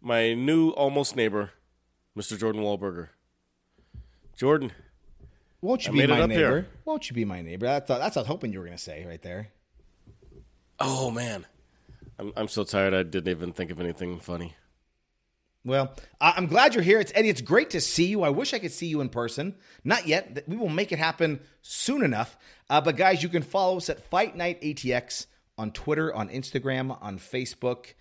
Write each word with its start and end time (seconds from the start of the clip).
my 0.00 0.34
new 0.34 0.70
almost 0.70 1.16
neighbor, 1.16 1.50
Mr. 2.16 2.38
Jordan 2.38 2.62
Wahlberger. 2.62 3.08
Jordan, 4.36 4.72
Won't 5.60 5.84
you 5.86 5.90
I 5.90 5.92
be 5.92 5.98
made 5.98 6.10
it 6.10 6.12
my 6.14 6.20
up 6.22 6.28
neighbor? 6.30 6.40
here. 6.40 6.66
Won't 6.84 7.10
you 7.10 7.14
be 7.14 7.24
my 7.24 7.42
neighbor? 7.42 7.66
That's, 7.66 7.88
that's 7.88 8.16
what 8.16 8.16
I 8.16 8.20
was 8.22 8.26
hoping 8.28 8.52
you 8.52 8.58
were 8.58 8.64
going 8.64 8.76
to 8.76 8.82
say 8.82 9.04
right 9.06 9.20
there. 9.20 9.48
oh 10.78 11.10
man, 11.10 11.46
I'm, 12.18 12.32
I'm 12.36 12.48
so 12.48 12.64
tired 12.64 12.94
I 12.94 13.02
didn't 13.02 13.28
even 13.28 13.52
think 13.52 13.70
of 13.70 13.80
anything 13.80 14.18
funny. 14.20 14.54
Well, 15.62 15.92
I'm 16.22 16.46
glad 16.46 16.74
you're 16.74 16.82
here. 16.82 17.00
It's 17.00 17.12
Eddie. 17.14 17.28
It's 17.28 17.42
great 17.42 17.68
to 17.70 17.82
see 17.82 18.06
you. 18.06 18.22
I 18.22 18.30
wish 18.30 18.54
I 18.54 18.58
could 18.58 18.72
see 18.72 18.86
you 18.86 19.02
in 19.02 19.10
person. 19.10 19.56
Not 19.84 20.06
yet. 20.06 20.44
We 20.48 20.56
will 20.56 20.70
make 20.70 20.90
it 20.90 20.98
happen 20.98 21.40
soon 21.60 22.02
enough. 22.02 22.38
Uh, 22.70 22.80
but 22.80 22.96
guys, 22.96 23.22
you 23.22 23.28
can 23.28 23.42
follow 23.42 23.76
us 23.76 23.90
at 23.90 24.00
Fight 24.08 24.34
Night 24.34 24.62
ATX 24.62 25.26
on 25.58 25.70
Twitter, 25.70 26.14
on 26.14 26.30
Instagram, 26.30 26.96
on 27.02 27.18
Facebook. 27.18 27.92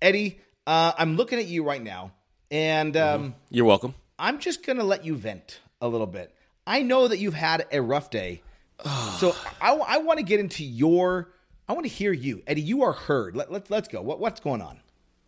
Eddie, 0.00 0.38
uh, 0.68 0.92
I'm 0.98 1.16
looking 1.16 1.38
at 1.38 1.46
you 1.46 1.64
right 1.64 1.82
now, 1.82 2.12
and 2.50 2.94
um, 2.94 3.34
You're 3.48 3.64
welcome. 3.64 3.94
I'm 4.18 4.38
just 4.38 4.66
going 4.66 4.76
to 4.76 4.84
let 4.84 5.02
you 5.02 5.16
vent 5.16 5.60
a 5.80 5.88
little 5.88 6.06
bit. 6.06 6.34
I 6.66 6.82
know 6.82 7.08
that 7.08 7.18
you've 7.18 7.32
had 7.32 7.66
a 7.72 7.80
rough 7.80 8.10
day. 8.10 8.42
so 9.16 9.34
I, 9.62 9.96
want 9.98 10.18
to 10.18 10.22
get 10.22 10.40
into 10.40 10.64
your, 10.64 11.32
I 11.66 11.72
want 11.72 11.86
to 11.86 11.92
hear 11.92 12.12
you. 12.12 12.42
Eddie, 12.46 12.60
you 12.60 12.82
are 12.82 12.92
heard. 12.92 13.34
Let, 13.34 13.50
let, 13.50 13.70
let's 13.70 13.88
go. 13.88 14.02
What, 14.02 14.20
what's 14.20 14.40
going 14.40 14.60
on? 14.60 14.80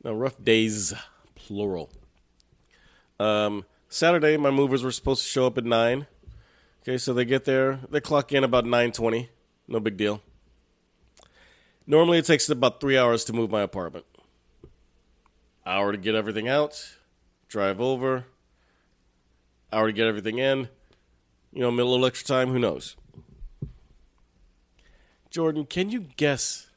No, 0.04 0.12
rough 0.12 0.42
days, 0.44 0.92
plural. 1.34 1.90
Um, 3.18 3.64
Saturday, 3.88 4.36
my 4.36 4.50
movers 4.50 4.82
were 4.82 4.92
supposed 4.92 5.22
to 5.22 5.28
show 5.28 5.46
up 5.46 5.56
at 5.56 5.64
nine. 5.64 6.06
Okay, 6.82 6.98
so 6.98 7.14
they 7.14 7.24
get 7.24 7.46
there, 7.46 7.80
they 7.88 8.00
clock 8.00 8.32
in 8.32 8.44
about 8.44 8.66
nine 8.66 8.92
twenty. 8.92 9.30
No 9.68 9.80
big 9.80 9.96
deal. 9.96 10.22
Normally, 11.86 12.18
it 12.18 12.24
takes 12.24 12.48
about 12.48 12.80
three 12.80 12.96
hours 12.96 13.24
to 13.24 13.32
move 13.32 13.50
my 13.50 13.62
apartment. 13.62 14.06
Hour 15.70 15.92
to 15.92 15.98
get 15.98 16.16
everything 16.16 16.48
out, 16.48 16.96
drive 17.46 17.80
over. 17.80 18.24
Hour 19.72 19.86
to 19.86 19.92
get 19.92 20.08
everything 20.08 20.38
in. 20.38 20.68
You 21.52 21.60
know, 21.60 21.68
a 21.68 21.70
little 21.70 22.04
extra 22.04 22.26
time. 22.26 22.48
Who 22.48 22.58
knows? 22.58 22.96
Jordan, 25.30 25.64
can 25.66 25.88
you 25.88 26.00
guess 26.16 26.70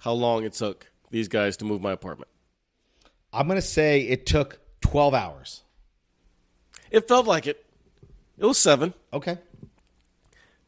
how 0.00 0.12
long 0.12 0.44
it 0.44 0.52
took 0.52 0.90
these 1.10 1.26
guys 1.26 1.56
to 1.56 1.64
move 1.64 1.80
my 1.80 1.92
apartment? 1.92 2.30
I'm 3.32 3.46
going 3.46 3.56
to 3.56 3.66
say 3.66 4.02
it 4.02 4.26
took 4.26 4.60
12 4.82 5.14
hours. 5.14 5.62
It 6.90 7.08
felt 7.08 7.26
like 7.26 7.46
it. 7.46 7.64
It 8.36 8.44
was 8.44 8.58
seven. 8.58 8.92
Okay. 9.10 9.38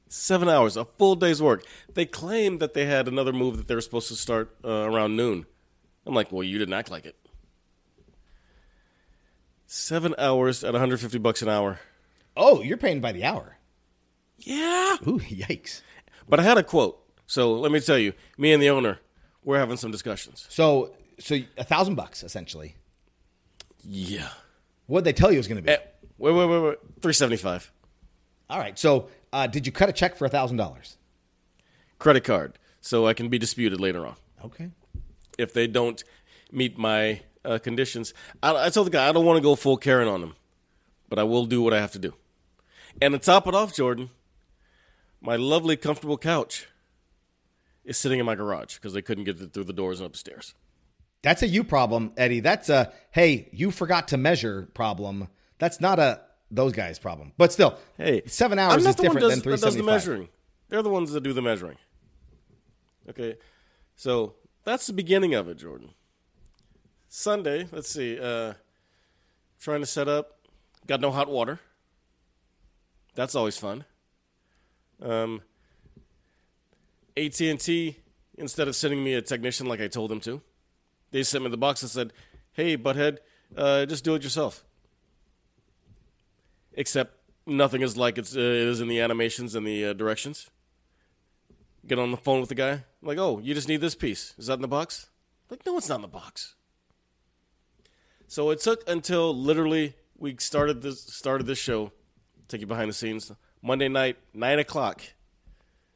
Seven 0.09 0.49
hours, 0.49 0.79
a 0.79 0.87
full 0.87 1.15
day's 1.15 1.43
work. 1.43 1.63
They 1.93 2.07
claimed 2.07 2.61
that 2.61 2.73
they 2.73 2.87
had 2.87 3.07
another 3.07 3.35
move 3.35 3.59
that 3.59 3.69
they 3.69 3.75
were 3.75 3.83
supposed 3.83 4.09
to 4.09 4.17
start 4.17 4.57
uh, 4.65 4.71
around 4.71 5.15
noon. 5.15 5.45
I'm 6.07 6.15
like, 6.15 6.33
well, 6.33 6.43
you 6.43 6.59
didn't 6.59 6.73
act 6.73 6.91
like 6.91 7.05
it. 7.05 7.17
Seven 9.67 10.15
hours 10.19 10.63
at 10.65 10.73
150 10.73 11.19
bucks 11.19 11.43
an 11.43 11.49
hour. 11.49 11.81
Oh, 12.37 12.63
you're 12.63 12.77
paying 12.77 13.01
by 13.01 13.13
the 13.13 13.25
hour. 13.25 13.57
Yeah. 14.39 14.97
Ooh, 15.07 15.19
yikes. 15.21 15.83
But 16.29 16.39
I 16.41 16.43
had 16.45 16.59
a 16.59 16.63
quote. 16.63 17.03
So 17.27 17.55
let 17.55 17.73
me 17.73 17.81
tell 17.81 17.99
you, 17.99 18.13
me 18.39 18.53
and 18.53 18.63
the 18.63 18.71
owner, 18.71 18.99
we're 19.43 19.59
having 19.59 19.77
some 19.77 19.91
discussions. 19.91 20.47
So, 20.49 20.95
so 21.19 21.39
a 21.57 21.65
thousand 21.65 21.97
bucks 21.97 22.23
essentially. 22.23 22.77
Yeah. 23.83 24.29
What 24.87 25.05
they 25.05 25.13
tell 25.13 25.31
you 25.31 25.37
it 25.37 25.41
was 25.41 25.49
going 25.49 25.57
to 25.57 25.63
be? 25.63 25.71
Eh, 25.71 25.79
wait, 26.19 26.33
wait, 26.33 26.47
wait, 26.47 26.61
wait. 26.61 26.79
375. 27.01 27.73
All 28.51 28.59
right. 28.59 28.79
So, 28.79 29.09
uh, 29.33 29.47
did 29.49 29.67
you 29.67 29.73
cut 29.73 29.89
a 29.89 29.93
check 29.93 30.17
for 30.17 30.25
a 30.27 30.29
thousand 30.29 30.59
dollars? 30.59 30.97
Credit 31.99 32.23
card. 32.23 32.59
So 32.81 33.07
I 33.07 33.15
can 33.15 33.29
be 33.29 33.39
disputed 33.39 33.81
later 33.81 34.07
on. 34.07 34.15
Okay. 34.45 34.71
if 35.39 35.53
they 35.53 35.67
don't 35.67 36.05
meet 36.53 36.79
my 36.79 37.21
uh, 37.47 37.59
conditions. 37.59 38.13
I, 38.43 38.67
I 38.67 38.71
told 38.71 38.89
the 38.89 38.91
guy 38.91 39.09
I 39.09 39.13
don't 39.13 39.25
want 39.25 39.37
to 39.37 39.43
go 39.43 39.55
full 39.55 39.77
Karen 39.77 40.09
on 40.09 40.21
them, 40.21 40.35
but 41.09 41.19
I 41.19 41.23
will 41.23 41.47
do 41.47 41.63
what 41.63 41.73
I 41.73 41.81
have 41.81 41.93
to 41.93 41.99
do. 41.99 42.15
And 43.01 43.13
to 43.13 43.19
top 43.19 43.47
it 43.47 43.55
off, 43.55 43.75
Jordan, 43.75 44.11
my 45.21 45.37
lovely, 45.37 45.77
comfortable 45.77 46.19
couch 46.19 46.67
is 47.85 47.97
sitting 47.97 48.19
in 48.19 48.27
my 48.27 48.35
garage 48.35 48.75
because 48.75 48.93
they 48.93 49.03
couldn't 49.03 49.25
get 49.25 49.41
it 49.41 49.53
through 49.53 49.65
the 49.65 49.73
doors 49.73 50.01
and 50.01 50.07
upstairs. 50.07 50.55
That's 51.23 51.43
a 51.43 51.49
you 51.49 51.65
problem, 51.65 52.13
Eddie. 52.17 52.41
That's 52.41 52.69
a 52.69 52.93
hey, 53.11 53.49
you 53.53 53.71
forgot 53.71 54.09
to 54.09 54.17
measure 54.17 54.69
problem. 54.75 55.29
That's 55.59 55.81
not 55.81 55.99
a 55.99 56.21
those 56.51 56.73
guys 56.73 56.99
problem. 56.99 57.33
But 57.37 57.53
still, 57.53 57.79
Hey, 57.97 58.23
seven 58.27 58.59
hours 58.59 58.87
is 58.87 58.95
different 58.95 59.21
does, 59.21 59.33
than 59.33 59.41
three 59.41 59.53
that 59.53 59.61
does 59.61 59.77
the 59.77 59.83
measuring. 59.83 60.29
They're 60.69 60.83
the 60.83 60.91
ones 60.91 61.13
that 61.13 61.23
do 61.23 61.33
the 61.33 61.43
measuring. 61.43 61.79
Okay, 63.09 63.37
so 63.95 64.35
that's 64.65 64.87
the 64.87 64.93
beginning 64.93 65.35
of 65.35 65.49
it, 65.49 65.59
Jordan. 65.59 65.91
Sunday, 67.09 67.69
let's 67.73 67.89
see. 67.89 68.19
Uh, 68.21 68.55
trying 69.61 69.81
to 69.81 69.87
set 69.87 70.09
up. 70.09 70.39
Got 70.87 71.01
no 71.01 71.11
hot 71.11 71.29
water. 71.29 71.61
That's 73.15 73.35
always 73.35 73.57
fun. 73.57 73.85
Um, 75.03 75.43
AT 77.17 77.41
and 77.41 77.59
T, 77.59 77.97
instead 78.37 78.69
of 78.69 78.77
sending 78.77 79.03
me 79.03 79.15
a 79.15 79.23
technician 79.23 79.67
like 79.67 79.81
I 79.81 79.89
told 79.89 80.11
them 80.11 80.21
to, 80.21 80.43
they 81.11 81.23
sent 81.23 81.45
me 81.45 81.51
the 81.51 81.57
box 81.57 81.83
and 81.83 81.91
said, 81.91 82.13
"Hey, 82.53 82.77
butthead, 82.77 83.19
uh, 83.57 83.87
just 83.87 84.05
do 84.05 84.15
it 84.15 84.23
yourself." 84.23 84.65
Except 86.75 87.17
nothing 87.47 87.83
is 87.83 87.97
like 87.97 88.19
it's, 88.19 88.37
uh, 88.37 88.41
it 88.41 88.69
is 88.69 88.81
in 88.81 88.89
the 88.89 89.01
animations 89.01 89.55
and 89.55 89.67
the 89.67 89.87
uh, 89.87 89.93
directions. 89.95 90.51
Get 91.87 91.99
on 91.99 92.11
the 92.11 92.17
phone 92.17 92.41
with 92.41 92.49
the 92.49 92.55
guy, 92.55 92.85
like, 93.01 93.19
"Oh, 93.19 93.39
you 93.39 93.55
just 93.55 93.69
need 93.69 93.81
this 93.81 93.95
piece. 93.95 94.35
Is 94.37 94.49
that 94.49 94.55
in 94.55 94.63
the 94.63 94.69
box?" 94.69 95.09
Like, 95.49 95.65
no, 95.65 95.79
it's 95.79 95.89
not 95.89 95.97
in 95.97 96.03
the 96.03 96.09
box. 96.09 96.56
So 98.29 98.51
it 98.51 98.61
took 98.61 98.89
until 98.89 99.35
literally 99.35 99.95
we 100.19 100.37
started 100.39 100.83
this 100.83 101.01
started 101.03 101.47
this 101.47 101.59
show. 101.59 101.93
Take 102.49 102.61
you 102.61 102.67
behind 102.67 102.89
the 102.89 102.95
scenes. 102.95 103.31
Monday 103.63 103.89
night, 103.89 104.17
nine 104.35 104.59
o'clock, 104.59 105.03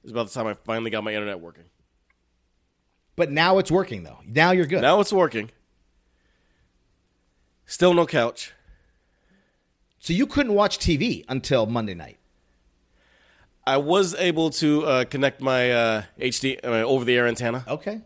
is 0.05 0.11
about 0.11 0.29
the 0.29 0.33
time 0.35 0.47
I 0.47 0.55
finally 0.55 0.91
got 0.91 1.05
my 1.05 1.13
internet 1.15 1.41
working. 1.41 1.65
But 3.17 3.31
now 3.31 3.59
it's 3.59 3.71
working 3.71 4.03
though. 4.03 4.19
Now 4.27 4.51
you're 4.53 4.67
good. 4.67 4.83
Now 4.83 5.01
it's 5.01 5.13
working. 5.13 5.51
Still 7.67 7.95
no 7.95 8.07
couch. 8.07 8.53
So 9.99 10.13
you 10.13 10.27
couldn't 10.27 10.55
watch 10.55 10.79
TV 10.79 11.25
until 11.29 11.67
Monday 11.67 11.95
night. 11.95 12.17
I 13.67 13.77
was 13.77 14.15
able 14.15 14.51
to 14.51 14.85
uh, 14.85 15.05
connect 15.05 15.41
my 15.41 15.71
uh, 15.71 16.03
HD 16.19 16.59
uh, 16.65 16.69
over 16.83 17.05
the 17.05 17.15
air 17.17 17.27
antenna. 17.29 17.65
Okay. 17.69 18.01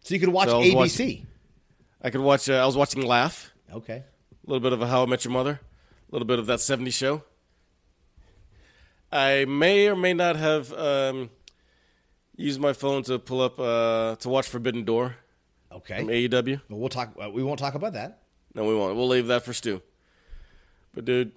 So 0.00 0.14
you 0.14 0.20
could 0.20 0.30
watch 0.30 0.48
So 0.48 0.60
I 0.60 0.64
ABC. 0.64 0.74
watching- 0.74 1.26
I 2.02 2.10
could 2.10 2.20
watch. 2.22 2.48
Uh, 2.50 2.54
I 2.54 2.66
was 2.66 2.76
watching 2.76 3.06
Laugh. 3.06 3.52
Okay. 3.74 4.02
A 4.02 4.50
little 4.50 4.60
bit 4.60 4.72
of 4.72 4.80
a 4.80 4.86
How 4.86 5.02
I 5.02 5.06
Met 5.06 5.24
Your 5.24 5.32
Mother. 5.32 5.60
A 5.60 6.12
little 6.12 6.26
bit 6.26 6.38
of 6.38 6.46
that 6.46 6.60
'70s 6.60 6.92
show. 6.94 7.22
I 9.10 9.44
may 9.46 9.88
or 9.88 9.96
may 9.96 10.12
not 10.12 10.36
have 10.36 10.72
um, 10.72 11.30
used 12.36 12.60
my 12.60 12.72
phone 12.72 13.02
to 13.04 13.18
pull 13.18 13.40
up 13.40 13.58
uh, 13.60 14.16
to 14.16 14.28
watch 14.28 14.48
Forbidden 14.48 14.84
Door 14.84 15.16
Okay. 15.72 15.98
from 15.98 16.08
AEW. 16.08 16.60
Well, 16.68 16.78
we'll 16.80 16.88
talk. 16.88 17.14
Uh, 17.22 17.30
we 17.30 17.42
won't 17.42 17.58
talk 17.58 17.74
about 17.74 17.92
that. 17.94 18.22
No, 18.54 18.64
we 18.64 18.74
won't. 18.74 18.96
We'll 18.96 19.08
leave 19.08 19.26
that 19.28 19.44
for 19.44 19.52
Stu. 19.52 19.82
But 20.94 21.04
dude, 21.04 21.32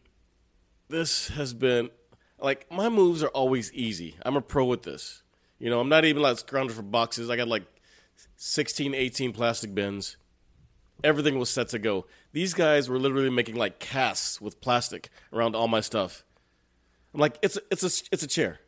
this 0.90 1.30
has 1.30 1.54
been 1.54 1.90
like 2.40 2.72
my 2.72 2.90
moves 2.90 3.24
are 3.24 3.30
always 3.30 3.72
easy. 3.74 4.16
I'm 4.24 4.36
a 4.36 4.42
pro 4.42 4.66
with 4.66 4.84
this. 4.84 5.24
You 5.60 5.70
know, 5.72 5.80
I'm 5.80 5.90
not 5.90 6.06
even 6.06 6.22
like 6.22 6.38
scrounging 6.38 6.76
for 6.76 6.84
boxes. 6.84 7.30
I 7.32 7.36
got 7.36 7.48
like 7.48 7.64
16, 8.36 8.94
18 8.94 9.34
plastic 9.34 9.74
bins. 9.74 10.18
Everything 11.04 11.38
was 11.38 11.50
set 11.50 11.70
to 11.70 11.80
go. 11.80 12.06
These 12.32 12.54
guys 12.54 12.90
were 12.90 13.00
literally 13.00 13.30
making 13.30 13.56
like 13.56 13.80
casts 13.80 14.42
with 14.42 14.60
plastic 14.62 15.10
around 15.32 15.56
all 15.56 15.68
my 15.68 15.82
stuff. 15.82 16.24
I'm 17.14 17.20
like, 17.20 17.38
it's 17.42 17.58
a, 17.58 17.62
it's 17.72 17.84
a 17.84 18.04
it's 18.12 18.24
a 18.24 18.28
chair, 18.28 18.60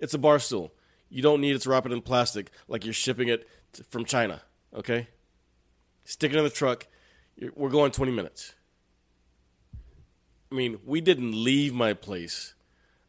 it's 0.00 0.14
a 0.14 0.18
bar 0.18 0.38
stool. 0.38 0.72
You 1.08 1.22
don't 1.22 1.40
need 1.40 1.54
it 1.54 1.62
to 1.62 1.70
wrap 1.70 1.86
it 1.86 1.92
in 1.92 2.02
plastic 2.02 2.50
like 2.66 2.84
you're 2.84 2.94
shipping 2.94 3.28
it 3.28 3.48
t- 3.72 3.84
from 3.88 4.04
China. 4.04 4.42
Okay, 4.74 5.08
stick 6.04 6.32
it 6.32 6.38
in 6.38 6.44
the 6.44 6.50
truck. 6.50 6.86
We're 7.54 7.70
going 7.70 7.90
20 7.90 8.12
minutes. 8.12 8.54
I 10.50 10.54
mean, 10.54 10.78
we 10.84 11.00
didn't 11.00 11.32
leave 11.32 11.74
my 11.74 11.94
place 11.94 12.54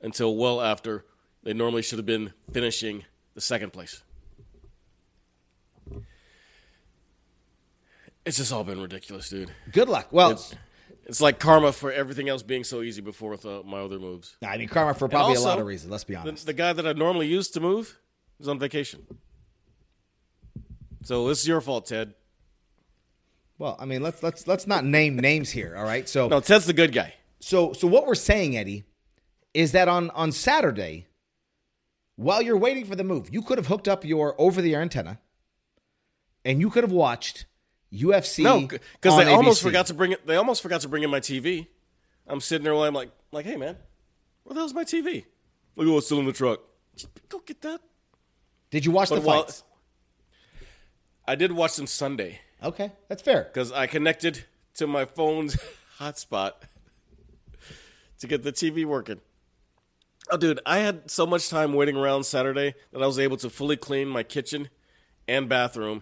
until 0.01 0.35
well 0.35 0.61
after 0.61 1.05
they 1.43 1.53
normally 1.53 1.83
should 1.83 1.99
have 1.99 2.05
been 2.05 2.33
finishing 2.51 3.05
the 3.35 3.41
second 3.41 3.71
place. 3.71 4.01
It's 8.25 8.37
just 8.37 8.51
all 8.51 8.63
been 8.63 8.81
ridiculous, 8.81 9.29
dude. 9.29 9.51
Good 9.71 9.89
luck. 9.89 10.07
Well, 10.11 10.31
It's- 10.31 10.53
It's 11.07 11.21
like 11.21 11.37
karma 11.39 11.71
for 11.71 11.91
everything 11.91 12.29
else 12.29 12.41
being 12.41 12.63
so 12.63 12.81
easy 12.81 12.99
before 12.99 13.29
with 13.29 13.45
uh, 13.45 13.61
my 13.63 13.77
other 13.81 13.99
moves. 13.99 14.37
I 14.43 14.57
mean, 14.57 14.67
karma 14.67 14.95
for 14.95 15.07
probably 15.07 15.35
also, 15.35 15.47
a 15.47 15.49
lot 15.49 15.59
of 15.59 15.67
reasons. 15.67 15.91
Let's 15.91 16.03
be 16.03 16.15
The, 16.15 16.19
honest. 16.19 16.47
the 16.47 16.53
guy 16.53 16.73
that 16.73 16.87
I 16.87 16.93
normally 16.93 17.27
use 17.27 17.47
to 17.49 17.59
move 17.59 17.99
is 18.39 18.47
on 18.47 18.57
vacation. 18.57 19.05
So 21.03 21.27
this 21.27 21.41
is 21.41 21.47
your 21.47 21.61
fault, 21.61 21.85
Ted. 21.85 22.15
well, 23.59 23.77
I 23.79 23.85
mean, 23.85 24.01
let's 24.01 24.23
let's 24.23 24.47
let's 24.47 24.65
not 24.65 24.83
name 24.83 25.15
names 25.17 25.51
here. 25.51 25.75
All 25.77 25.83
right. 25.83 26.09
So 26.09 26.27
No, 26.27 26.39
Ted's 26.39 26.65
the 26.65 26.73
good 26.73 26.91
guy. 26.91 27.13
so 27.39 27.73
so 27.73 27.85
what 27.85 28.07
we're 28.07 28.15
saying, 28.15 28.57
Eddie, 28.57 28.85
is 29.53 29.73
that 29.73 29.87
on 29.87 30.09
on 30.09 30.31
Saturday, 30.31 31.05
while 32.15 32.41
you're 32.41 32.57
waiting 32.57 32.85
for 32.85 32.95
the 32.95 33.03
move, 33.03 33.31
you 33.31 33.43
could 33.43 33.59
have 33.59 33.67
hooked 33.67 33.87
up 33.87 34.03
your 34.03 34.33
over 34.41 34.59
the 34.59 34.73
air 34.73 34.81
antenna, 34.81 35.19
and 36.43 36.59
you 36.61 36.71
could 36.71 36.83
have 36.83 36.91
watched 36.91 37.45
UFC. 37.93 38.43
No, 38.43 38.67
because 38.67 39.17
they 39.17 39.31
almost 39.31 39.61
forgot 39.61 39.87
to 39.87 39.93
bring 39.93 40.11
it. 40.11 40.25
They 40.27 40.35
almost 40.35 40.61
forgot 40.61 40.81
to 40.81 40.89
bring 40.89 41.03
in 41.03 41.09
my 41.09 41.19
TV. 41.19 41.67
I'm 42.27 42.41
sitting 42.41 42.63
there 42.63 42.73
while 42.73 42.83
I'm 42.85 42.93
like, 42.93 43.11
like, 43.31 43.45
hey 43.45 43.55
man, 43.55 43.77
where 44.43 44.53
the 44.53 44.59
hell's 44.59 44.73
my 44.73 44.83
TV? 44.83 45.25
Look, 45.75 45.87
oh, 45.87 45.97
it's 45.97 46.07
still 46.07 46.19
in 46.19 46.25
the 46.25 46.33
truck. 46.33 46.61
Go 47.29 47.39
get 47.45 47.61
that. 47.61 47.81
Did 48.71 48.85
you 48.85 48.91
watch 48.91 49.09
the 49.09 49.15
But 49.15 49.23
while- 49.23 49.43
fights? 49.43 49.63
I 51.27 51.35
did 51.35 51.51
watch 51.51 51.75
them 51.75 51.87
Sunday 51.87 52.39
Okay, 52.63 52.91
that's 53.07 53.21
fair. 53.23 53.43
because 53.43 53.71
I 53.71 53.87
connected 53.87 54.45
to 54.75 54.85
my 54.87 55.05
phone's 55.05 55.57
hotspot 55.99 56.51
to 58.19 58.27
get 58.27 58.43
the 58.43 58.51
TV 58.51 58.85
working. 58.85 59.19
Oh, 60.31 60.37
dude, 60.37 60.59
I 60.65 60.79
had 60.79 61.09
so 61.11 61.25
much 61.25 61.49
time 61.49 61.73
waiting 61.73 61.95
around 61.95 62.23
Saturday 62.25 62.73
that 62.91 63.01
I 63.01 63.05
was 63.05 63.19
able 63.19 63.37
to 63.37 63.49
fully 63.49 63.77
clean 63.77 64.07
my 64.07 64.23
kitchen 64.23 64.69
and 65.27 65.47
bathroom 65.49 66.01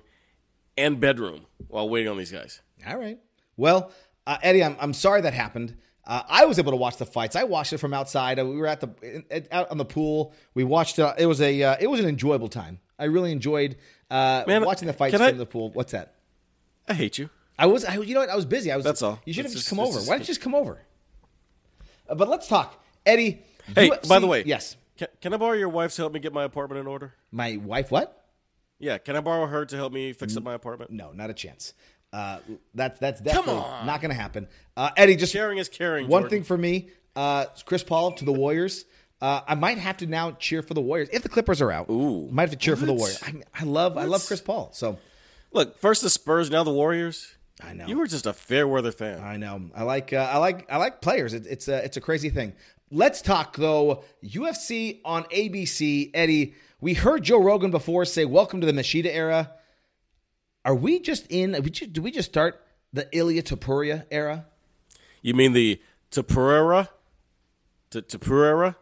and 0.78 1.00
bedroom 1.00 1.46
while 1.68 1.88
waiting 1.90 2.10
on 2.10 2.18
these 2.18 2.32
guys. 2.32 2.62
All 2.88 2.98
right. 2.98 3.20
Well, 3.58 3.92
uh, 4.28 4.38
Eddie, 4.42 4.64
I'm, 4.64 4.76
I'm 4.80 4.94
sorry 4.94 5.22
that 5.22 5.34
happened. 5.34 5.76
Uh, 6.06 6.22
I 6.28 6.46
was 6.46 6.60
able 6.60 6.72
to 6.72 6.78
watch 6.78 6.98
the 6.98 7.06
fights. 7.06 7.36
I 7.36 7.44
watched 7.44 7.72
it 7.74 7.78
from 7.78 7.94
outside. 7.94 8.38
Uh, 8.40 8.46
We 8.46 8.58
were 8.58 8.68
at 8.68 8.82
the 8.82 9.46
out 9.52 9.72
on 9.72 9.78
the 9.78 9.86
pool. 9.86 10.34
We 10.54 10.64
watched. 10.66 11.00
Uh, 11.00 11.14
it 11.18 11.26
was 11.28 11.40
a 11.42 11.64
uh, 11.64 11.76
it 11.80 11.88
was 11.88 12.00
an 12.02 12.08
enjoyable 12.08 12.50
time. 12.50 12.80
I 13.00 13.06
really 13.06 13.32
enjoyed 13.32 13.78
uh, 14.12 14.44
Man, 14.48 14.66
watching 14.66 14.88
the 14.88 14.94
fights 14.94 15.14
can 15.14 15.22
I- 15.22 15.30
from 15.30 15.38
the 15.38 15.46
pool. 15.46 15.72
What's 15.72 15.94
that? 15.94 16.16
I 16.90 16.94
hate 16.94 17.18
you. 17.18 17.30
I 17.58 17.68
was. 17.68 17.86
I, 17.86 17.96
you 17.98 18.14
know 18.14 18.20
what? 18.20 18.30
I 18.30 18.36
was 18.36 18.46
busy. 18.46 18.70
I 18.72 18.76
was. 18.76 18.84
That's 18.84 19.02
all. 19.02 19.20
You 19.26 19.32
should 19.34 19.46
have 19.46 19.54
just 19.54 19.64
just- 19.66 19.70
come 19.70 19.80
over. 19.80 19.94
just- 19.94 20.08
Why 20.10 20.16
don't 20.16 20.22
you 20.22 20.26
just 20.28 20.42
come 20.42 20.56
over? 20.56 20.80
Uh, 22.10 22.16
but 22.16 22.28
let's 22.28 22.48
talk, 22.48 22.84
Eddie. 23.06 23.44
Hey, 23.74 23.90
UFC 23.90 24.10
by 24.10 24.20
the 24.20 24.28
way, 24.28 24.44
yes, 24.46 24.76
can, 24.98 25.08
can 25.22 25.34
I 25.34 25.38
borrow 25.38 25.54
your 25.54 25.70
wife 25.70 25.94
to 25.96 26.02
help 26.02 26.12
me 26.14 26.20
get 26.20 26.34
my 26.34 26.44
apartment 26.44 26.82
in 26.82 26.88
order? 26.88 27.14
my 27.32 27.56
wife. 27.58 27.92
What? 27.92 28.23
Yeah, 28.80 28.98
can 28.98 29.16
I 29.16 29.22
borrow 29.22 29.48
her 29.48 29.66
to 29.66 29.76
help 29.76 29.94
me 29.94 30.14
fix 30.14 30.36
up 30.36 30.44
my 30.44 30.54
apartment? 30.54 30.92
No, 30.92 31.12
not 31.12 31.30
a 31.30 31.34
chance. 31.34 31.74
Uh, 32.12 32.40
that's 32.76 33.00
that's 33.00 33.22
definitely 33.22 33.62
not 33.86 34.02
going 34.02 34.10
to 34.12 34.20
happen. 34.20 34.48
Uh, 34.78 34.92
Eddie, 34.98 35.16
just 35.16 35.34
Sharing 35.34 35.58
is 35.58 35.70
caring. 35.70 36.08
One 36.08 36.24
Jordan. 36.24 36.30
thing 36.38 36.44
for 36.44 36.58
me, 36.58 36.90
uh, 37.16 37.46
Chris 37.66 37.84
Paul 37.84 38.12
to 38.14 38.26
the 38.26 38.34
Warriors. 38.34 38.86
Uh, 39.22 39.42
I 39.48 39.56
might 39.56 39.78
have 39.78 39.98
to 39.98 40.06
now 40.06 40.32
cheer 40.32 40.62
for 40.62 40.74
the 40.74 40.82
Warriors 40.82 41.08
if 41.14 41.24
the 41.24 41.30
Clippers 41.30 41.62
are 41.62 41.72
out. 41.72 41.90
Ooh. 41.90 42.28
might 42.30 42.44
have 42.44 42.52
to 42.52 42.58
cheer 42.58 42.76
for 42.76 42.86
the 42.86 42.94
Warriors. 42.94 43.24
I, 43.24 43.34
I 43.58 43.64
love, 43.64 43.98
I 43.98 44.04
love 44.04 44.26
Chris 44.28 44.42
Paul. 44.42 44.72
So 44.74 45.00
Look, 45.54 45.78
first 45.78 46.02
the 46.02 46.10
Spurs, 46.10 46.50
now 46.50 46.64
the 46.64 46.74
Warriors. 46.74 47.36
I 47.62 47.74
know. 47.74 47.86
You 47.86 47.98
were 47.98 48.08
just 48.08 48.26
a 48.26 48.34
fair 48.34 48.68
weather 48.68 48.92
fan. 48.92 49.22
I 49.22 49.38
know. 49.38 49.70
I 49.76 49.84
like, 49.84 50.12
uh, 50.12 50.30
I 50.32 50.40
like, 50.40 50.70
I 50.70 50.78
like 50.78 51.00
players. 51.00 51.34
It, 51.34 51.46
it's 51.46 51.68
a, 51.68 51.86
it's 51.86 51.96
a 51.96 52.02
crazy 52.02 52.32
thing. 52.32 52.54
Let's 52.92 53.22
talk 53.22 53.56
though. 53.56 54.04
UFC 54.24 55.00
on 55.06 55.24
ABC. 55.26 56.10
Eddie, 56.14 56.56
we 56.84 56.94
heard 56.94 57.24
Joe 57.24 57.42
Rogan 57.42 57.72
before 57.72 58.04
say, 58.04 58.26
"Welcome 58.26 58.60
to 58.60 58.68
the 58.68 58.74
Machida 58.74 59.06
era." 59.06 59.52
Are 60.66 60.76
we 60.76 61.00
just 61.00 61.26
in? 61.28 61.54
We 61.64 61.70
just, 61.70 61.94
do 61.94 62.02
we 62.02 62.12
just 62.12 62.30
start 62.30 62.62
the 62.92 63.08
Ilia 63.18 63.42
Topuria 63.42 64.06
era? 64.12 64.46
You 65.22 65.34
mean 65.34 65.54
the 65.54 65.82
Tapurera? 66.12 66.90
T- 67.90 68.02
Tapurera? 68.02 68.76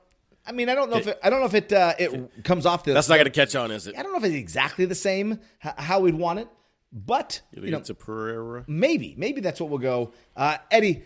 I 0.47 0.51
mean, 0.51 0.67
I 0.69 0.75
don't 0.75 0.89
know 0.89 0.97
if 0.97 1.07
it, 1.07 1.19
I 1.23 1.29
don't 1.29 1.41
know 1.41 1.45
if 1.45 1.53
it 1.53 1.71
uh, 1.71 1.93
it 1.99 2.43
comes 2.43 2.65
off 2.65 2.83
the. 2.83 2.93
That's 2.93 3.07
not 3.07 3.15
going 3.15 3.25
to 3.25 3.31
catch 3.31 3.55
on, 3.55 3.69
is 3.69 3.85
it? 3.85 3.95
I 3.95 4.01
don't 4.01 4.11
know 4.11 4.17
if 4.17 4.23
it's 4.23 4.33
exactly 4.33 4.85
the 4.85 4.95
same 4.95 5.39
how 5.59 5.99
we'd 5.99 6.15
want 6.15 6.39
it, 6.39 6.47
but 6.91 7.41
you 7.53 7.61
Ilya 7.61 7.71
know, 7.71 7.79
Tapurera? 7.81 8.67
maybe 8.67 9.13
maybe 9.15 9.41
that's 9.41 9.61
what 9.61 9.69
we'll 9.69 9.77
go. 9.79 10.11
Uh, 10.35 10.57
Eddie, 10.71 11.03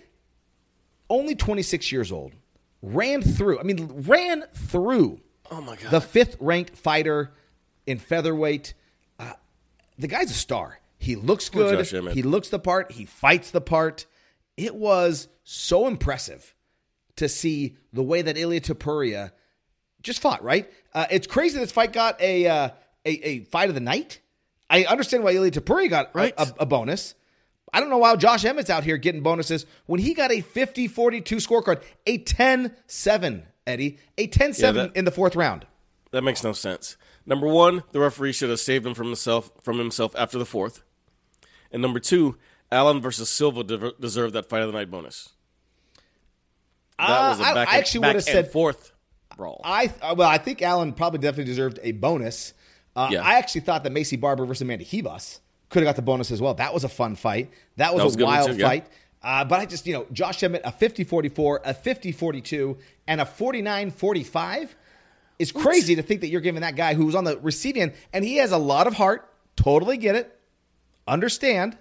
only 1.09 1.36
26 1.36 1.92
years 1.92 2.13
old, 2.13 2.31
ran 2.81 3.21
through. 3.21 3.59
I 3.59 3.63
mean, 3.63 4.03
ran 4.07 4.45
through 4.53 5.19
Oh 5.51 5.62
my 5.62 5.75
god. 5.75 5.92
the 5.92 6.01
fifth 6.01 6.38
ranked 6.39 6.75
fighter 6.75 7.31
in 7.86 8.00
featherweight. 8.00 8.74
Uh, 9.19 9.33
the 9.97 10.07
guy's 10.07 10.31
a 10.31 10.36
star. 10.36 10.80
He 10.97 11.15
looks 11.15 11.50
good. 11.50 11.86
Josh 11.86 12.13
He 12.13 12.24
looks 12.24 12.50
the 12.50 12.59
part. 12.59 12.92
He 12.92 13.06
fights 13.06 13.51
the 13.51 13.62
part. 13.62 14.06
It 14.57 14.74
was 14.75 15.27
so 15.44 15.88
impressive 15.88 16.56
to 17.18 17.30
see 17.30 17.77
the 17.94 18.01
way 18.03 18.21
that 18.21 18.38
Ilia 18.38 18.62
Topuria 18.62 19.31
just 20.01 20.19
fought. 20.21 20.44
Right? 20.44 20.71
Uh, 20.94 21.06
it's 21.12 21.27
crazy 21.27 21.59
this 21.59 21.71
fight 21.71 21.94
got 21.94 22.19
a, 22.21 22.47
uh, 22.47 22.69
a 23.06 23.09
a 23.27 23.39
fight 23.45 23.69
of 23.69 23.75
the 23.75 23.81
night. 23.81 24.21
I 24.69 24.86
understand 24.86 25.24
why 25.24 25.31
Ilia 25.31 25.51
Topuria 25.51 25.89
got 25.89 26.07
a- 26.07 26.18
Right. 26.18 26.33
a, 26.38 26.51
a 26.62 26.65
bonus. 26.65 27.13
I 27.71 27.80
don't 27.81 27.89
know 27.89 27.97
why 27.97 28.15
Josh 28.15 28.45
Emmett's 28.45 28.69
out 28.69 28.83
here 28.86 28.97
getting 28.97 29.21
bonuses 29.21 29.65
when 29.86 30.00
he 30.00 30.13
got 30.13 30.31
a 30.31 30.42
50 30.42 30.88
42 30.88 31.36
scorecard, 31.38 31.83
a 32.07 32.18
10 32.19 32.74
7, 32.88 33.44
Eddie, 33.68 33.98
a 34.18 34.28
10 34.28 34.54
7 34.54 34.88
that- 34.88 34.96
in 34.98 35.06
the 35.06 35.12
fourth 35.12 35.36
round. 35.36 35.66
That 36.12 36.22
makes 36.24 36.44
no 36.44 36.54
sense. 36.54 36.98
Number 37.26 37.48
one, 37.48 37.84
the 37.92 38.00
referee 38.00 38.32
should 38.34 38.50
have 38.50 38.60
saved 38.60 38.86
him 38.86 38.94
from 38.94 39.08
himself 39.08 39.52
from 39.64 39.80
himself 39.80 40.16
after 40.18 40.38
the 40.38 40.46
fourth. 40.46 40.84
And 41.72 41.82
number 41.82 42.00
two, 42.00 42.38
Allen 42.72 43.02
versus 43.02 43.30
Silva 43.30 43.64
de- 43.64 43.94
deserved 44.00 44.34
that 44.36 44.48
fight 44.48 44.62
of 44.62 44.72
the 44.72 44.78
night 44.78 44.90
bonus. 44.92 45.30
That 46.98 47.10
Uh, 47.10 47.30
was 47.32 47.40
a 47.40 47.44
back, 47.44 47.56
I 47.56 47.60
and, 47.62 47.70
actually 47.70 48.00
back 48.02 48.08
would've 48.10 48.24
said- 48.24 48.52
forth 48.52 48.92
brawl. 49.36 49.60
I 49.66 49.92
well, 50.16 50.30
I 50.30 50.38
think 50.38 50.62
Allen 50.62 50.94
probably 50.94 51.20
definitely 51.20 51.46
deserved 51.52 51.80
a 51.84 51.92
bonus. 51.92 52.54
Uh, 52.96 53.10
Yeah. 53.12 53.22
I 53.24 53.34
actually 53.36 53.62
thought 53.62 53.84
that 53.84 53.92
Maycee 53.92 54.20
Barber 54.20 54.46
versus 54.46 54.62
Amanda 54.62 54.86
Ribas 54.86 55.40
could 55.70 55.82
have 55.84 55.88
got 55.90 55.96
the 55.98 56.02
bonus 56.02 56.32
as 56.32 56.42
well. 56.42 56.54
That 56.54 56.74
was 56.74 56.86
a 56.86 56.90
fun 56.90 57.16
fight. 57.18 57.52
That 57.76 57.94
was, 57.94 58.00
That 58.00 58.06
was 58.06 58.14
a 58.14 58.16
a 58.16 58.20
good 58.20 58.24
one 58.26 58.34
wild 58.36 58.52
too, 58.52 58.58
yeah. 58.58 58.68
Uh, 59.22 59.44
but 59.44 59.60
I 59.60 59.66
just, 59.66 59.88
you 59.88 59.94
know, 59.94 60.06
Josh 60.12 60.44
Emmett, 60.44 60.62
a 60.64 60.72
50 60.72 61.04
44, 61.04 61.62
a 61.66 61.74
50 61.74 62.12
42, 62.12 62.78
and 63.08 63.22
a 63.22 63.26
49 63.26 63.92
45 63.92 64.76
is 65.40 65.52
crazy 65.52 65.96
to 65.96 66.02
think 66.02 66.22
that 66.22 66.28
you're 66.28 66.42
giving 66.42 66.62
that 66.62 66.76
guy 66.76 66.94
who 66.94 67.06
was 67.06 67.16
on 67.16 67.24
the 67.24 67.38
receiving 67.40 67.82
end, 67.84 67.94
and 68.14 68.24
he 68.24 68.38
has 68.38 68.52
a 68.52 68.58
lot 68.58 68.88
of 68.88 68.94
heart. 68.94 69.30
Totally 69.56 69.98
get 69.98 70.16
it. 70.16 70.40
Understand. 71.08 71.78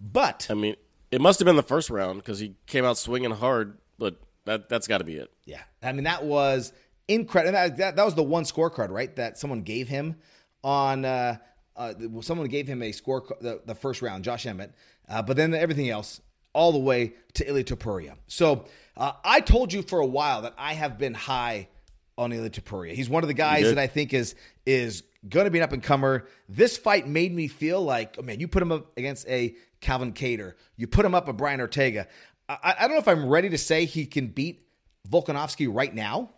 But 0.00 0.46
I 0.50 0.54
mean, 0.54 0.76
it 1.10 1.20
must 1.20 1.38
have 1.38 1.46
been 1.46 1.56
the 1.56 1.62
first 1.62 1.90
round 1.90 2.18
because 2.18 2.38
he 2.38 2.54
came 2.66 2.84
out 2.84 2.98
swinging 2.98 3.30
hard, 3.30 3.78
but 3.98 4.20
that 4.44 4.68
that's 4.68 4.86
got 4.86 4.98
to 4.98 5.04
be 5.04 5.16
it. 5.16 5.30
Yeah, 5.44 5.62
I 5.82 5.92
mean 5.92 6.04
that 6.04 6.24
was 6.24 6.72
incredible. 7.08 7.52
That, 7.52 7.76
that 7.78 7.96
that 7.96 8.04
was 8.04 8.14
the 8.14 8.22
one 8.22 8.44
scorecard, 8.44 8.90
right? 8.90 9.14
That 9.16 9.38
someone 9.38 9.62
gave 9.62 9.88
him 9.88 10.16
on. 10.62 11.04
Uh, 11.04 11.36
uh, 11.76 11.92
someone 12.22 12.46
gave 12.48 12.66
him 12.66 12.82
a 12.82 12.90
score 12.90 13.22
the, 13.40 13.60
the 13.66 13.74
first 13.74 14.00
round, 14.00 14.24
Josh 14.24 14.46
Emmett, 14.46 14.72
uh, 15.10 15.20
but 15.20 15.36
then 15.36 15.52
everything 15.52 15.90
else 15.90 16.22
all 16.56 16.72
the 16.72 16.78
way 16.78 17.12
to 17.34 17.46
Ilia 17.46 17.64
Topuria. 17.64 18.14
So 18.28 18.64
uh, 18.96 19.12
I 19.22 19.40
told 19.40 19.74
you 19.74 19.82
for 19.82 20.00
a 20.00 20.06
while 20.06 20.42
that 20.42 20.54
I 20.56 20.72
have 20.72 20.96
been 20.96 21.12
high 21.12 21.68
on 22.16 22.32
Ilia 22.32 22.48
Topuria. 22.48 22.94
He's 22.94 23.10
one 23.10 23.22
of 23.22 23.28
the 23.28 23.34
guys 23.34 23.64
that 23.64 23.78
I 23.78 23.86
think 23.86 24.14
is 24.14 24.34
is 24.64 25.02
going 25.28 25.44
to 25.44 25.50
be 25.50 25.58
an 25.58 25.64
up 25.64 25.72
and 25.72 25.82
comer. 25.82 26.26
This 26.48 26.78
fight 26.78 27.06
made 27.06 27.32
me 27.32 27.46
feel 27.46 27.82
like, 27.82 28.16
oh 28.18 28.22
man, 28.22 28.40
you 28.40 28.48
put 28.48 28.62
him 28.62 28.72
up 28.72 28.96
against 28.96 29.28
a 29.28 29.54
Calvin 29.82 30.14
Kattar, 30.14 30.54
you 30.76 30.86
put 30.86 31.04
him 31.04 31.14
up 31.14 31.28
a 31.28 31.34
Brian 31.34 31.60
Ortega. 31.60 32.08
I, 32.48 32.74
I 32.78 32.82
don't 32.82 32.92
know 32.92 32.98
if 32.98 33.08
I'm 33.08 33.28
ready 33.28 33.50
to 33.50 33.58
say 33.58 33.84
he 33.84 34.06
can 34.06 34.28
beat 34.28 34.66
Volkanovski 35.08 35.68
right 35.70 35.94
now. 35.94 36.30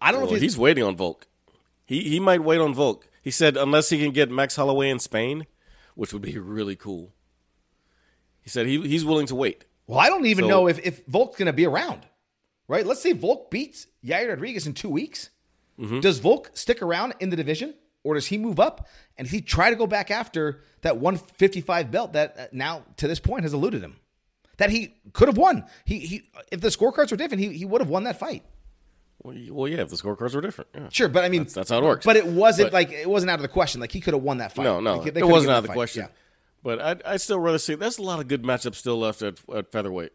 I 0.00 0.12
don't 0.12 0.20
know 0.20 0.26
if 0.26 0.32
he's, 0.34 0.42
he's, 0.42 0.58
waiting 0.58 0.84
on 0.84 0.96
Volk. 0.96 1.26
He 1.84 2.02
he 2.02 2.20
might 2.20 2.44
wait 2.44 2.60
on 2.60 2.74
Volk. 2.74 3.08
He 3.22 3.32
said 3.32 3.56
unless 3.56 3.88
he 3.88 3.98
can 3.98 4.12
get 4.12 4.30
Max 4.30 4.54
Holloway 4.54 4.88
in 4.88 5.00
Spain, 5.00 5.46
which 5.96 6.12
would 6.12 6.22
be 6.22 6.38
really 6.38 6.76
cool. 6.76 7.12
He 8.46 8.50
said 8.50 8.66
he 8.66 8.80
he's 8.86 9.04
willing 9.04 9.26
to 9.26 9.34
wait. 9.34 9.64
well. 9.88 9.98
I 9.98 10.08
don't 10.08 10.24
even 10.26 10.44
So- 10.44 10.48
know 10.48 10.68
if 10.68 10.78
if 10.86 11.04
Volk's 11.06 11.36
going 11.36 11.46
to 11.46 11.52
be 11.52 11.66
around. 11.66 12.06
Right? 12.68 12.86
Let's 12.86 13.00
say 13.02 13.12
Volk 13.12 13.50
beats 13.50 13.86
Yair 14.04 14.28
Rodriguez 14.28 14.66
in 14.66 14.72
two 14.74 14.88
weeks. 14.88 15.30
Mm-hmm. 15.80 16.00
Does 16.00 16.18
Volk 16.20 16.50
stick 16.54 16.80
around 16.82 17.14
in 17.20 17.30
the 17.30 17.36
division, 17.36 17.74
or 18.04 18.14
does 18.14 18.26
he 18.26 18.38
move 18.38 18.58
up 18.58 18.88
and 19.18 19.26
he 19.28 19.40
try 19.40 19.68
to 19.70 19.76
go 19.76 19.86
back 19.86 20.10
after 20.10 20.62
that 20.82 20.96
155 20.98 21.90
belt 21.90 22.12
that 22.14 22.36
uh, 22.38 22.46
now 22.52 22.82
to 22.98 23.06
this 23.08 23.18
point 23.20 23.42
has 23.42 23.52
eluded 23.52 23.82
him? 23.82 23.96
That 24.58 24.70
he 24.70 24.94
could 25.12 25.28
have 25.28 25.36
won. 25.36 25.64
He 25.84 25.98
he. 25.98 26.22
If 26.52 26.60
the 26.60 26.68
scorecards 26.68 27.10
were 27.10 27.16
different, 27.16 27.42
he 27.42 27.52
he 27.52 27.64
would 27.64 27.80
have 27.80 27.90
won 27.90 28.04
that 28.04 28.18
fight. 28.18 28.42
Well, 29.22 29.66
yeah, 29.66 29.78
if 29.78 29.88
the 29.88 29.96
scorecards 29.96 30.34
were 30.34 30.40
different. 30.40 30.70
Yeah. 30.74 30.88
Sure, 30.90 31.08
but 31.08 31.24
I 31.24 31.28
mean 31.28 31.40
That's- 31.42 31.54
that's 31.54 31.70
how 31.70 31.78
it 31.78 31.84
works. 31.84 32.04
But 32.06 32.16
it 32.16 32.26
wasn't 32.26 32.68
But- 32.68 32.74
like 32.74 32.90
it 32.92 33.08
wasn't 33.08 33.30
out 33.30 33.36
of 33.38 33.42
the 33.42 33.48
question. 33.48 33.80
Like 33.80 33.90
he 33.92 34.00
could 34.00 34.14
have 34.14 34.22
won 34.22 34.38
that 34.38 34.52
fight. 34.52 34.64
No, 34.64 34.80
no, 34.80 34.98
Like, 34.98 35.14
they 35.14 35.20
it 35.20 35.26
wasn't 35.26 35.52
out 35.52 35.58
of 35.58 35.64
the 35.64 35.68
fight. 35.68 35.74
question. 35.74 36.02
Yeah. 36.02 36.08
But 36.62 36.80
I'd, 36.80 37.02
I'd 37.02 37.20
still 37.20 37.38
rather 37.38 37.58
see. 37.58 37.74
There's 37.74 37.98
a 37.98 38.02
lot 38.02 38.18
of 38.18 38.28
good 38.28 38.42
matchups 38.42 38.76
still 38.76 38.98
left 38.98 39.22
at, 39.22 39.38
at 39.54 39.70
featherweight, 39.70 40.12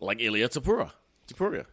like 0.00 0.20
Ilya 0.20 0.48
Tapura. 0.48 0.92
Topuria. 1.26 1.66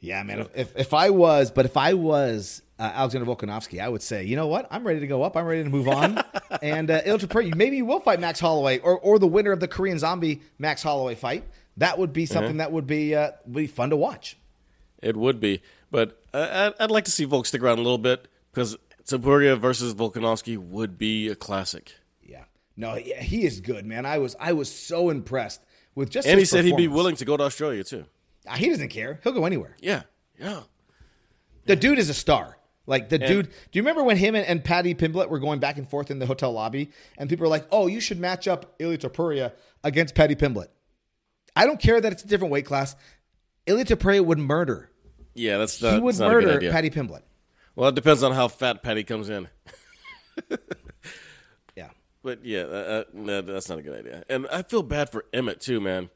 Yeah, 0.00 0.22
man. 0.24 0.48
If 0.54 0.76
if 0.76 0.94
I 0.94 1.10
was, 1.10 1.52
but 1.52 1.64
if 1.64 1.76
I 1.76 1.94
was 1.94 2.60
uh, 2.78 2.82
Alexander 2.82 3.24
Volkanovski, 3.24 3.80
I 3.80 3.88
would 3.88 4.02
say, 4.02 4.24
you 4.24 4.34
know 4.34 4.48
what? 4.48 4.66
I'm 4.70 4.84
ready 4.84 4.98
to 5.00 5.06
go 5.06 5.22
up. 5.22 5.36
I'm 5.36 5.46
ready 5.46 5.62
to 5.62 5.70
move 5.70 5.86
on. 5.86 6.20
and 6.62 6.90
uh, 6.90 7.02
Ilia 7.06 7.18
Topuria, 7.18 7.54
maybe 7.54 7.76
you 7.76 7.84
will 7.84 8.00
fight 8.00 8.18
Max 8.18 8.40
Holloway 8.40 8.80
or 8.80 8.98
or 8.98 9.20
the 9.20 9.28
winner 9.28 9.52
of 9.52 9.60
the 9.60 9.68
Korean 9.68 10.00
Zombie 10.00 10.42
Max 10.58 10.82
Holloway 10.82 11.14
fight. 11.14 11.44
That 11.76 11.98
would 11.98 12.12
be 12.12 12.26
something 12.26 12.56
that 12.58 12.72
would 12.72 12.86
be 12.86 13.14
uh, 13.14 13.30
be 13.50 13.68
fun 13.68 13.90
to 13.90 13.96
watch. 13.96 14.36
It 15.00 15.16
would 15.16 15.38
be, 15.38 15.62
but 15.90 16.20
uh, 16.34 16.72
I'd, 16.78 16.84
I'd 16.84 16.90
like 16.90 17.04
to 17.04 17.12
see 17.12 17.24
Volk 17.24 17.46
stick 17.46 17.62
around 17.62 17.78
a 17.78 17.82
little 17.82 17.98
bit 17.98 18.26
because 18.52 18.76
Topuria 19.06 19.56
versus 19.56 19.94
Volkanovski 19.94 20.58
would 20.58 20.98
be 20.98 21.28
a 21.28 21.36
classic. 21.36 21.94
Yeah. 22.76 22.88
No, 22.88 22.94
he, 22.94 23.12
he 23.14 23.44
is 23.44 23.60
good, 23.60 23.86
man. 23.86 24.06
I 24.06 24.18
was 24.18 24.36
I 24.40 24.52
was 24.52 24.70
so 24.70 25.10
impressed 25.10 25.60
with 25.94 26.10
just. 26.10 26.26
And 26.26 26.38
he 26.38 26.44
said 26.44 26.64
he'd 26.64 26.76
be 26.76 26.88
willing 26.88 27.16
to 27.16 27.24
go 27.24 27.36
to 27.36 27.44
Australia 27.44 27.84
too. 27.84 28.06
Uh, 28.46 28.54
He 28.54 28.68
doesn't 28.68 28.88
care. 28.88 29.20
He'll 29.22 29.32
go 29.32 29.44
anywhere. 29.44 29.76
Yeah, 29.80 30.02
yeah. 30.38 30.62
The 31.66 31.76
dude 31.76 31.98
is 31.98 32.08
a 32.08 32.14
star. 32.14 32.58
Like 32.86 33.08
the 33.10 33.18
dude. 33.18 33.46
Do 33.46 33.78
you 33.78 33.82
remember 33.82 34.02
when 34.02 34.16
him 34.16 34.34
and, 34.34 34.44
and 34.44 34.64
Paddy 34.64 34.94
Pimblett 34.94 35.28
were 35.28 35.38
going 35.38 35.60
back 35.60 35.78
and 35.78 35.88
forth 35.88 36.10
in 36.10 36.18
the 36.18 36.26
hotel 36.26 36.52
lobby, 36.52 36.90
and 37.16 37.30
people 37.30 37.44
were 37.44 37.48
like, 37.48 37.66
"Oh, 37.70 37.86
you 37.86 38.00
should 38.00 38.18
match 38.18 38.48
up 38.48 38.74
Ilia 38.80 38.98
Topuria 38.98 39.52
against 39.84 40.16
Paddy 40.16 40.34
Pimblett." 40.34 40.66
I 41.54 41.66
don't 41.66 41.78
care 41.80 42.00
that 42.00 42.12
it's 42.12 42.24
a 42.24 42.26
different 42.26 42.50
weight 42.50 42.66
class. 42.66 42.96
Ilia 43.66 43.84
Topuria 43.84 44.24
would 44.24 44.38
murder. 44.38 44.90
Yeah, 45.34 45.58
that's 45.58 45.78
he 45.78 45.86
not, 45.86 46.02
would 46.02 46.18
not 46.18 46.30
a 46.30 46.34
murder. 46.34 46.70
Paddy 46.72 46.90
Pimblett. 46.90 47.22
Well, 47.76 47.88
it 47.88 47.94
depends 47.94 48.22
on 48.22 48.32
how 48.32 48.48
fat 48.48 48.82
Paddy 48.82 49.04
comes 49.04 49.28
in. 49.28 49.48
But 52.22 52.44
yeah, 52.44 52.60
uh, 52.60 52.64
uh, 52.64 53.04
no, 53.12 53.40
that's 53.40 53.68
not 53.68 53.78
a 53.78 53.82
good 53.82 53.98
idea. 53.98 54.24
And 54.28 54.46
I 54.48 54.62
feel 54.62 54.82
bad 54.82 55.10
for 55.10 55.24
Emmett 55.32 55.60
too, 55.60 55.80
man, 55.80 56.08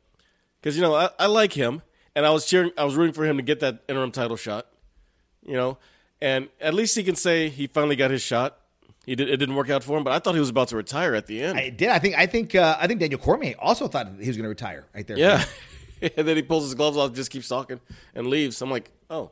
because 0.61 0.77
you 0.77 0.83
know 0.83 0.95
I, 0.95 1.11
I 1.19 1.27
like 1.27 1.53
him, 1.53 1.83
and 2.15 2.25
I 2.25 2.31
was 2.31 2.47
cheering, 2.47 2.71
I 2.79 2.85
was 2.85 2.95
rooting 2.95 3.13
for 3.13 3.25
him 3.25 3.37
to 3.37 3.43
get 3.43 3.61
that 3.61 3.83
interim 3.89 4.13
title 4.13 4.37
shot, 4.37 4.67
you 5.45 5.55
know, 5.55 5.79
and 6.21 6.49
at 6.61 6.75
least 6.75 6.95
he 6.97 7.03
can 7.03 7.17
say 7.17 7.49
he 7.49 7.67
finally 7.67 7.97
got 7.97 8.11
his 8.11 8.23
shot. 8.23 8.59
He 9.05 9.15
did, 9.15 9.29
it 9.29 9.37
didn't 9.37 9.55
work 9.55 9.71
out 9.71 9.85
for 9.85 9.97
him, 9.97 10.05
but 10.05 10.13
I 10.13 10.19
thought 10.19 10.35
he 10.35 10.41
was 10.41 10.49
about 10.49 10.69
to 10.69 10.77
retire 10.77 11.15
at 11.15 11.27
the 11.27 11.43
end. 11.43 11.59
I 11.59 11.71
did. 11.71 11.89
I 11.91 11.99
think. 12.01 12.17
I 12.17 12.27
think. 12.27 12.55
Uh, 12.55 12.77
I 12.79 12.87
think 12.87 13.01
Daniel 13.01 13.21
Cormier 13.21 13.55
also 13.59 13.87
thought 13.87 14.09
he 14.21 14.27
was 14.27 14.37
going 14.37 14.45
to 14.45 14.49
retire 14.49 14.85
right 14.95 15.07
there. 15.07 15.17
yeah, 15.17 15.45
and 16.03 16.27
then 16.27 16.37
he 16.37 16.43
pulls 16.43 16.65
his 16.65 16.75
gloves 16.75 16.97
off, 16.97 17.13
just 17.13 17.31
keeps 17.31 17.49
talking, 17.49 17.81
and 18.15 18.27
leaves. 18.27 18.61
I'm 18.63 18.71
like, 18.71 18.91
oh, 19.09 19.31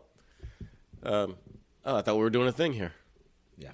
um, 1.03 1.37
oh, 1.85 1.97
I 1.97 2.03
thought 2.03 2.17
we 2.17 2.23
were 2.23 2.31
doing 2.31 2.47
a 2.49 2.53
thing 2.53 2.73
here. 2.73 2.93
Yeah. 3.59 3.71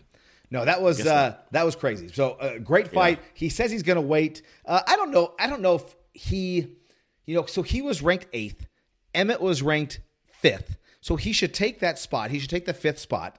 No, 0.51 0.65
that 0.65 0.83
was 0.83 1.07
uh, 1.07 1.37
that 1.53 1.65
was 1.65 1.77
crazy. 1.77 2.09
So 2.09 2.33
uh, 2.33 2.59
great 2.59 2.93
fight. 2.93 3.21
He 3.35 3.49
says 3.49 3.71
he's 3.71 3.85
going 3.85 3.97
to 3.97 4.03
wait. 4.03 4.43
Uh, 4.67 4.81
I 4.87 4.97
don't 4.97 5.13
know. 5.13 5.35
I 5.39 5.49
don't 5.49 5.63
know 5.63 5.77
if 5.77 5.97
he, 6.13 6.77
you 7.25 7.37
know, 7.37 7.47
so 7.47 7.63
he 7.63 7.83
was 7.83 8.03
ranked 8.03 8.27
eighth. 8.33 8.67
Emmett 9.15 9.41
was 9.41 9.63
ranked 9.63 10.01
fifth. 10.27 10.77
So 11.01 11.17
he 11.17 11.33
should 11.33 11.55
take 11.55 11.81
that 11.81 11.99
spot. 11.99 12.31
He 12.31 12.39
should 12.39 12.51
take 12.51 12.67
the 12.67 12.75
fifth 12.75 12.99
spot. 12.99 13.39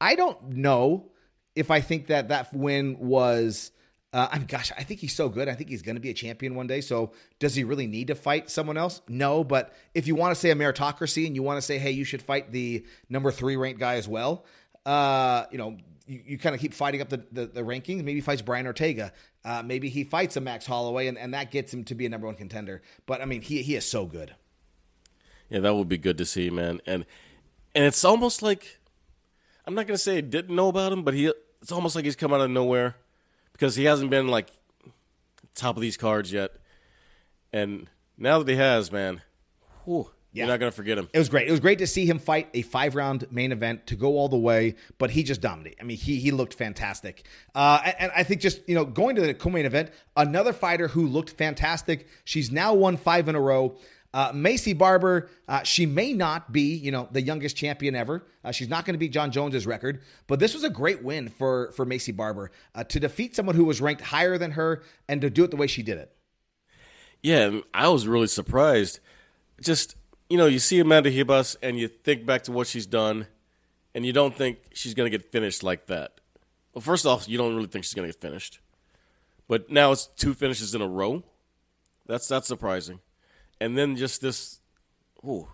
I 0.00 0.14
don't 0.14 0.50
know 0.50 1.10
if 1.56 1.70
I 1.70 1.80
think 1.80 2.08
that 2.08 2.28
that 2.28 2.52
win 2.54 2.98
was. 2.98 3.72
Uh, 4.12 4.28
I'm 4.32 4.44
gosh, 4.44 4.72
I 4.76 4.82
think 4.82 4.98
he's 4.98 5.14
so 5.14 5.28
good. 5.28 5.48
I 5.48 5.54
think 5.54 5.70
he's 5.70 5.82
going 5.82 5.94
to 5.94 6.00
be 6.00 6.10
a 6.10 6.14
champion 6.14 6.56
one 6.56 6.66
day. 6.66 6.80
So, 6.80 7.12
does 7.38 7.54
he 7.54 7.62
really 7.62 7.86
need 7.86 8.08
to 8.08 8.16
fight 8.16 8.50
someone 8.50 8.76
else? 8.76 9.00
No. 9.08 9.44
But 9.44 9.72
if 9.94 10.08
you 10.08 10.16
want 10.16 10.34
to 10.34 10.40
say 10.40 10.50
a 10.50 10.56
meritocracy 10.56 11.26
and 11.26 11.36
you 11.36 11.44
want 11.44 11.58
to 11.58 11.62
say, 11.62 11.78
hey, 11.78 11.92
you 11.92 12.04
should 12.04 12.20
fight 12.20 12.50
the 12.50 12.84
number 13.08 13.30
three 13.30 13.56
ranked 13.56 13.78
guy 13.78 13.94
as 13.94 14.08
well, 14.08 14.44
uh, 14.84 15.44
you 15.52 15.58
know, 15.58 15.76
you, 16.10 16.22
you 16.26 16.38
kind 16.38 16.54
of 16.54 16.60
keep 16.60 16.74
fighting 16.74 17.00
up 17.00 17.08
the, 17.08 17.24
the, 17.30 17.46
the 17.46 17.62
rankings. 17.62 17.98
Maybe 17.98 18.14
he 18.14 18.20
fights 18.20 18.42
Brian 18.42 18.66
Ortega. 18.66 19.12
Uh, 19.44 19.62
maybe 19.64 19.88
he 19.88 20.02
fights 20.02 20.36
a 20.36 20.40
Max 20.40 20.66
Holloway, 20.66 21.06
and, 21.06 21.16
and 21.16 21.32
that 21.34 21.52
gets 21.52 21.72
him 21.72 21.84
to 21.84 21.94
be 21.94 22.04
a 22.04 22.08
number 22.08 22.26
one 22.26 22.34
contender. 22.34 22.82
But 23.06 23.22
I 23.22 23.26
mean, 23.26 23.42
he 23.42 23.62
he 23.62 23.76
is 23.76 23.88
so 23.88 24.06
good. 24.06 24.34
Yeah, 25.48 25.60
that 25.60 25.74
would 25.74 25.88
be 25.88 25.98
good 25.98 26.18
to 26.18 26.26
see, 26.26 26.50
man. 26.50 26.80
And 26.84 27.06
and 27.74 27.84
it's 27.84 28.04
almost 28.04 28.42
like 28.42 28.80
I'm 29.66 29.74
not 29.74 29.86
gonna 29.86 29.98
say 29.98 30.18
I 30.18 30.20
didn't 30.20 30.54
know 30.54 30.68
about 30.68 30.92
him, 30.92 31.04
but 31.04 31.14
he 31.14 31.32
it's 31.62 31.70
almost 31.70 31.94
like 31.94 32.04
he's 32.04 32.16
come 32.16 32.32
out 32.32 32.40
of 32.40 32.50
nowhere 32.50 32.96
because 33.52 33.76
he 33.76 33.84
hasn't 33.84 34.10
been 34.10 34.26
like 34.26 34.48
top 35.54 35.76
of 35.76 35.82
these 35.82 35.96
cards 35.96 36.32
yet. 36.32 36.52
And 37.52 37.88
now 38.18 38.38
that 38.38 38.48
he 38.48 38.56
has, 38.56 38.90
man, 38.90 39.22
whew, 39.84 40.10
Yeah. 40.32 40.44
you're 40.44 40.52
not 40.52 40.60
gonna 40.60 40.70
forget 40.70 40.96
him. 40.96 41.08
It 41.12 41.18
was 41.18 41.28
great. 41.28 41.48
It 41.48 41.50
was 41.50 41.60
great 41.60 41.78
to 41.78 41.86
see 41.86 42.06
him 42.06 42.18
fight 42.18 42.48
a 42.54 42.62
five 42.62 42.94
round 42.94 43.26
main 43.32 43.50
event 43.50 43.86
to 43.88 43.96
go 43.96 44.16
all 44.16 44.28
the 44.28 44.38
way, 44.38 44.76
but 44.98 45.10
he 45.10 45.22
just 45.22 45.40
dominated. 45.40 45.78
I 45.80 45.84
mean, 45.84 45.96
he 45.96 46.16
he 46.16 46.30
looked 46.30 46.54
fantastic. 46.54 47.26
Uh, 47.54 47.80
and, 47.84 47.94
and 47.98 48.12
I 48.14 48.22
think 48.22 48.40
just 48.40 48.68
you 48.68 48.74
know 48.74 48.84
going 48.84 49.16
to 49.16 49.22
the 49.22 49.34
co-main 49.34 49.66
event, 49.66 49.90
another 50.16 50.52
fighter 50.52 50.88
who 50.88 51.06
looked 51.06 51.30
fantastic. 51.30 52.06
She's 52.24 52.50
now 52.50 52.74
won 52.74 52.96
five 52.96 53.28
in 53.28 53.34
a 53.34 53.40
row. 53.40 53.76
Uh, 54.12 54.32
Maycee 54.32 54.76
Barber, 54.76 55.30
uh, 55.46 55.62
she 55.62 55.86
may 55.86 56.12
not 56.12 56.50
be, 56.50 56.74
you 56.74 56.90
know, 56.90 57.08
the 57.12 57.22
youngest 57.22 57.56
champion 57.56 57.94
ever. 57.94 58.26
Uh, 58.44 58.50
she's 58.50 58.68
not 58.68 58.84
going 58.84 58.94
to 58.94 58.98
beat 58.98 59.12
Jon 59.12 59.30
Jones's 59.30 59.68
record, 59.68 60.02
but 60.26 60.40
this 60.40 60.52
was 60.52 60.64
a 60.64 60.70
great 60.70 61.04
win 61.04 61.28
for 61.28 61.70
for 61.72 61.86
Maycee 61.86 62.16
Barber 62.16 62.50
uh, 62.74 62.82
to 62.84 62.98
defeat 62.98 63.36
someone 63.36 63.54
who 63.54 63.64
was 63.64 63.80
ranked 63.80 64.02
higher 64.02 64.36
than 64.36 64.52
her 64.52 64.82
and 65.08 65.20
to 65.20 65.30
do 65.30 65.44
it 65.44 65.50
the 65.50 65.56
way 65.56 65.68
she 65.68 65.82
did 65.82 65.98
it. 65.98 66.12
Yeah, 67.22 67.60
I 67.74 67.88
was 67.88 68.06
really 68.06 68.26
surprised. 68.26 68.98
Just 69.60 69.94
you 70.30 70.36
know, 70.38 70.46
you 70.46 70.60
see 70.60 70.78
Amanda 70.78 71.10
Ribas 71.10 71.56
and 71.62 71.78
you 71.78 71.88
think 71.88 72.24
back 72.24 72.44
to 72.44 72.52
what 72.52 72.68
she's 72.68 72.86
done, 72.86 73.26
and 73.94 74.06
you 74.06 74.12
don't 74.12 74.34
think 74.34 74.58
she's 74.72 74.94
gonna 74.94 75.10
get 75.10 75.30
finished 75.30 75.62
like 75.62 75.86
that. 75.86 76.20
Well, 76.72 76.80
first 76.80 77.04
off, 77.04 77.28
you 77.28 77.36
don't 77.36 77.54
really 77.56 77.66
think 77.66 77.84
she's 77.84 77.94
gonna 77.94 78.08
get 78.08 78.20
finished, 78.20 78.60
but 79.48 79.70
now 79.70 79.90
it's 79.92 80.06
two 80.06 80.32
finishes 80.32 80.74
in 80.74 80.80
a 80.80 80.86
row. 80.88 81.24
That's 82.06 82.28
that's 82.28 82.46
surprising, 82.46 83.00
and 83.60 83.76
then 83.76 83.96
just 83.96 84.20
this, 84.20 84.60
ooh, 85.26 85.48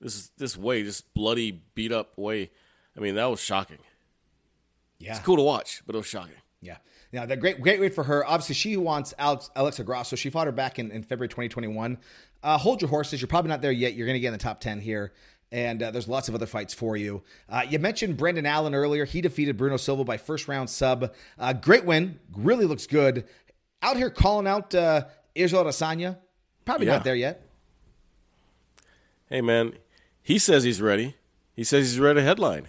this 0.00 0.28
this 0.38 0.56
way, 0.56 0.82
this 0.82 1.02
bloody 1.02 1.62
beat 1.74 1.92
up 1.92 2.16
way. 2.16 2.50
I 2.96 3.00
mean, 3.00 3.14
that 3.16 3.26
was 3.26 3.40
shocking. 3.40 3.78
Yeah, 4.98 5.16
It's 5.16 5.24
cool 5.24 5.36
to 5.36 5.42
watch, 5.42 5.82
but 5.86 5.94
it 5.94 5.98
was 5.98 6.06
shocking. 6.06 6.36
Yeah. 6.62 6.76
Now, 7.14 7.26
the 7.26 7.36
great 7.36 7.60
great 7.60 7.78
wait 7.80 7.94
for 7.94 8.02
her. 8.02 8.26
Obviously, 8.26 8.56
she 8.56 8.76
wants 8.76 9.14
Alex, 9.18 9.48
Alexa 9.54 9.84
Grasso. 9.84 10.16
She 10.16 10.30
fought 10.30 10.46
her 10.46 10.52
back 10.52 10.80
in, 10.80 10.90
in 10.90 11.02
February 11.04 11.28
2021. 11.28 11.96
Uh, 12.42 12.58
hold 12.58 12.82
your 12.82 12.88
horses. 12.90 13.20
You're 13.20 13.28
probably 13.28 13.50
not 13.50 13.62
there 13.62 13.70
yet. 13.70 13.94
You're 13.94 14.06
going 14.06 14.16
to 14.16 14.20
get 14.20 14.26
in 14.28 14.32
the 14.32 14.38
top 14.38 14.60
10 14.60 14.80
here. 14.80 15.12
And 15.52 15.80
uh, 15.80 15.92
there's 15.92 16.08
lots 16.08 16.28
of 16.28 16.34
other 16.34 16.46
fights 16.46 16.74
for 16.74 16.96
you. 16.96 17.22
Uh, 17.48 17.62
you 17.68 17.78
mentioned 17.78 18.16
Brendan 18.16 18.46
Allen 18.46 18.74
earlier. 18.74 19.04
He 19.04 19.20
defeated 19.20 19.56
Bruno 19.56 19.76
Silva 19.76 20.02
by 20.02 20.16
first 20.16 20.48
round 20.48 20.68
sub. 20.68 21.14
Uh, 21.38 21.52
great 21.52 21.84
win. 21.84 22.18
Really 22.36 22.64
looks 22.66 22.88
good. 22.88 23.24
Out 23.80 23.96
here 23.96 24.10
calling 24.10 24.48
out 24.48 24.74
uh, 24.74 25.04
Israel 25.36 25.64
Adesanya. 25.64 26.18
Probably 26.64 26.86
Yeah. 26.86 26.94
not 26.94 27.04
there 27.04 27.14
yet. 27.14 27.42
Hey 29.28 29.40
man, 29.40 29.74
he 30.22 30.38
says 30.38 30.64
he's 30.64 30.82
ready. 30.82 31.14
He 31.54 31.62
says 31.62 31.92
he's 31.92 32.00
ready 32.00 32.20
to 32.20 32.24
headline. 32.24 32.68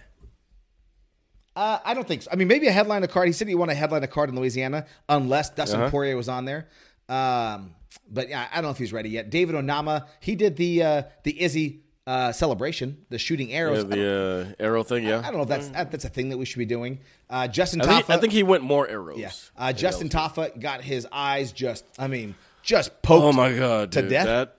Uh, 1.56 1.78
I 1.84 1.94
don't 1.94 2.06
think 2.06 2.22
so. 2.22 2.30
I 2.30 2.36
mean, 2.36 2.48
maybe 2.48 2.66
a 2.66 2.70
headline 2.72 3.02
a 3.02 3.08
card. 3.08 3.26
He 3.28 3.32
said 3.32 3.48
he 3.48 3.54
wanted 3.54 3.72
a 3.72 3.76
headline 3.76 4.04
a 4.04 4.06
card 4.06 4.28
in 4.28 4.36
Louisiana 4.36 4.86
unless 5.08 5.50
Dustin 5.50 5.80
Uh-huh. 5.80 5.90
Poirier 5.90 6.14
was 6.16 6.28
on 6.28 6.44
there. 6.44 6.68
Um, 7.08 7.74
but 8.10 8.28
yeah, 8.28 8.46
I 8.50 8.56
don't 8.56 8.64
know 8.64 8.70
if 8.70 8.78
he's 8.78 8.92
ready 8.92 9.08
yet. 9.08 9.30
David 9.30 9.54
Onama, 9.54 10.06
he 10.20 10.34
did 10.36 10.56
the 10.56 10.82
uh, 10.82 11.02
the 11.24 11.40
Izzy 11.42 11.80
uh, 12.06 12.30
celebration, 12.32 12.98
the 13.08 13.18
shooting 13.18 13.52
arrows. 13.52 13.78
I, 13.78 13.82
don't, 13.82 13.90
the 13.90 14.54
uh, 14.60 14.62
arrow 14.64 14.82
thing, 14.82 15.04
yeah. 15.04 15.18
I 15.20 15.22
don't 15.22 15.36
know 15.36 15.42
if 15.42 15.48
that's 15.48 15.68
that, 15.70 15.90
that's 15.90 16.04
a 16.04 16.08
thing 16.08 16.28
that 16.28 16.36
we 16.36 16.44
should 16.44 16.58
be 16.58 16.66
doing. 16.66 17.00
Uh, 17.30 17.48
Justin 17.48 17.80
I 17.80 17.84
Tafa, 17.84 17.94
think, 17.96 18.10
I 18.10 18.16
think 18.18 18.32
he 18.32 18.42
went 18.42 18.62
more 18.62 18.86
arrows. 18.86 19.18
yeah. 19.18 19.30
Uh, 19.56 19.72
Justin 19.72 20.08
Yeah. 20.12 20.28
Tafa 20.28 20.60
got 20.60 20.82
his 20.82 21.06
eyes 21.10 21.52
just, 21.52 21.84
I 21.98 22.06
mean, 22.06 22.34
just 22.62 23.02
poked. 23.02 23.24
Oh 23.24 23.32
my 23.32 23.52
god, 23.56 23.92
to 23.92 24.02
dude, 24.02 24.10
death? 24.10 24.26
that 24.26 24.56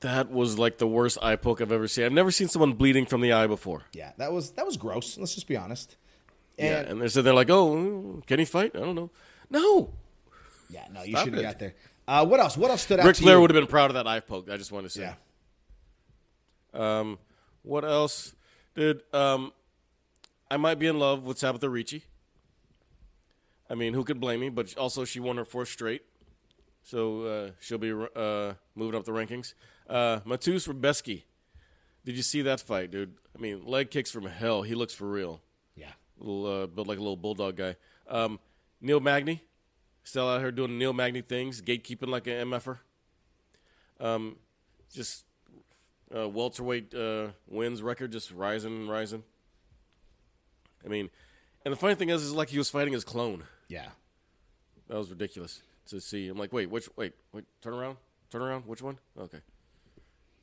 that 0.00 0.30
was 0.30 0.58
like 0.58 0.78
the 0.78 0.86
worst 0.86 1.18
eye 1.20 1.36
poke 1.36 1.60
I've 1.60 1.72
ever 1.72 1.88
seen. 1.88 2.04
I've 2.04 2.12
never 2.12 2.30
seen 2.30 2.48
someone 2.48 2.72
bleeding 2.74 3.04
from 3.04 3.20
the 3.20 3.32
eye 3.32 3.46
before. 3.46 3.82
Yeah, 3.92 4.12
that 4.18 4.32
was 4.32 4.52
that 4.52 4.64
was 4.64 4.76
gross. 4.76 5.18
Let's 5.18 5.34
just 5.34 5.48
be 5.48 5.56
honest. 5.56 5.96
Yeah, 6.60 6.78
And, 6.80 6.88
and 6.88 7.00
they're 7.00 7.08
sitting 7.08 7.24
there 7.24 7.34
like, 7.34 7.50
"Oh, 7.50 8.22
can 8.26 8.38
he 8.38 8.44
fight?" 8.44 8.72
I 8.74 8.80
don't 8.80 8.94
know. 8.94 9.10
No, 9.50 9.92
yeah, 10.70 10.86
no, 10.92 11.02
you 11.02 11.16
shouldn't 11.16 11.36
it. 11.38 11.44
have 11.44 11.54
got 11.54 11.58
there. 11.58 11.74
Uh, 12.06 12.24
what 12.24 12.40
else? 12.40 12.56
What 12.56 12.70
else 12.70 12.82
stood 12.82 13.00
out 13.00 13.06
Ric 13.06 13.16
Flair 13.16 13.40
would 13.40 13.50
have 13.50 13.60
been 13.60 13.66
proud 13.68 13.90
of 13.90 13.94
that 13.94 14.06
eye 14.06 14.20
poke. 14.20 14.50
I 14.50 14.56
just 14.56 14.72
wanted 14.72 14.88
to 14.88 14.94
say. 14.98 15.14
Yeah. 16.74 17.00
Um, 17.00 17.18
what 17.62 17.84
else, 17.84 18.34
dude? 18.74 19.02
Um, 19.12 19.52
I 20.50 20.56
might 20.56 20.78
be 20.78 20.86
in 20.86 20.98
love 20.98 21.24
with 21.24 21.38
Tabitha 21.38 21.68
Ricci. 21.68 22.04
I 23.68 23.74
mean, 23.74 23.94
who 23.94 24.02
could 24.04 24.20
blame 24.20 24.40
me? 24.40 24.48
But 24.48 24.76
also, 24.76 25.04
she 25.04 25.20
won 25.20 25.36
her 25.36 25.44
fourth 25.44 25.68
straight, 25.68 26.02
so 26.82 27.22
uh, 27.22 27.50
she'll 27.60 27.78
be 27.78 27.92
uh, 27.92 28.54
moving 28.74 28.98
up 28.98 29.04
the 29.04 29.12
rankings. 29.12 29.54
Uh, 29.88 30.20
Mateusz 30.20 30.68
Rebecki. 30.68 31.22
Did 32.04 32.16
you 32.16 32.22
see 32.22 32.42
that 32.42 32.60
fight, 32.60 32.90
dude? 32.90 33.14
I 33.36 33.40
mean, 33.40 33.64
leg 33.66 33.90
kicks 33.90 34.10
from 34.10 34.26
hell. 34.26 34.62
He 34.62 34.74
looks 34.74 34.94
for 34.94 35.06
real. 35.08 35.40
Little 36.20 36.46
uh, 36.46 36.66
built 36.66 36.86
like 36.86 36.98
a 36.98 37.00
little 37.00 37.16
bulldog 37.16 37.56
guy. 37.56 37.76
Um, 38.08 38.38
Neil 38.80 39.00
Magny, 39.00 39.42
still 40.04 40.28
out 40.28 40.40
here 40.40 40.52
doing 40.52 40.78
Neil 40.78 40.92
Magny 40.92 41.22
things, 41.22 41.60
gatekeeping 41.62 42.08
like 42.08 42.26
an 42.26 42.48
mf'er. 42.50 42.78
Um, 43.98 44.36
just 44.92 45.24
uh, 46.14 46.28
welterweight 46.28 46.94
uh, 46.94 47.28
wins 47.48 47.82
record 47.82 48.12
just 48.12 48.30
rising 48.32 48.72
and 48.72 48.90
rising. 48.90 49.22
I 50.84 50.88
mean, 50.88 51.10
and 51.64 51.72
the 51.72 51.76
funny 51.76 51.94
thing 51.94 52.08
is, 52.08 52.22
is 52.22 52.32
like 52.32 52.48
he 52.48 52.58
was 52.58 52.70
fighting 52.70 52.92
his 52.92 53.04
clone. 53.04 53.44
Yeah. 53.68 53.88
That 54.88 54.96
was 54.96 55.10
ridiculous 55.10 55.62
to 55.88 56.00
see. 56.00 56.28
I'm 56.28 56.38
like, 56.38 56.52
wait, 56.52 56.70
which? 56.70 56.88
Wait, 56.96 57.12
wait, 57.32 57.44
turn 57.62 57.74
around, 57.74 57.96
turn 58.30 58.42
around. 58.42 58.66
Which 58.66 58.82
one? 58.82 58.98
Okay. 59.18 59.38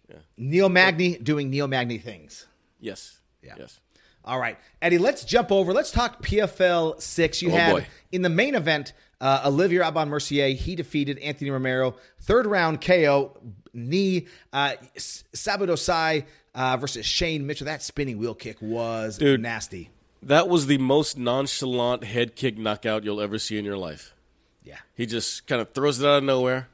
Yeah. 0.10 0.20
Neil 0.38 0.70
Magny 0.70 1.18
doing 1.18 1.50
Neil 1.50 1.68
Magny 1.68 1.98
things. 1.98 2.48
Yes. 2.80 3.20
Yeah. 3.42 3.56
Yes. 3.58 3.80
All 4.28 4.40
right, 4.40 4.58
Eddie, 4.82 4.98
let's 4.98 5.24
jump 5.24 5.52
over. 5.54 5.72
Let's 5.74 5.90
talk 5.92 6.22
PFL 6.22 7.02
6. 7.02 7.42
You 7.42 7.50
Oh, 7.50 7.56
had 7.56 7.72
boy. 7.72 7.88
in 8.12 8.22
the 8.24 8.30
main 8.30 8.56
event, 8.56 8.92
uh, 9.22 9.44
Olivier 9.46 9.80
Aubin-Mercier. 9.82 10.50
He 10.50 10.76
defeated 10.76 11.18
Anthony 11.20 11.50
Romero. 11.50 11.96
Third 12.20 12.46
round 12.46 12.82
KO, 12.82 13.38
knee. 13.74 14.28
Uh, 14.52 14.74
Sadibou 14.98 15.78
Sy 15.80 16.26
uh, 16.54 16.76
versus 16.76 17.06
Shane 17.06 17.48
Mitchell. 17.48 17.66
That 17.66 17.82
spinning 17.82 18.18
wheel 18.18 18.36
kick 18.36 18.62
was 18.62 19.18
Dude. 19.18 19.42
nasty. 19.42 19.92
That 20.22 20.50
was 20.50 20.66
the 20.68 20.78
most 20.78 21.18
nonchalant 21.18 22.04
head 22.04 22.36
kick 22.36 22.58
knockout 22.58 23.06
you'll 23.06 23.22
ever 23.22 23.40
see 23.40 23.58
in 23.58 23.64
your 23.64 23.78
life. 23.78 24.14
Yeah. 24.66 24.80
He 24.94 25.06
just 25.06 25.48
kind 25.48 25.62
of 25.62 25.72
throws 25.72 26.02
it 26.02 26.06
out 26.06 26.18
of 26.18 26.24
nowhere, 26.26 26.68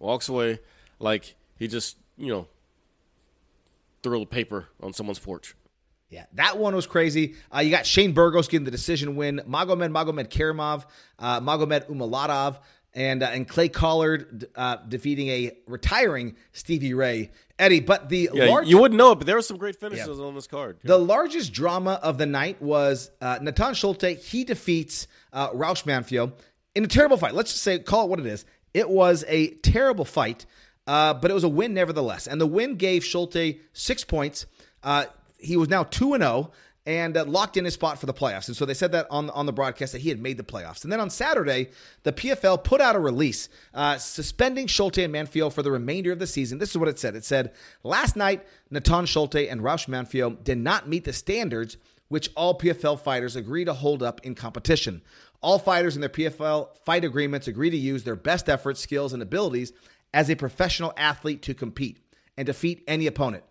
walks 0.00 0.28
away 0.28 0.58
like 0.98 1.36
he 1.56 1.68
just, 1.68 1.96
you 2.18 2.32
know, 2.32 2.48
threw 4.02 4.22
a 4.22 4.26
paper 4.26 4.66
on 4.82 4.92
someone's 4.92 5.18
porch. 5.20 5.54
Yeah, 6.10 6.26
that 6.34 6.58
one 6.58 6.74
was 6.74 6.86
crazy. 6.86 7.36
Uh, 7.54 7.60
you 7.60 7.70
got 7.70 7.86
Shane 7.86 8.12
Burgos 8.12 8.48
getting 8.48 8.64
the 8.64 8.70
decision 8.72 9.14
win. 9.16 9.40
Magomed 9.48 9.92
Magomedkerimov, 9.92 10.84
uh, 11.18 11.40
Magomed 11.40 11.88
Umalatov, 11.88 12.58
and 12.94 13.22
uh, 13.22 13.26
and 13.26 13.48
Clay 13.48 13.68
Collard 13.68 14.46
uh, 14.56 14.76
defeating 14.88 15.28
a 15.28 15.52
retiring 15.66 16.34
Stevie 16.52 16.94
Ray. 16.94 17.30
Eddie, 17.60 17.80
but 17.80 18.08
the 18.08 18.30
Yeah, 18.32 18.46
large, 18.46 18.66
you 18.68 18.78
wouldn't 18.78 18.96
know 18.98 19.12
it, 19.12 19.16
but 19.16 19.26
there 19.26 19.36
were 19.36 19.42
some 19.42 19.58
great 19.58 19.76
finishes 19.76 20.18
Yeah. 20.18 20.24
on 20.24 20.34
this 20.34 20.46
card. 20.46 20.78
The 20.82 20.98
largest 20.98 21.52
drama 21.52 22.00
of 22.02 22.16
the 22.18 22.24
night 22.26 22.60
was 22.60 23.10
uh, 23.20 23.38
Natan 23.42 23.74
Schulte. 23.74 24.18
He 24.18 24.44
defeats 24.44 25.06
uh, 25.32 25.50
Raush 25.50 25.84
Manfio 25.84 26.32
in 26.74 26.84
a 26.84 26.88
terrible 26.88 27.18
fight. 27.18 27.34
Let's 27.34 27.52
just 27.52 27.62
say, 27.62 27.78
call 27.78 28.06
it 28.06 28.08
what 28.08 28.18
it 28.18 28.26
is. 28.26 28.46
It 28.72 28.88
was 28.88 29.24
a 29.28 29.48
terrible 29.56 30.06
fight, 30.06 30.46
uh, 30.86 31.12
but 31.14 31.30
it 31.30 31.34
was 31.34 31.44
a 31.44 31.48
win 31.50 31.74
nevertheless. 31.74 32.26
And 32.26 32.40
the 32.40 32.46
win 32.46 32.76
gave 32.76 33.04
Schulte 33.04 33.56
six 33.74 34.04
points. 34.04 34.46
Uh, 34.82 35.04
he 35.42 35.56
was 35.56 35.68
now 35.68 35.84
2 35.84 36.14
and 36.14 36.22
0 36.22 36.50
and 36.86 37.16
uh, 37.16 37.24
locked 37.24 37.56
in 37.56 37.64
his 37.64 37.74
spot 37.74 37.98
for 37.98 38.06
the 38.06 38.14
playoffs. 38.14 38.48
And 38.48 38.56
so 38.56 38.64
they 38.64 38.74
said 38.74 38.92
that 38.92 39.06
on, 39.10 39.28
on 39.30 39.46
the 39.46 39.52
broadcast 39.52 39.92
that 39.92 40.00
he 40.00 40.08
had 40.08 40.20
made 40.20 40.38
the 40.38 40.42
playoffs. 40.42 40.82
And 40.82 40.92
then 40.92 41.00
on 41.00 41.10
Saturday, 41.10 41.70
the 42.04 42.12
PFL 42.12 42.64
put 42.64 42.80
out 42.80 42.96
a 42.96 42.98
release 42.98 43.48
uh, 43.74 43.98
suspending 43.98 44.66
Schulte 44.66 44.98
and 44.98 45.14
Manfio 45.14 45.52
for 45.52 45.62
the 45.62 45.70
remainder 45.70 46.10
of 46.10 46.18
the 46.18 46.26
season. 46.26 46.58
This 46.58 46.70
is 46.70 46.78
what 46.78 46.88
it 46.88 46.98
said. 46.98 47.14
It 47.14 47.24
said, 47.24 47.52
Last 47.82 48.16
night, 48.16 48.46
Natan 48.70 49.06
Schulte 49.06 49.48
and 49.48 49.62
Raush 49.62 49.86
Manfio 49.86 50.42
did 50.42 50.58
not 50.58 50.88
meet 50.88 51.04
the 51.04 51.12
standards 51.12 51.76
which 52.08 52.28
all 52.34 52.58
PFL 52.58 52.98
fighters 52.98 53.36
agree 53.36 53.64
to 53.64 53.72
hold 53.72 54.02
up 54.02 54.20
in 54.24 54.34
competition. 54.34 55.00
All 55.42 55.60
fighters 55.60 55.94
in 55.94 56.00
their 56.00 56.10
PFL 56.10 56.76
fight 56.84 57.04
agreements 57.04 57.46
agree 57.46 57.70
to 57.70 57.76
use 57.76 58.02
their 58.02 58.16
best 58.16 58.48
efforts, 58.48 58.80
skills, 58.80 59.12
and 59.12 59.22
abilities 59.22 59.72
as 60.12 60.28
a 60.28 60.34
professional 60.34 60.92
athlete 60.96 61.40
to 61.42 61.54
compete 61.54 61.98
and 62.36 62.46
defeat 62.46 62.82
any 62.88 63.06
opponent. 63.06 63.44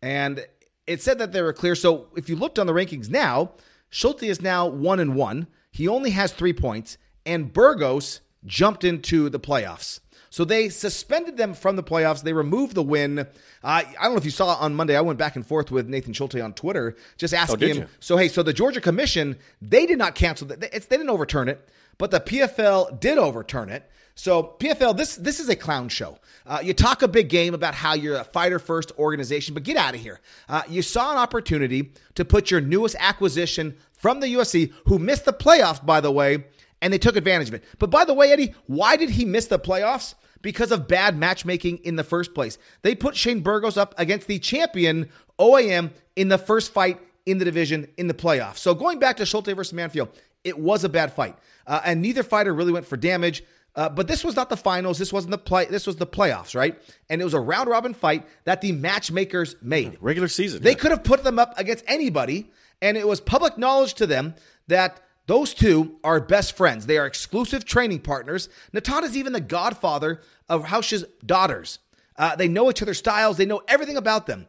And 0.00 0.46
it 0.86 1.02
said 1.02 1.18
that 1.18 1.32
they 1.32 1.42
were 1.42 1.52
clear. 1.52 1.74
So 1.74 2.08
if 2.16 2.28
you 2.28 2.36
looked 2.36 2.58
on 2.58 2.66
the 2.66 2.72
rankings 2.72 3.08
now, 3.08 3.52
Schulte 3.90 4.22
is 4.24 4.40
now 4.40 4.66
one 4.66 5.00
and 5.00 5.14
one. 5.14 5.46
He 5.70 5.88
only 5.88 6.10
has 6.10 6.32
three 6.32 6.52
points, 6.52 6.98
and 7.24 7.52
Burgos 7.52 8.20
jumped 8.44 8.84
into 8.84 9.28
the 9.28 9.40
playoffs. 9.40 10.00
So 10.36 10.44
they 10.44 10.68
suspended 10.68 11.38
them 11.38 11.54
from 11.54 11.76
the 11.76 11.82
playoffs. 11.82 12.22
They 12.22 12.34
removed 12.34 12.74
the 12.74 12.82
win. 12.82 13.20
Uh, 13.20 13.24
I 13.62 13.84
don't 14.02 14.12
know 14.12 14.18
if 14.18 14.26
you 14.26 14.30
saw 14.30 14.48
on 14.56 14.74
Monday. 14.74 14.94
I 14.94 15.00
went 15.00 15.18
back 15.18 15.34
and 15.34 15.46
forth 15.46 15.70
with 15.70 15.88
Natan 15.88 16.12
Schulte 16.12 16.38
on 16.42 16.52
Twitter, 16.52 16.94
just 17.16 17.32
asking 17.32 17.60
did 17.60 17.70
him. 17.70 17.76
you? 17.78 17.88
So 18.00 18.18
hey, 18.18 18.28
so 18.28 18.42
the 18.42 18.52
Georgia 18.52 18.82
Commission 18.82 19.38
they 19.62 19.86
did 19.86 19.96
not 19.96 20.14
cancel 20.14 20.46
that. 20.48 20.62
It's, 20.74 20.84
they 20.84 20.98
didn't 20.98 21.08
overturn 21.08 21.48
it, 21.48 21.66
but 21.96 22.10
the 22.10 22.20
PFL 22.20 23.00
did 23.00 23.16
overturn 23.16 23.70
it. 23.70 23.90
So 24.14 24.56
PFL, 24.60 24.94
this 24.98 25.16
this 25.16 25.40
is 25.40 25.48
a 25.48 25.56
clown 25.56 25.88
show. 25.88 26.18
Uh, 26.44 26.58
you 26.62 26.74
talk 26.74 27.00
a 27.00 27.08
big 27.08 27.30
game 27.30 27.54
about 27.54 27.74
how 27.74 27.94
you're 27.94 28.18
a 28.18 28.24
fighter 28.24 28.58
first 28.58 28.92
organization, 28.98 29.54
but 29.54 29.62
get 29.62 29.78
out 29.78 29.94
of 29.94 30.02
here. 30.02 30.20
Uh, 30.50 30.64
you 30.68 30.82
saw 30.82 31.12
an 31.12 31.16
opportunity 31.16 31.94
to 32.14 32.26
put 32.26 32.50
your 32.50 32.60
newest 32.60 32.96
acquisition 32.98 33.74
from 33.94 34.20
the 34.20 34.26
UFC, 34.26 34.70
who 34.84 34.98
missed 34.98 35.24
the 35.24 35.32
playoffs 35.32 35.82
by 35.82 36.02
the 36.02 36.12
way, 36.12 36.44
and 36.82 36.92
they 36.92 36.98
took 36.98 37.16
advantage 37.16 37.48
of 37.48 37.54
it. 37.54 37.64
But 37.78 37.88
by 37.88 38.04
the 38.04 38.12
way, 38.12 38.32
Eddie, 38.32 38.54
why 38.66 38.96
did 38.96 39.08
he 39.08 39.24
miss 39.24 39.46
the 39.46 39.58
playoffs? 39.58 40.14
Because 40.42 40.70
of 40.70 40.86
bad 40.86 41.16
matchmaking 41.16 41.78
in 41.78 41.96
the 41.96 42.04
first 42.04 42.34
place. 42.34 42.58
They 42.82 42.94
put 42.94 43.16
Shane 43.16 43.40
Burgos 43.40 43.76
up 43.76 43.94
against 43.98 44.26
the 44.26 44.38
champion 44.38 45.08
OAM 45.38 45.90
in 46.14 46.28
the 46.28 46.38
first 46.38 46.72
fight 46.72 47.00
in 47.26 47.38
the 47.38 47.44
division 47.44 47.88
in 47.96 48.06
the 48.06 48.14
playoffs. 48.14 48.58
So 48.58 48.74
going 48.74 48.98
back 48.98 49.16
to 49.18 49.26
Schulte 49.26 49.54
versus 49.54 49.76
Manfield, 49.76 50.08
it 50.44 50.58
was 50.58 50.84
a 50.84 50.88
bad 50.88 51.12
fight, 51.12 51.36
uh, 51.66 51.80
and 51.84 52.00
neither 52.00 52.22
fighter 52.22 52.54
really 52.54 52.72
went 52.72 52.86
for 52.86 52.96
damage. 52.96 53.42
Uh, 53.74 53.90
but 53.90 54.08
this 54.08 54.24
was 54.24 54.34
not 54.36 54.48
the 54.48 54.56
finals. 54.56 54.96
This 54.98 55.12
wasn't 55.12 55.32
the 55.32 55.38
play. 55.38 55.66
This 55.66 55.86
was 55.86 55.96
the 55.96 56.06
playoffs, 56.06 56.54
right? 56.54 56.80
And 57.10 57.20
it 57.20 57.24
was 57.24 57.34
a 57.34 57.40
round 57.40 57.68
robin 57.68 57.92
fight 57.92 58.26
that 58.44 58.62
the 58.62 58.72
matchmakers 58.72 59.54
made. 59.60 59.98
Regular 60.00 60.28
season. 60.28 60.62
They 60.62 60.70
yeah. 60.70 60.76
could 60.76 60.92
have 60.92 61.04
put 61.04 61.24
them 61.24 61.38
up 61.38 61.58
against 61.58 61.84
anybody, 61.86 62.50
and 62.80 62.96
it 62.96 63.06
was 63.06 63.20
public 63.20 63.58
knowledge 63.58 63.92
to 63.94 64.06
them 64.06 64.34
that 64.68 65.02
those 65.26 65.54
two 65.54 65.98
are 66.04 66.20
best 66.20 66.56
friends. 66.56 66.86
They 66.86 66.98
are 66.98 67.06
exclusive 67.06 67.64
training 67.64 68.00
partners. 68.00 68.48
Natan 68.72 69.04
is 69.04 69.16
even 69.16 69.32
the 69.32 69.40
godfather 69.40 70.20
of 70.48 70.70
Raush's 70.70 71.04
daughters. 71.24 71.80
Uh, 72.16 72.36
they 72.36 72.48
know 72.48 72.70
each 72.70 72.80
other's 72.82 72.98
styles, 72.98 73.36
they 73.36 73.46
know 73.46 73.62
everything 73.68 73.96
about 73.96 74.26
them. 74.26 74.46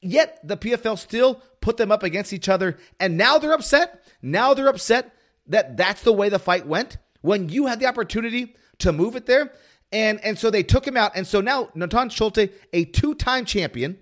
Yet 0.00 0.40
the 0.42 0.56
PFL 0.56 0.98
still 0.98 1.42
put 1.60 1.76
them 1.76 1.92
up 1.92 2.02
against 2.02 2.32
each 2.32 2.48
other, 2.48 2.78
and 2.98 3.18
now 3.18 3.38
they're 3.38 3.52
upset. 3.52 4.02
Now 4.22 4.54
they're 4.54 4.68
upset 4.68 5.14
that 5.46 5.76
that's 5.76 6.02
the 6.02 6.12
way 6.12 6.28
the 6.28 6.38
fight 6.38 6.66
went 6.66 6.96
when 7.20 7.48
you 7.48 7.66
had 7.66 7.80
the 7.80 7.86
opportunity 7.86 8.54
to 8.78 8.92
move 8.92 9.16
it 9.16 9.26
there. 9.26 9.52
And, 9.92 10.24
and 10.24 10.38
so 10.38 10.50
they 10.50 10.62
took 10.62 10.86
him 10.86 10.96
out. 10.96 11.12
And 11.16 11.26
so 11.26 11.40
now 11.40 11.68
Natan 11.74 12.08
Schulte, 12.08 12.48
a 12.72 12.84
two 12.86 13.14
time 13.14 13.44
champion, 13.44 13.98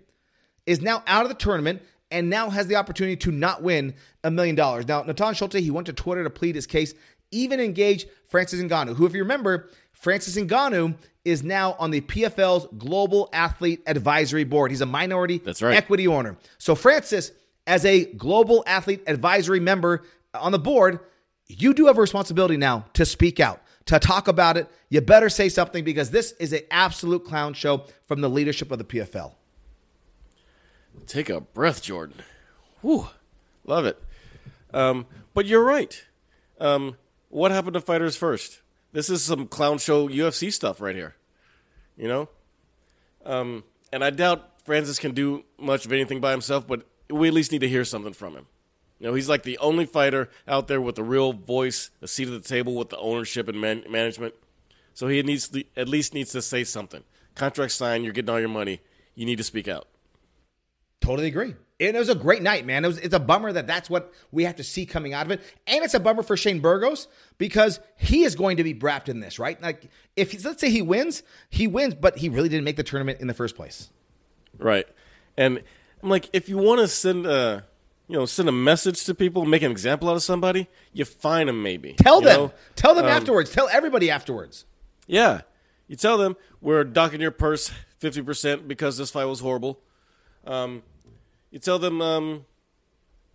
is 0.67 0.81
now 0.81 1.03
out 1.07 1.23
of 1.23 1.31
the 1.31 1.35
tournament 1.35 1.83
and 2.11 2.31
now 2.31 2.51
has 2.51 2.66
the 2.66 2.77
opportunity 2.77 3.16
to 3.16 3.31
not 3.31 3.62
win 3.62 3.94
a 4.25 4.31
million 4.31 4.55
dollars. 4.55 4.87
Now, 4.88 5.03
Natan 5.03 5.35
Schulte, 5.35 5.55
he 5.55 5.71
went 5.71 5.87
to 5.87 5.92
Twitter 5.92 6.25
to 6.25 6.31
plead 6.31 6.55
his 6.55 6.66
case, 6.66 6.94
even 7.31 7.61
engage 7.61 8.07
Francis 8.27 8.61
Ngannou, 8.61 8.97
who, 8.97 9.07
if 9.07 9.12
you 9.14 9.21
remember, 9.21 9.68
Francis 9.92 10.37
Ngannou 10.37 10.94
is 11.25 11.42
now 11.42 11.77
on 11.79 11.90
the 11.90 12.01
PFL's 12.01 12.66
Global 12.79 13.29
Athlete 13.33 13.83
Advisory 13.87 14.44
Board. 14.44 14.71
He's 14.71 14.81
a 14.81 14.87
minority 14.87 15.38
That's 15.38 15.61
right. 15.61 15.77
equity 15.77 16.09
owner. 16.09 16.37
So, 16.57 16.75
Francis, 16.75 17.33
as 17.66 17.85
a 17.85 18.07
Global 18.07 18.64
Athlete 18.66 19.03
Advisory 19.07 19.61
member 19.61 20.05
on 20.33 20.53
the 20.53 20.59
board, 20.59 21.01
you 21.49 21.75
do 21.75 21.87
have 21.87 21.99
a 21.99 22.01
responsibility 22.01 22.57
now 22.57 22.87
to 22.94 23.05
speak 23.05 23.40
out, 23.40 23.61
to 23.87 23.99
talk 23.99 24.29
about 24.29 24.57
it. 24.57 24.71
You 24.88 25.01
better 25.03 25.29
say 25.29 25.49
something 25.49 25.85
because 25.85 26.11
this 26.11 26.33
is 26.33 26.53
an 26.53 26.61
absolute 26.71 27.25
clown 27.27 27.53
show 27.55 27.85
from 28.07 28.21
the 28.23 28.31
leadership 28.31 28.71
of 28.71 28.79
the 28.79 28.85
PFL. 28.85 29.33
Take 31.06 31.28
a 31.28 31.40
breath, 31.40 31.82
Jordan. 31.82 32.22
Whew. 32.82 33.08
Love 33.64 33.84
it. 33.84 34.02
Um, 34.72 35.06
but 35.34 35.46
you're 35.46 35.64
right. 35.64 36.02
Um, 36.61 36.96
what 37.28 37.50
happened 37.50 37.74
to 37.74 37.80
fighters 37.80 38.16
first? 38.16 38.61
This 38.92 39.11
is 39.11 39.22
some 39.22 39.46
clown 39.46 39.78
show 39.78 40.08
UFC 40.08 40.52
stuff 40.52 40.80
right 40.80 40.96
here. 40.96 41.14
You 41.96 42.08
know? 42.08 42.28
Um, 43.24 43.64
and 43.92 44.02
I 44.02 44.11
doubt 44.11 44.62
Francis 44.64 44.98
can 44.98 45.12
do 45.12 45.44
much 45.58 45.87
of 45.87 45.92
anything 45.92 46.20
by 46.20 46.30
himself, 46.30 46.66
but 46.66 46.87
we 47.11 47.28
at 47.28 47.34
least 47.34 47.52
need 47.52 47.61
to 47.61 47.68
hear 47.68 47.84
something 47.84 48.12
from 48.12 48.34
him. 48.34 48.46
You 48.98 49.06
know, 49.06 49.14
he's 49.14 49.28
like 49.28 49.44
the 49.44 49.58
only 49.58 49.87
fighter 49.87 50.28
out 50.46 50.66
there 50.68 50.80
with 50.80 50.98
a 50.98 51.04
real 51.04 51.32
voice, 51.32 51.90
a 52.02 52.08
seat 52.08 52.28
at 52.28 52.42
the 52.42 52.48
table 52.48 52.74
with 52.74 52.88
the 52.88 52.98
ownership 52.98 53.48
and 53.48 53.61
man- 53.61 53.84
management. 53.88 54.34
So 54.94 55.06
he 55.06 55.22
needs 55.22 55.48
to, 55.48 55.64
at 55.76 55.88
least 55.88 56.14
needs 56.14 56.32
to 56.32 56.42
say 56.42 56.64
something. 56.64 57.04
Contract 57.34 57.72
signed, 57.72 58.04
you're 58.04 58.12
getting 58.12 58.30
all 58.30 58.40
your 58.40 58.48
money. 58.48 58.80
You 59.14 59.26
need 59.26 59.38
to 59.38 59.44
speak 59.44 59.68
out. 59.68 59.87
Totally 61.00 61.28
agree. 61.28 61.54
And 61.80 61.94
it 61.96 61.98
was 61.98 62.08
a 62.08 62.14
great 62.16 62.42
night, 62.42 62.66
man. 62.66 62.84
It 62.84 62.88
was, 62.88 62.98
it's 62.98 63.14
a 63.14 63.20
bummer 63.20 63.52
that 63.52 63.68
that's 63.68 63.88
what 63.88 64.12
we 64.32 64.42
have 64.44 64.56
to 64.56 64.64
see 64.64 64.84
coming 64.84 65.14
out 65.14 65.26
of 65.26 65.30
it. 65.32 65.40
And 65.68 65.84
it's 65.84 65.94
a 65.94 66.00
bummer 66.00 66.24
for 66.24 66.37
Shane 66.37 66.58
Burgos 66.58 67.06
because 67.38 67.78
he 67.96 68.24
is 68.24 68.34
going 68.34 68.56
to 68.56 68.64
be 68.64 68.74
wrapped 68.74 69.08
in 69.08 69.20
this, 69.20 69.38
right? 69.38 69.61
Like, 69.62 69.88
if 70.16 70.32
he's, 70.32 70.44
let's 70.44 70.61
say 70.61 70.70
he 70.70 70.82
wins, 70.82 71.22
he 71.50 71.68
wins, 71.68 71.94
but 71.94 72.18
he 72.18 72.28
really 72.28 72.48
didn't 72.48 72.64
make 72.64 72.76
the 72.76 72.82
tournament 72.82 73.20
in 73.20 73.28
the 73.28 73.34
first 73.34 73.54
place. 73.54 73.90
Right. 74.58 74.88
And 75.37 75.62
I'm 76.02 76.08
like, 76.08 76.28
if 76.32 76.48
you 76.48 76.58
want 76.58 76.80
to 76.80 76.88
send 76.88 77.26
a, 77.26 77.64
you 78.08 78.16
know, 78.16 78.26
send 78.26 78.48
a 78.48 78.52
message 78.52 79.04
to 79.04 79.14
people, 79.14 79.44
make 79.44 79.62
an 79.62 79.70
example 79.70 80.08
out 80.11 80.16
of 80.16 80.22
somebody, 80.24 80.66
you 80.92 81.04
find 81.04 81.48
them 81.48 81.62
maybe. 81.62 81.92
Tell 81.92 82.20
them. 82.20 82.37
know? 82.40 82.52
Tell 82.74 82.96
them 82.96 83.04
Um, 83.04 83.11
afterwards. 83.12 83.52
Tell 83.52 83.68
everybody 83.68 84.11
afterwards. 84.11 84.64
Yeah. 85.06 85.42
You 85.87 85.94
tell 85.94 86.18
them 86.18 86.37
we're 86.61 86.82
docking 86.82 87.20
your 87.20 87.30
purse 87.30 87.70
50% 88.02 88.66
because 88.66 88.98
this 88.98 89.12
fight 89.12 89.26
was 89.26 89.38
horrible. 89.40 89.78
Um, 90.48 90.82
you 91.50 91.58
tell 91.58 91.78
them 91.78 92.00
um, 92.02 92.44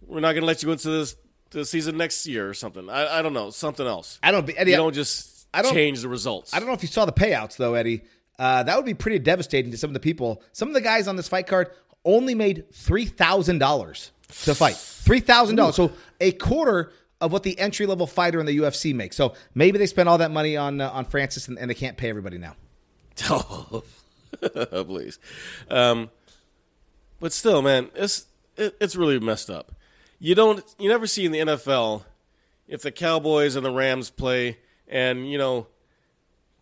we're 0.06 0.20
not 0.20 0.34
going 0.34 0.42
to 0.42 0.48
let 0.48 0.62
you 0.62 0.68
go 0.68 0.74
into 0.74 0.90
this 0.90 1.16
the 1.52 1.64
season 1.66 1.98
next 1.98 2.26
year 2.26 2.50
or 2.50 2.54
something. 2.56 2.90
I, 2.90 3.20
I 3.20 3.22
don't 3.22 3.34
know, 3.34 3.52
something 3.52 3.86
else. 3.86 4.20
I 4.24 4.32
don't. 4.32 4.50
Eddie, 4.58 4.72
you 4.72 4.78
don't 4.78 4.94
just 4.94 5.48
I 5.54 5.62
don't- 5.62 5.74
change 5.74 6.02
the 6.02 6.10
results. 6.10 6.54
I 6.54 6.60
don't 6.60 6.68
know 6.68 6.74
if 6.74 6.82
you 6.82 6.88
saw 6.88 7.06
the 7.06 7.14
payouts 7.14 7.58
though, 7.58 7.76
Eddie. 7.76 8.02
Uh, 8.40 8.64
that 8.64 8.76
would 8.76 8.86
be 8.86 8.96
pretty 8.96 9.20
devastating 9.20 9.70
to 9.72 9.78
some 9.78 9.92
of 9.92 9.94
the 9.94 10.00
people. 10.00 10.42
Some 10.54 10.68
of 10.68 10.74
the 10.74 10.82
guys 10.82 11.08
on 11.08 11.16
this 11.16 11.28
fight 11.28 11.46
card 11.48 11.70
only 12.04 12.34
made 12.34 12.66
three 12.74 13.06
thousand 13.06 13.60
dollars 13.60 14.12
to 14.44 14.56
fight. 14.56 14.76
Three 14.76 15.20
thousand 15.20 15.56
dollars, 15.58 15.76
so 15.76 15.92
a 16.20 16.32
quarter 16.32 16.92
of 17.22 17.32
what 17.32 17.44
the 17.44 17.58
entry 17.60 17.86
level 17.86 18.08
fighter 18.08 18.40
in 18.40 18.46
the 18.48 18.58
UFC 18.58 18.94
makes. 18.94 19.16
So 19.16 19.36
maybe 19.54 19.78
they 19.78 19.86
spent 19.86 20.10
all 20.10 20.18
that 20.18 20.32
money 20.32 20.58
on 20.58 20.82
uh, 20.82 20.90
on 20.90 21.06
Francis, 21.06 21.48
and, 21.48 21.60
and 21.60 21.70
they 21.70 21.76
can't 21.76 21.96
pay 21.96 22.10
everybody 22.10 22.38
now. 22.40 22.56
Oh, 24.42 24.84
please. 24.84 25.20
Um, 25.70 26.10
But 27.24 27.32
still, 27.32 27.62
man, 27.62 27.90
it's 27.96 28.26
it, 28.58 28.76
it's 28.82 28.98
really 28.98 29.18
messed 29.18 29.50
up. 29.50 29.72
You 30.20 30.36
don't 30.36 30.62
you 30.78 30.90
never 30.90 31.08
see 31.08 31.26
in 31.26 31.32
the 31.32 31.40
NFL 31.40 32.04
if 32.68 32.82
the 32.82 32.92
Cowboys 32.92 33.56
and 33.56 33.66
the 33.66 33.72
Rams 33.72 34.10
play 34.10 34.58
and 34.90 35.32
you 35.32 35.38
know 35.38 35.68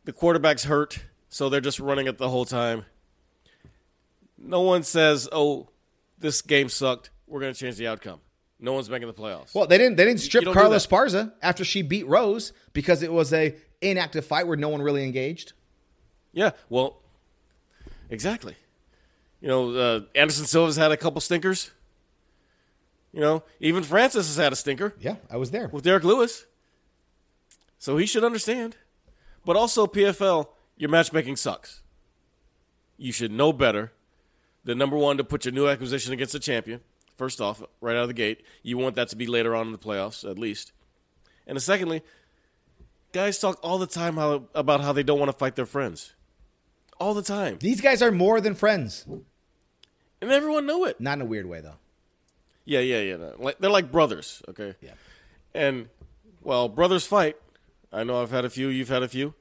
the 0.05 0.13
quarterback's 0.13 0.65
hurt, 0.65 0.99
so 1.29 1.49
they're 1.49 1.61
just 1.61 1.79
running 1.79 2.05
it 2.05 2.19
the 2.19 2.29
whole 2.29 2.45
time. 2.45 2.85
No 4.37 4.61
one 4.61 4.83
says, 4.83 5.27
"Oh, 5.31 5.69
this 6.19 6.43
game 6.43 6.69
sucked. 6.69 7.09
We're 7.25 7.39
going 7.39 7.55
to 7.55 7.59
change 7.59 7.77
the 7.77 7.87
outcome." 7.87 8.19
No 8.59 8.73
one's 8.73 8.87
making 8.87 9.07
the 9.07 9.15
playoffs. 9.15 9.55
Well, 9.55 9.65
they 9.65 9.79
didn't. 9.79 9.95
They 9.95 10.05
didn't 10.05 10.19
strip 10.19 10.43
Carla 10.43 10.77
that. 10.77 10.87
Esparza 10.87 11.33
after 11.41 11.65
she 11.65 11.81
beat 11.81 12.05
Rose 12.05 12.53
because 12.73 13.01
it 13.01 13.11
was 13.11 13.33
a 13.33 13.55
inactive 13.81 14.27
fight 14.27 14.45
where 14.45 14.57
no 14.57 14.69
one 14.69 14.83
really 14.83 15.03
engaged. 15.05 15.53
Yeah, 16.33 16.51
well, 16.69 17.01
exactly. 18.11 18.55
You 19.41 19.47
know, 19.47 19.71
uh, 19.71 19.99
Anderson 20.15 20.45
Silva's 20.45 20.75
had 20.75 20.91
a 20.91 20.97
couple 20.97 21.19
stinkers. 21.19 21.71
You 23.11 23.19
know, 23.19 23.43
even 23.59 23.83
Francis 23.83 24.27
has 24.27 24.37
had 24.37 24.53
a 24.53 24.55
stinker 24.55 24.93
Yeah, 24.99 25.15
I 25.29 25.37
was 25.37 25.51
there. 25.51 25.67
with 25.67 25.83
Derrick 25.83 26.03
Lewis. 26.03 26.45
So 27.77 27.97
he 27.97 28.05
should 28.05 28.23
understand. 28.23 28.77
But 29.43 29.55
also, 29.55 29.87
PFL, 29.87 30.47
your 30.77 30.89
matchmaking 30.89 31.35
sucks. 31.35 31.81
You 32.97 33.11
should 33.11 33.31
know 33.31 33.51
better 33.51 33.91
than 34.63 34.77
number 34.77 34.95
one 34.95 35.17
to 35.17 35.23
put 35.23 35.43
your 35.45 35.51
new 35.53 35.67
acquisition 35.67 36.13
against 36.13 36.35
a 36.35 36.39
champion. 36.39 36.81
First 37.17 37.41
off, 37.41 37.63
right 37.81 37.95
out 37.95 38.03
of 38.03 38.07
the 38.07 38.13
gate, 38.13 38.43
you 38.61 38.77
want 38.77 38.95
that 38.95 39.09
to 39.09 39.15
be 39.15 39.25
later 39.25 39.55
on 39.55 39.65
in 39.65 39.71
the 39.71 39.77
playoffs, 39.79 40.29
at 40.29 40.37
least. 40.37 40.71
And 41.47 41.61
secondly, 41.61 42.03
guys 43.11 43.39
talk 43.39 43.59
all 43.63 43.79
the 43.79 43.87
time 43.87 44.15
how, 44.15 44.43
about 44.53 44.81
how 44.81 44.93
they 44.93 45.03
don't 45.03 45.19
want 45.19 45.31
to 45.31 45.37
fight 45.37 45.55
their 45.55 45.65
friends. 45.65 46.13
All 46.99 47.15
the 47.15 47.23
time. 47.23 47.57
These 47.59 47.81
guys 47.81 48.01
are 48.03 48.11
more 48.11 48.39
than 48.39 48.53
friends. 48.53 49.05
And 50.21 50.31
everyone 50.31 50.67
knew 50.67 50.85
it. 50.85 51.01
Not 51.01 51.17
in 51.17 51.21
a 51.21 51.25
weird 51.25 51.47
way, 51.47 51.61
though. 51.61 51.77
Yeah, 52.65 52.79
yeah, 52.79 52.99
yeah. 53.01 53.17
no. 53.17 53.33
Like, 53.39 53.57
they're 53.59 53.71
like 53.71 53.91
brothers, 53.91 54.41
okay? 54.49 54.75
Yeah. 54.81 54.91
And, 55.53 55.89
well, 56.41 56.69
brothers 56.69 57.05
fight. 57.05 57.37
I 57.91 58.03
know 58.03 58.21
I've 58.21 58.31
had 58.31 58.45
a 58.45 58.49
few, 58.49 58.67
you've 58.69 58.89
had 58.89 59.03
a 59.03 59.07
few. 59.07 59.33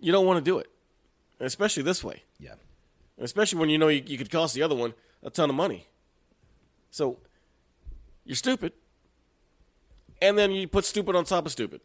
You 0.00 0.12
don't 0.12 0.26
want 0.26 0.44
to 0.44 0.50
do 0.50 0.58
it, 0.58 0.68
especially 1.40 1.82
this 1.82 2.04
way. 2.04 2.22
Yeah. 2.38 2.54
Especially 3.18 3.58
when 3.58 3.70
you 3.70 3.78
know 3.78 3.88
you, 3.88 4.02
you 4.04 4.18
could 4.18 4.30
cost 4.30 4.54
the 4.54 4.62
other 4.62 4.74
one 4.74 4.92
a 5.22 5.30
ton 5.30 5.48
of 5.48 5.56
money. 5.56 5.86
So, 6.90 7.18
you're 8.24 8.36
stupid. 8.36 8.72
And 10.20 10.36
then 10.36 10.50
you 10.50 10.68
put 10.68 10.84
stupid 10.84 11.16
on 11.16 11.24
top 11.24 11.46
of 11.46 11.52
stupid. 11.52 11.80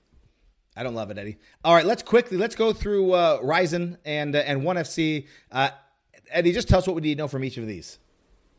I 0.75 0.83
don't 0.83 0.95
love 0.95 1.11
it, 1.11 1.17
Eddie. 1.17 1.37
All 1.63 1.73
right, 1.73 1.85
let's 1.85 2.03
quickly 2.03 2.37
let's 2.37 2.55
go 2.55 2.73
through 2.73 3.13
uh, 3.13 3.39
RIZIN 3.41 3.97
and 4.05 4.35
uh, 4.35 4.39
and 4.39 4.63
One 4.63 4.77
FC. 4.77 5.27
Uh, 5.51 5.69
Eddie, 6.31 6.51
just 6.51 6.67
tell 6.67 6.79
us 6.79 6.87
what 6.87 6.95
we 6.95 7.01
need 7.01 7.15
to 7.15 7.17
know 7.23 7.27
from 7.27 7.43
each 7.43 7.57
of 7.57 7.67
these. 7.67 7.99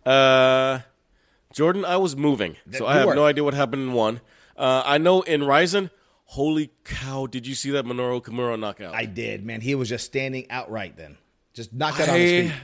Uh, 0.05 0.81
Jordan, 1.53 1.85
I 1.85 1.96
was 1.96 2.16
moving, 2.16 2.57
so 2.73 2.87
I 2.87 2.94
have 2.94 3.14
no 3.14 3.25
idea 3.27 3.44
what 3.44 3.55
happened 3.55 3.83
in 3.83 3.92
one. 3.92 4.20
Uh, 4.57 4.83
I 4.85 4.99
know 4.99 5.23
in 5.23 5.42
RIZIN, 5.42 5.90
holy 6.25 6.70
cow, 6.85 7.27
did 7.27 7.46
you 7.46 7.55
see 7.55 7.70
that 7.73 7.85
Minoru 7.85 8.23
Kimura 8.23 8.59
knockout? 8.59 8.94
I 8.94 9.05
did, 9.05 9.44
man. 9.44 9.61
He 9.61 9.75
was 9.75 9.88
just 9.88 10.05
standing 10.05 10.46
outright 10.51 10.96
then, 10.96 11.16
just 11.55 11.73
knocked 11.73 12.01
out 12.01 12.09
on 12.09 12.16
his 12.16 12.51
feet. 12.51 12.61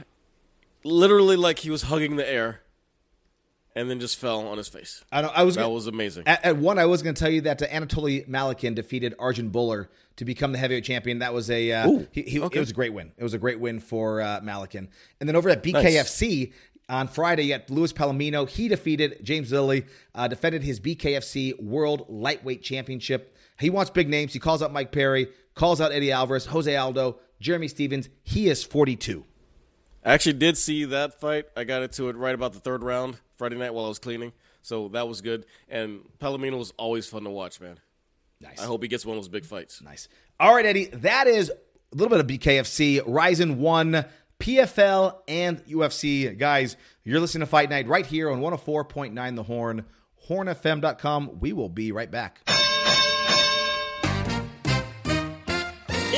literally 0.84 1.36
like 1.36 1.58
he 1.58 1.70
was 1.70 1.82
hugging 1.82 2.16
the 2.16 2.28
air, 2.28 2.60
and 3.76 3.90
then 3.90 4.00
just 4.00 4.16
fell 4.16 4.48
on 4.48 4.56
his 4.56 4.68
face. 4.68 5.04
I 5.12 5.20
don't. 5.20 5.36
I 5.36 5.42
was. 5.42 5.54
That 5.54 5.62
gonna- 5.62 5.74
was 5.74 5.86
amazing. 5.86 6.24
At, 6.26 6.44
at 6.44 6.56
one, 6.56 6.78
I 6.78 6.86
was 6.86 7.02
going 7.02 7.14
to 7.14 7.20
tell 7.20 7.30
you 7.30 7.42
that 7.42 7.62
uh, 7.62 7.66
Anatoly 7.68 8.26
Malykhin 8.26 8.74
defeated 8.74 9.14
Arjan 9.18 9.52
Bhullar 9.52 9.88
to 10.16 10.24
become 10.24 10.52
the 10.52 10.58
heavyweight 10.58 10.84
champion. 10.84 11.18
That 11.18 11.34
was 11.34 11.50
a 11.50 11.70
uh, 11.70 11.88
Ooh, 11.88 12.08
he, 12.10 12.22
he, 12.22 12.40
okay. 12.40 12.56
it 12.56 12.60
was 12.60 12.70
a 12.70 12.74
great 12.74 12.94
win. 12.94 13.12
It 13.18 13.22
was 13.22 13.34
a 13.34 13.38
great 13.38 13.60
win 13.60 13.78
for 13.78 14.22
uh, 14.22 14.40
Malikin. 14.40 14.88
And 15.20 15.28
then 15.28 15.36
over 15.36 15.50
at 15.50 15.62
BKFC 15.62 16.52
on 16.88 17.06
Friday, 17.06 17.44
you 17.44 17.58
got 17.58 17.68
Luis 17.68 17.92
Palomino. 17.92 18.48
He 18.48 18.68
defeated 18.68 19.18
James 19.22 19.52
Lilly, 19.52 19.84
uh, 20.14 20.26
defended 20.26 20.62
his 20.62 20.80
BKFC 20.80 21.62
World 21.62 22.06
Lightweight 22.08 22.62
Championship. 22.62 23.36
He 23.60 23.68
wants 23.68 23.90
big 23.90 24.08
names. 24.08 24.32
He 24.32 24.38
calls 24.38 24.62
out 24.62 24.72
Mike 24.72 24.90
Perry, 24.90 25.28
calls 25.54 25.82
out 25.82 25.92
Eddie 25.92 26.12
Alvarez, 26.12 26.46
Jose 26.46 26.74
Aldo, 26.74 27.18
Jeremy 27.40 27.68
Stevens. 27.68 28.08
He 28.22 28.48
is 28.48 28.64
42. 28.64 29.24
I 30.02 30.14
actually 30.14 30.34
did 30.34 30.56
see 30.56 30.84
that 30.86 31.20
fight. 31.20 31.46
I 31.56 31.64
got 31.64 31.82
into 31.82 32.08
it 32.08 32.16
right 32.16 32.34
about 32.34 32.52
the 32.54 32.60
third 32.60 32.82
round 32.82 33.18
Friday 33.36 33.56
night 33.56 33.74
while 33.74 33.84
I 33.84 33.88
was 33.88 33.98
cleaning, 33.98 34.32
so 34.62 34.88
that 34.88 35.06
was 35.08 35.20
good. 35.20 35.46
And 35.68 36.00
Palomino 36.18 36.58
was 36.58 36.72
always 36.76 37.06
fun 37.06 37.24
to 37.24 37.30
watch, 37.30 37.60
man. 37.60 37.78
Nice. 38.40 38.60
I 38.60 38.66
hope 38.66 38.82
he 38.82 38.88
gets 38.88 39.06
one 39.06 39.16
of 39.16 39.22
those 39.22 39.28
big 39.28 39.44
fights. 39.44 39.80
Nice. 39.82 40.08
All 40.38 40.54
right, 40.54 40.66
Eddie. 40.66 40.86
That 40.86 41.26
is 41.26 41.50
a 41.50 41.54
little 41.96 42.10
bit 42.10 42.20
of 42.20 42.26
BKFC, 42.26 43.02
RIZIN 43.06 43.58
1, 43.58 44.04
PFL, 44.38 45.18
and 45.28 45.64
UFC. 45.64 46.36
Guys, 46.36 46.76
you're 47.04 47.20
listening 47.20 47.40
to 47.40 47.46
Fight 47.46 47.70
Night 47.70 47.88
right 47.88 48.04
here 48.04 48.30
on 48.30 48.40
104.9 48.40 49.36
The 49.36 49.42
Horn, 49.42 49.84
hornfm.com. 50.28 51.40
We 51.40 51.52
will 51.52 51.68
be 51.70 51.92
right 51.92 52.10
back. 52.10 52.40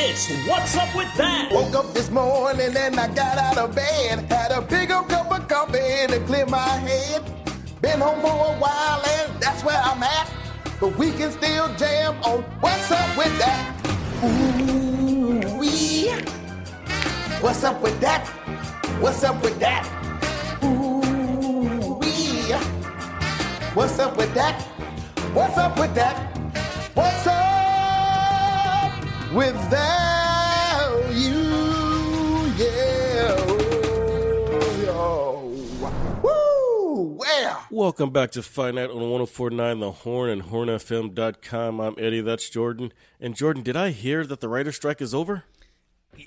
It's 0.00 0.30
What's 0.48 0.76
Up 0.76 0.94
With 0.96 1.14
That? 1.16 1.50
Woke 1.52 1.74
up 1.74 1.92
this 1.94 2.10
morning 2.10 2.76
and 2.76 2.98
I 2.98 3.14
got 3.14 3.38
out 3.38 3.58
of 3.58 3.74
bed. 3.74 4.20
Had 4.30 4.50
a 4.52 4.62
big 4.62 4.90
old 4.90 5.08
cup 5.08 5.27
of 5.38 5.48
coffee 5.48 6.06
to 6.08 6.20
clear 6.26 6.46
my 6.46 6.58
head. 6.58 7.22
Been 7.80 8.00
home 8.00 8.20
for 8.20 8.28
a 8.28 8.58
while 8.58 9.02
and 9.06 9.40
that's 9.40 9.62
where 9.64 9.80
I'm 9.82 10.02
at. 10.02 10.30
But 10.80 10.96
we 10.96 11.12
can 11.12 11.30
still 11.30 11.72
jam 11.76 12.16
on 12.22 12.42
What's 12.60 12.90
Up 12.90 13.16
With 13.16 13.38
That. 13.38 13.74
Ooh, 14.24 15.58
wee. 15.58 16.10
What's 17.40 17.64
up 17.64 17.80
with 17.80 18.00
that? 18.00 18.26
What's 19.00 19.22
up 19.22 19.42
with 19.42 19.58
that? 19.60 19.84
Ooh, 20.64 21.98
wee. 22.00 22.52
What's 23.74 23.98
up 23.98 24.16
with 24.16 24.34
that? 24.34 24.60
What's 25.34 25.56
up 25.56 25.78
with 25.78 25.94
that? 25.94 26.16
What's 26.94 27.26
up 27.26 28.92
with 29.34 29.70
that? 29.70 30.17
Welcome 37.70 38.10
back 38.10 38.30
to 38.30 38.42
Fight 38.42 38.74
Night 38.74 38.88
on 38.88 38.96
1049 38.96 39.80
The 39.80 39.90
Horn 39.90 40.30
and 40.30 40.42
hornfm.com. 40.44 41.80
I'm 41.80 41.94
Eddie, 41.98 42.22
that's 42.22 42.48
Jordan. 42.48 42.92
And 43.20 43.36
Jordan, 43.36 43.62
did 43.62 43.76
I 43.76 43.90
hear 43.90 44.24
that 44.24 44.40
the 44.40 44.48
writer's 44.48 44.76
strike 44.76 45.02
is 45.02 45.14
over? 45.14 45.44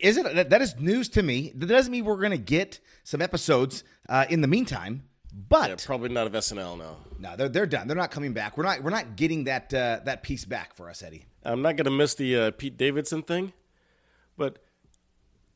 Is 0.01 0.17
it 0.17 0.35
that, 0.35 0.51
that 0.51 0.61
is 0.61 0.79
news 0.79 1.09
to 1.09 1.23
me? 1.23 1.51
That 1.55 1.65
doesn't 1.65 1.91
mean 1.91 2.05
we're 2.05 2.17
going 2.17 2.31
to 2.31 2.37
get 2.37 2.79
some 3.03 3.21
episodes 3.23 3.83
uh, 4.07 4.25
in 4.29 4.41
the 4.41 4.47
meantime, 4.47 5.03
but 5.49 5.69
Yeah, 5.69 5.75
probably 5.83 6.09
not 6.09 6.27
of 6.27 6.33
SNL 6.33 6.77
now. 6.77 6.97
no, 7.17 7.35
they're, 7.35 7.49
they're 7.49 7.65
done. 7.65 7.87
They're 7.87 7.97
not 7.97 8.11
coming 8.11 8.33
back. 8.33 8.55
We're 8.55 8.63
not 8.63 8.83
we're 8.83 8.91
not 8.91 9.15
getting 9.15 9.45
that 9.45 9.73
uh, 9.73 10.01
that 10.05 10.21
piece 10.21 10.45
back 10.45 10.75
for 10.75 10.89
us, 10.89 11.01
Eddie. 11.01 11.25
I'm 11.43 11.63
not 11.63 11.75
going 11.75 11.85
to 11.85 11.91
miss 11.91 12.13
the 12.13 12.37
uh, 12.37 12.51
Pete 12.51 12.77
Davidson 12.77 13.23
thing, 13.23 13.53
but 14.37 14.59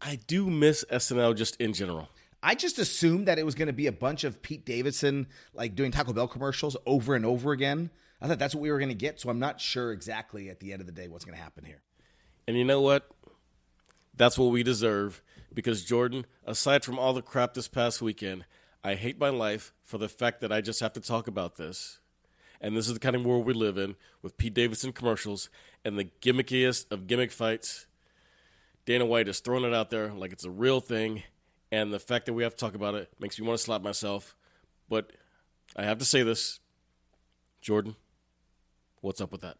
I 0.01 0.17
do 0.27 0.49
miss 0.49 0.83
SNL 0.91 1.35
just 1.37 1.61
in 1.61 1.73
general. 1.73 2.09
I 2.45 2.53
just 2.53 2.77
assumed 2.77 3.27
that 3.27 3.39
it 3.39 3.43
was 3.43 3.55
going 3.55 3.69
to 3.69 3.73
be 3.73 3.87
a 3.87 3.91
bunch 3.91 4.23
of 4.23 4.39
Pete 4.43 4.67
Davidson 4.67 5.25
like 5.55 5.73
doing 5.73 5.89
Taco 5.89 6.13
Bell 6.13 6.27
commercials 6.27 6.77
over 6.85 7.15
and 7.15 7.25
over 7.25 7.51
again. 7.51 7.89
I 8.21 8.27
thought 8.27 8.37
that's 8.37 8.53
what 8.53 8.61
we 8.61 8.71
were 8.71 8.77
going 8.77 8.89
to 8.89 8.95
get, 8.95 9.19
so 9.19 9.31
I'm 9.31 9.39
not 9.39 9.59
sure 9.59 9.91
exactly 9.91 10.51
at 10.51 10.59
the 10.59 10.71
end 10.71 10.79
of 10.79 10.85
the 10.85 10.93
day 10.93 11.07
what's 11.07 11.25
going 11.25 11.35
to 11.35 11.43
happen 11.43 11.65
here. 11.65 11.81
And 12.47 12.55
you 12.55 12.63
know 12.63 12.81
what? 12.81 13.09
That's 14.15 14.37
what 14.37 14.51
we 14.51 14.61
deserve 14.61 15.23
because 15.55 15.83
Jordan, 15.83 16.27
aside 16.45 16.85
from 16.85 16.99
all 16.99 17.13
the 17.13 17.23
crap 17.23 17.55
this 17.55 17.67
past 17.67 17.99
weekend, 17.99 18.45
I 18.83 18.93
hate 18.93 19.19
my 19.19 19.29
life 19.29 19.73
for 19.83 19.97
the 19.97 20.07
fact 20.07 20.41
that 20.41 20.51
I 20.51 20.61
just 20.61 20.81
have 20.81 20.93
to 20.93 21.01
talk 21.01 21.27
about 21.27 21.55
this. 21.55 21.99
And 22.61 22.77
this 22.77 22.87
is 22.87 22.93
the 22.93 22.99
kind 22.99 23.15
of 23.15 23.25
world 23.25 23.47
we 23.47 23.53
live 23.53 23.79
in 23.79 23.95
with 24.21 24.37
Pete 24.37 24.53
Davidson 24.53 24.93
commercials 24.93 25.49
and 25.83 25.97
the 25.97 26.11
gimmickiest 26.21 26.91
of 26.91 27.07
gimmick 27.07 27.31
fights. 27.31 27.87
Dana 28.85 29.07
White 29.07 29.27
is 29.27 29.39
throwing 29.39 29.63
it 29.63 29.73
out 29.73 29.89
there 29.89 30.13
like 30.13 30.31
it's 30.31 30.45
a 30.45 30.51
real 30.51 30.79
thing. 30.79 31.23
And 31.71 31.93
the 31.93 31.99
fact 31.99 32.25
that 32.27 32.33
we 32.33 32.43
have 32.43 32.53
to 32.53 32.57
talk 32.57 32.75
about 32.75 32.95
it 32.95 33.11
makes 33.19 33.39
me 33.39 33.45
want 33.47 33.57
to 33.57 33.63
slap 33.63 33.81
myself. 33.81 34.35
But 34.89 35.11
I 35.75 35.83
have 35.83 35.97
to 35.99 36.05
say 36.05 36.23
this 36.23 36.59
Jordan, 37.61 37.95
what's 39.01 39.21
up 39.21 39.31
with 39.31 39.41
that? 39.41 39.57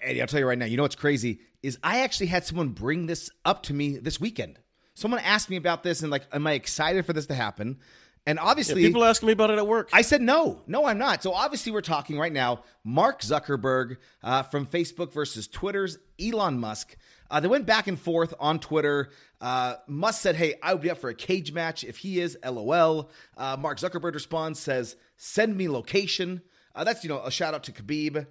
Eddie, 0.00 0.20
I'll 0.20 0.26
tell 0.26 0.40
you 0.40 0.46
right 0.46 0.58
now. 0.58 0.66
You 0.66 0.76
know 0.76 0.82
what's 0.82 0.94
crazy 0.94 1.40
is 1.62 1.78
I 1.82 2.00
actually 2.00 2.26
had 2.26 2.44
someone 2.44 2.68
bring 2.68 3.06
this 3.06 3.30
up 3.44 3.62
to 3.64 3.74
me 3.74 3.96
this 3.96 4.20
weekend. 4.20 4.58
Someone 4.94 5.20
asked 5.20 5.50
me 5.50 5.56
about 5.56 5.82
this 5.82 6.02
and 6.02 6.10
like, 6.10 6.24
am 6.32 6.46
I 6.46 6.52
excited 6.52 7.04
for 7.04 7.12
this 7.12 7.26
to 7.26 7.34
happen? 7.34 7.78
And 8.26 8.38
obviously, 8.38 8.82
People 8.82 9.04
asking 9.04 9.26
me 9.26 9.32
about 9.34 9.50
it 9.50 9.58
at 9.58 9.66
work. 9.66 9.90
I 9.92 10.00
said 10.00 10.22
no, 10.22 10.62
no, 10.66 10.86
I'm 10.86 10.96
not. 10.96 11.22
So 11.22 11.32
obviously, 11.32 11.72
we're 11.72 11.82
talking 11.82 12.18
right 12.18 12.32
now. 12.32 12.62
Mark 12.82 13.20
Zuckerberg 13.20 13.98
uh, 14.22 14.42
from 14.44 14.66
Facebook 14.66 15.12
versus 15.12 15.46
Twitter's 15.46 15.98
Elon 16.18 16.58
Musk. 16.58 16.96
Uh, 17.30 17.40
they 17.40 17.48
went 17.48 17.66
back 17.66 17.86
and 17.86 17.98
forth 17.98 18.32
on 18.40 18.58
Twitter. 18.60 19.10
Uh, 19.42 19.74
Musk 19.86 20.22
said, 20.22 20.36
"Hey, 20.36 20.54
I 20.62 20.72
would 20.72 20.82
be 20.82 20.90
up 20.90 20.98
for 20.98 21.10
a 21.10 21.14
cage 21.14 21.52
match 21.52 21.84
if 21.84 21.98
he 21.98 22.18
is." 22.18 22.38
LOL. 22.42 23.10
Uh, 23.36 23.56
Mark 23.58 23.78
Zuckerberg 23.78 24.14
responds, 24.14 24.58
says, 24.58 24.96
"Send 25.18 25.54
me 25.56 25.68
location." 25.68 26.40
Uh, 26.74 26.84
that's 26.84 27.04
you 27.04 27.10
know 27.10 27.22
a 27.22 27.30
shout 27.30 27.52
out 27.52 27.64
to 27.64 27.72
Khabib. 27.72 28.26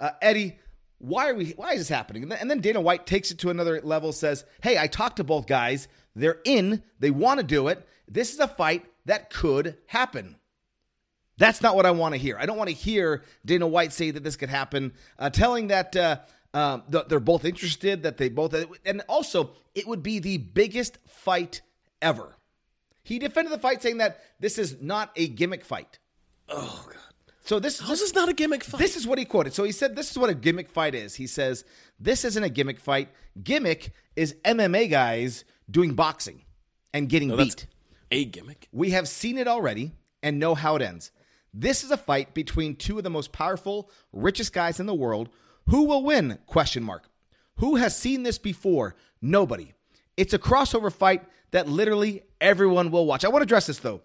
Uh, 0.00 0.10
Eddie, 0.20 0.58
why 0.98 1.28
are 1.28 1.34
we? 1.34 1.50
Why 1.52 1.72
is 1.72 1.78
this 1.78 1.88
happening? 1.88 2.24
And 2.24 2.32
then, 2.32 2.38
and 2.40 2.50
then 2.50 2.60
Dana 2.60 2.80
White 2.80 3.06
takes 3.06 3.30
it 3.30 3.38
to 3.38 3.50
another 3.50 3.80
level. 3.84 4.12
Says, 4.12 4.44
"Hey, 4.60 4.76
I 4.76 4.88
talked 4.88 5.18
to 5.18 5.24
both 5.24 5.46
guys. 5.46 5.86
They're 6.16 6.40
in. 6.44 6.82
They 6.98 7.12
want 7.12 7.38
to 7.38 7.46
do 7.46 7.68
it. 7.68 7.86
This 8.08 8.32
is 8.32 8.40
a 8.40 8.48
fight 8.48 8.86
that 9.06 9.30
could 9.30 9.78
happen. 9.86 10.36
That's 11.38 11.60
not 11.60 11.76
what 11.76 11.84
I 11.86 11.90
want 11.90 12.14
to 12.14 12.18
hear. 12.18 12.36
I 12.38 12.46
don't 12.46 12.56
want 12.56 12.70
to 12.70 12.76
hear 12.76 13.22
Dana 13.44 13.66
White 13.66 13.92
say 13.92 14.10
that 14.10 14.24
this 14.24 14.36
could 14.36 14.48
happen, 14.48 14.92
uh, 15.18 15.28
telling 15.30 15.68
that 15.68 15.94
uh, 15.96 16.18
um, 16.54 16.82
th- 16.90 17.06
they're 17.08 17.20
both 17.20 17.44
interested, 17.44 18.04
that 18.04 18.16
they 18.16 18.28
both, 18.30 18.54
and 18.86 19.02
also 19.08 19.50
it 19.74 19.86
would 19.86 20.02
be 20.02 20.18
the 20.18 20.38
biggest 20.38 20.98
fight 21.06 21.60
ever. 22.00 22.36
He 23.02 23.18
defended 23.18 23.52
the 23.52 23.58
fight, 23.58 23.82
saying 23.82 23.98
that 23.98 24.20
this 24.40 24.58
is 24.58 24.80
not 24.80 25.10
a 25.16 25.28
gimmick 25.28 25.64
fight. 25.64 25.98
Oh 26.48 26.84
god. 26.86 26.96
So 27.44 27.60
this, 27.60 27.78
This 27.78 28.00
is 28.00 28.12
not 28.14 28.28
a 28.28 28.32
gimmick 28.32 28.64
fight. 28.64 28.78
this 28.80 28.96
is 28.96 29.06
what 29.06 29.18
he 29.20 29.24
quoted. 29.24 29.54
So 29.54 29.62
he 29.62 29.70
said, 29.70 29.94
This 29.94 30.10
is 30.10 30.18
what 30.18 30.30
a 30.30 30.34
gimmick 30.34 30.68
fight 30.68 30.94
is. 30.96 31.14
He 31.14 31.28
says, 31.28 31.64
This 32.00 32.24
isn't 32.24 32.42
a 32.42 32.48
gimmick 32.48 32.80
fight. 32.80 33.10
Gimmick 33.40 33.92
is 34.16 34.34
MMA 34.44 34.90
guys 34.90 35.44
doing 35.70 35.94
boxing 35.94 36.42
and 36.92 37.08
getting 37.08 37.28
No, 37.28 37.36
beat. 37.36 37.66
A 38.10 38.24
gimmick. 38.24 38.68
We 38.72 38.90
have 38.90 39.08
seen 39.08 39.38
it 39.38 39.48
already 39.48 39.92
and 40.22 40.38
know 40.38 40.54
how 40.54 40.76
it 40.76 40.82
ends. 40.82 41.10
This 41.52 41.84
is 41.84 41.90
a 41.90 41.96
fight 41.96 42.34
between 42.34 42.76
two 42.76 42.98
of 42.98 43.04
the 43.04 43.10
most 43.10 43.32
powerful, 43.32 43.90
richest 44.12 44.52
guys 44.52 44.78
in 44.78 44.86
the 44.86 44.94
world. 44.94 45.30
Who 45.68 45.84
will 45.84 46.04
win? 46.04 46.38
Question 46.46 46.82
mark. 46.82 47.08
Who 47.56 47.76
has 47.76 47.96
seen 47.96 48.22
this 48.22 48.38
before? 48.38 48.94
Nobody. 49.22 49.72
It's 50.16 50.34
a 50.34 50.38
crossover 50.38 50.92
fight 50.92 51.22
that 51.52 51.68
literally 51.68 52.22
everyone 52.40 52.90
will 52.90 53.06
watch. 53.06 53.24
I 53.24 53.28
want 53.28 53.40
to 53.40 53.46
address 53.46 53.66
this 53.66 53.78
though. 53.78 54.02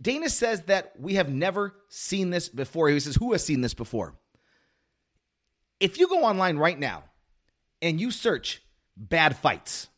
Dana 0.00 0.28
says 0.28 0.62
that 0.62 0.92
we 0.98 1.14
have 1.14 1.28
never 1.28 1.74
seen 1.88 2.30
this 2.30 2.48
before. 2.48 2.88
He 2.88 3.00
says, 3.00 3.16
Who 3.16 3.32
has 3.32 3.44
seen 3.44 3.60
this 3.60 3.74
before? 3.74 4.14
If 5.80 5.98
you 5.98 6.08
go 6.08 6.24
online 6.24 6.56
right 6.56 6.78
now 6.78 7.04
and 7.82 8.00
you 8.00 8.10
search 8.10 8.62
bad 8.96 9.36
fights, 9.36 9.88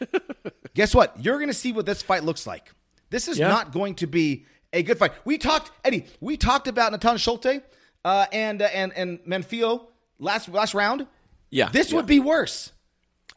guess 0.74 0.94
what? 0.94 1.14
You're 1.22 1.36
going 1.38 1.48
to 1.48 1.54
see 1.54 1.72
what 1.72 1.86
this 1.86 2.02
fight 2.02 2.24
looks 2.24 2.46
like. 2.46 2.70
This 3.10 3.28
is 3.28 3.38
Yeah. 3.38 3.48
not 3.48 3.72
going 3.72 3.94
to 3.96 4.06
be 4.06 4.46
a 4.72 4.82
good 4.82 4.98
fight. 4.98 5.12
We 5.24 5.38
talked, 5.38 5.70
Eddie. 5.84 6.06
We 6.20 6.36
talked 6.36 6.66
about 6.68 6.92
Natan 6.92 7.18
Schulte 7.18 7.62
uh, 8.04 8.26
and 8.32 8.62
uh, 8.62 8.66
and 8.72 8.92
and 8.96 9.18
Manfio 9.20 9.86
last 10.18 10.48
last 10.48 10.74
round. 10.74 11.06
Yeah. 11.50 11.68
This 11.70 11.90
yeah. 11.90 11.96
would 11.96 12.06
be 12.06 12.20
worse. 12.20 12.72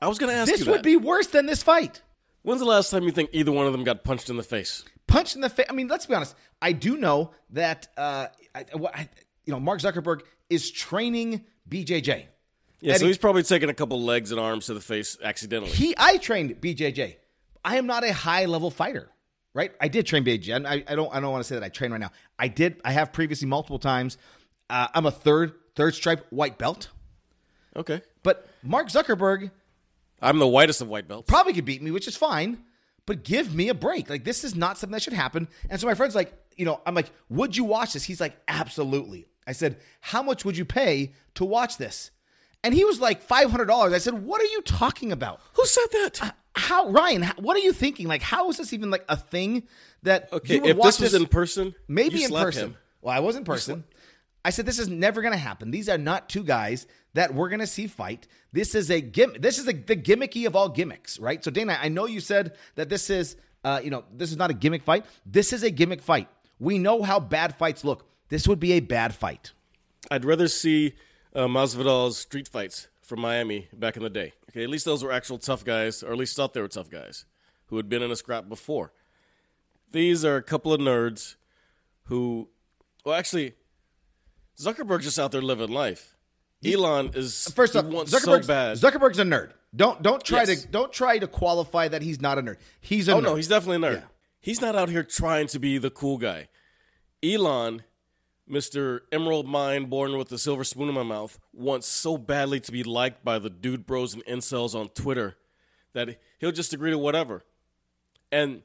I 0.01 0.07
was 0.07 0.17
going 0.17 0.31
to 0.31 0.37
ask 0.37 0.49
This 0.51 0.59
you 0.59 0.65
that. 0.65 0.71
would 0.71 0.83
be 0.83 0.95
worse 0.97 1.27
than 1.27 1.45
this 1.45 1.63
fight. 1.63 2.01
When's 2.43 2.59
the 2.59 2.65
last 2.65 2.89
time 2.91 3.03
you 3.03 3.11
think 3.11 3.29
either 3.33 3.51
one 3.51 3.65
of 3.65 3.71
them 3.71 3.83
got 3.83 4.03
punched 4.03 4.29
in 4.29 4.37
the 4.37 4.43
face? 4.43 4.83
Punched 5.07 5.35
in 5.35 5.41
the 5.41 5.49
face. 5.49 5.65
I 5.69 5.73
mean, 5.73 5.87
let's 5.87 6.05
be 6.05 6.13
honest. 6.13 6.35
I 6.61 6.71
do 6.73 6.97
know 6.97 7.31
that 7.51 7.87
uh, 7.97 8.27
I, 8.53 8.65
I, 8.93 9.09
you 9.45 9.53
know 9.53 9.59
Mark 9.59 9.81
Zuckerberg 9.81 10.21
is 10.49 10.69
training 10.71 11.43
BJJ. 11.69 12.25
Yeah, 12.81 12.97
so 12.97 13.07
he's 13.07 13.17
probably 13.17 13.43
taking 13.43 13.69
a 13.69 13.73
couple 13.73 14.01
legs 14.01 14.31
and 14.31 14.39
arms 14.39 14.67
to 14.67 14.73
the 14.73 14.81
face 14.81 15.17
accidentally. 15.23 15.71
He, 15.71 15.95
I 15.97 16.17
trained 16.17 16.61
BJJ. 16.61 17.15
I 17.65 17.77
am 17.77 17.87
not 17.87 18.03
a 18.05 18.13
high 18.13 18.45
level 18.45 18.69
fighter, 18.71 19.09
right? 19.53 19.73
I 19.81 19.87
did 19.89 20.05
train 20.05 20.23
BJJ. 20.23 20.65
I, 20.65 20.83
I 20.87 20.95
don't, 20.95 21.13
I 21.13 21.19
don't 21.19 21.31
want 21.31 21.43
to 21.43 21.47
say 21.47 21.55
that 21.55 21.63
I 21.63 21.69
train 21.69 21.91
right 21.91 21.99
now. 21.99 22.11
I 22.39 22.47
did. 22.47 22.79
I 22.85 22.91
have 22.91 23.11
previously 23.11 23.47
multiple 23.47 23.79
times. 23.79 24.17
Uh, 24.69 24.87
I'm 24.93 25.05
a 25.05 25.11
third, 25.11 25.53
third 25.75 25.95
stripe 25.95 26.25
white 26.29 26.57
belt. 26.57 26.89
okay. 27.75 28.01
But 28.23 28.47
Mark 28.63 28.87
Zuckerberg 28.87 29.51
I'm 30.21 30.39
the 30.39 30.47
whitest 30.47 30.81
of 30.81 30.87
white 30.87 31.07
belts. 31.07 31.29
probably 31.29 31.53
could 31.53 31.65
beat 31.65 31.81
me, 31.81 31.91
which 31.91 32.07
is 32.07 32.15
fine. 32.15 32.63
But 33.05 33.23
give 33.23 33.53
me 33.53 33.69
a 33.69 33.75
break. 33.75 34.09
Like 34.09 34.23
this 34.23 34.43
is 34.43 34.55
not 34.55 34.77
something 34.77 34.93
that 34.93 35.01
should 35.01 35.13
happen. 35.13 35.47
And 35.69 35.79
so 35.79 35.85
my 35.87 35.93
friend's 35.93 36.15
like, 36.15 36.33
you 36.55 36.65
know, 36.65 36.81
I'm 36.85 36.95
like, 36.95 37.11
would 37.29 37.55
you 37.55 37.63
watch 37.63 37.93
this? 37.93 38.03
He's 38.03 38.21
like, 38.21 38.35
absolutely. 38.47 39.27
I 39.45 39.51
said, 39.51 39.77
how 40.01 40.23
much 40.23 40.43
would 40.45 40.57
you 40.57 40.65
pay 40.65 41.13
to 41.35 41.45
watch 41.45 41.77
this? 41.77 42.09
And 42.63 42.73
he 42.73 42.83
was 42.83 42.99
like, 42.99 43.21
five 43.21 43.51
hundred 43.51 43.65
dollars. 43.65 43.93
I 43.93 43.99
said, 43.99 44.25
what 44.25 44.41
are 44.41 44.45
you 44.45 44.61
talking 44.61 45.11
about? 45.11 45.39
Who 45.53 45.65
said 45.65 45.85
that? 45.91 46.35
How 46.55 46.89
Ryan? 46.89 47.23
What 47.37 47.55
are 47.57 47.61
you 47.61 47.73
thinking? 47.73 48.07
Like, 48.07 48.21
how 48.21 48.49
is 48.49 48.57
this 48.57 48.73
even 48.73 48.89
like 48.89 49.05
a 49.09 49.17
thing 49.17 49.63
that 50.03 50.29
Okay, 50.31 50.57
if 50.63 50.77
this 50.81 50.99
was 50.99 51.13
in 51.13 51.25
person, 51.27 51.75
maybe 51.87 52.23
in 52.23 52.31
person? 52.31 52.69
him. 52.69 52.77
Well, 53.01 53.15
I 53.15 53.19
was 53.19 53.35
in 53.35 53.43
person. 53.43 53.83
I 54.43 54.51
said 54.51 54.65
this 54.65 54.79
is 54.79 54.87
never 54.87 55.21
going 55.21 55.31
to 55.33 55.37
happen. 55.39 55.71
These 55.71 55.89
are 55.89 55.97
not 55.97 56.29
two 56.29 56.43
guys 56.43 56.85
that 57.13 57.33
we're 57.33 57.49
going 57.49 57.61
to 57.61 57.67
see 57.67 57.87
fight. 57.87 58.27
This 58.53 58.75
is 58.75 58.91
a 58.91 59.01
gim. 59.01 59.33
This 59.39 59.57
is 59.57 59.67
a, 59.67 59.73
the 59.73 59.95
gimmicky 59.95 60.45
of 60.45 60.55
all 60.55 60.69
gimmicks, 60.69 61.19
right? 61.19 61.43
So 61.43 61.49
Dana, 61.49 61.77
I 61.81 61.89
know 61.89 62.05
you 62.05 62.19
said 62.19 62.55
that 62.75 62.89
this 62.89 63.09
is, 63.09 63.37
uh, 63.63 63.81
you 63.83 63.89
know, 63.89 64.03
this 64.13 64.31
is 64.31 64.37
not 64.37 64.51
a 64.51 64.53
gimmick 64.53 64.83
fight. 64.83 65.05
This 65.25 65.51
is 65.51 65.63
a 65.63 65.71
gimmick 65.71 66.01
fight. 66.01 66.27
We 66.59 66.77
know 66.77 67.01
how 67.01 67.19
bad 67.19 67.57
fights 67.57 67.83
look. 67.83 68.07
This 68.29 68.47
would 68.47 68.59
be 68.59 68.73
a 68.73 68.79
bad 68.79 69.15
fight. 69.15 69.51
I'd 70.11 70.25
rather 70.25 70.47
see 70.47 70.93
uh, 71.33 71.47
Masvidal's 71.47 72.17
street 72.19 72.47
fights 72.47 72.87
from 73.05 73.19
Miami 73.21 73.67
back 73.73 73.95
in 73.97 74.03
the 74.03 74.09
day. 74.09 74.33
Okay, 74.49 74.63
at 74.63 74.69
least 74.69 74.85
those 74.85 75.03
were 75.03 75.11
actual 75.11 75.37
tough 75.37 75.63
guys, 75.63 76.01
or 76.03 76.11
at 76.11 76.17
least 76.17 76.35
thought 76.35 76.53
they 76.53 76.61
were 76.61 76.67
tough 76.67 76.89
guys 76.89 77.25
who 77.67 77.77
had 77.77 77.87
been 77.89 78.01
in 78.01 78.11
a 78.11 78.15
scrap 78.15 78.49
before. 78.49 78.91
These 79.91 80.25
are 80.25 80.35
a 80.37 80.43
couple 80.43 80.73
of 80.73 80.81
nerds 80.81 81.35
who, 82.03 82.49
well, 83.05 83.15
actually, 83.15 83.53
Zuckerberg's 84.57 85.05
just 85.05 85.19
out 85.19 85.31
there 85.31 85.41
living 85.41 85.69
life. 85.71 86.15
Elon 86.65 87.11
is 87.13 87.51
First 87.55 87.75
off, 87.75 87.85
Zuckerberg's, 87.85 88.23
so 88.23 88.41
bad. 88.47 88.77
Zuckerberg's 88.77 89.19
a 89.19 89.23
nerd. 89.23 89.51
Don't 89.75 90.01
don't 90.01 90.23
try 90.23 90.43
Yes. 90.43 90.63
to 90.63 90.67
don't 90.69 90.91
try 90.91 91.19
to 91.19 91.27
qualify 91.27 91.87
that 91.89 92.01
he's 92.01 92.21
not 92.21 92.39
a 92.39 92.41
nerd. 92.41 92.57
He's 92.79 93.07
a 93.07 93.13
oh 93.13 93.19
nerd. 93.19 93.23
no, 93.23 93.35
he's 93.35 93.47
definitely 93.49 93.85
a 93.87 93.91
nerd. 93.91 93.95
Yeah. 93.99 94.05
He's 94.39 94.61
not 94.61 94.75
out 94.75 94.89
here 94.89 95.03
trying 95.03 95.47
to 95.47 95.59
be 95.59 95.77
the 95.77 95.89
cool 95.89 96.17
guy. 96.17 96.47
Elon, 97.21 97.83
Mr. 98.49 98.99
Emerald 99.11 99.47
Mind, 99.47 99.89
born 99.89 100.17
with 100.17 100.31
a 100.31 100.37
silver 100.37 100.63
spoon 100.63 100.89
in 100.89 100.95
my 100.95 101.03
mouth, 101.03 101.39
wants 101.51 101.87
so 101.87 102.17
badly 102.17 102.59
to 102.59 102.71
be 102.71 102.83
liked 102.83 103.25
by 103.25 103.39
the 103.39 103.49
dude 103.49 103.85
bros 103.85 104.13
and 104.13 104.23
incels 104.25 104.75
on 104.75 104.89
Twitter 104.89 105.35
that 105.93 106.19
he'll 106.39 106.51
just 106.51 106.73
agree 106.73 106.91
to 106.91 106.97
whatever. 106.97 107.43
And 108.31 108.61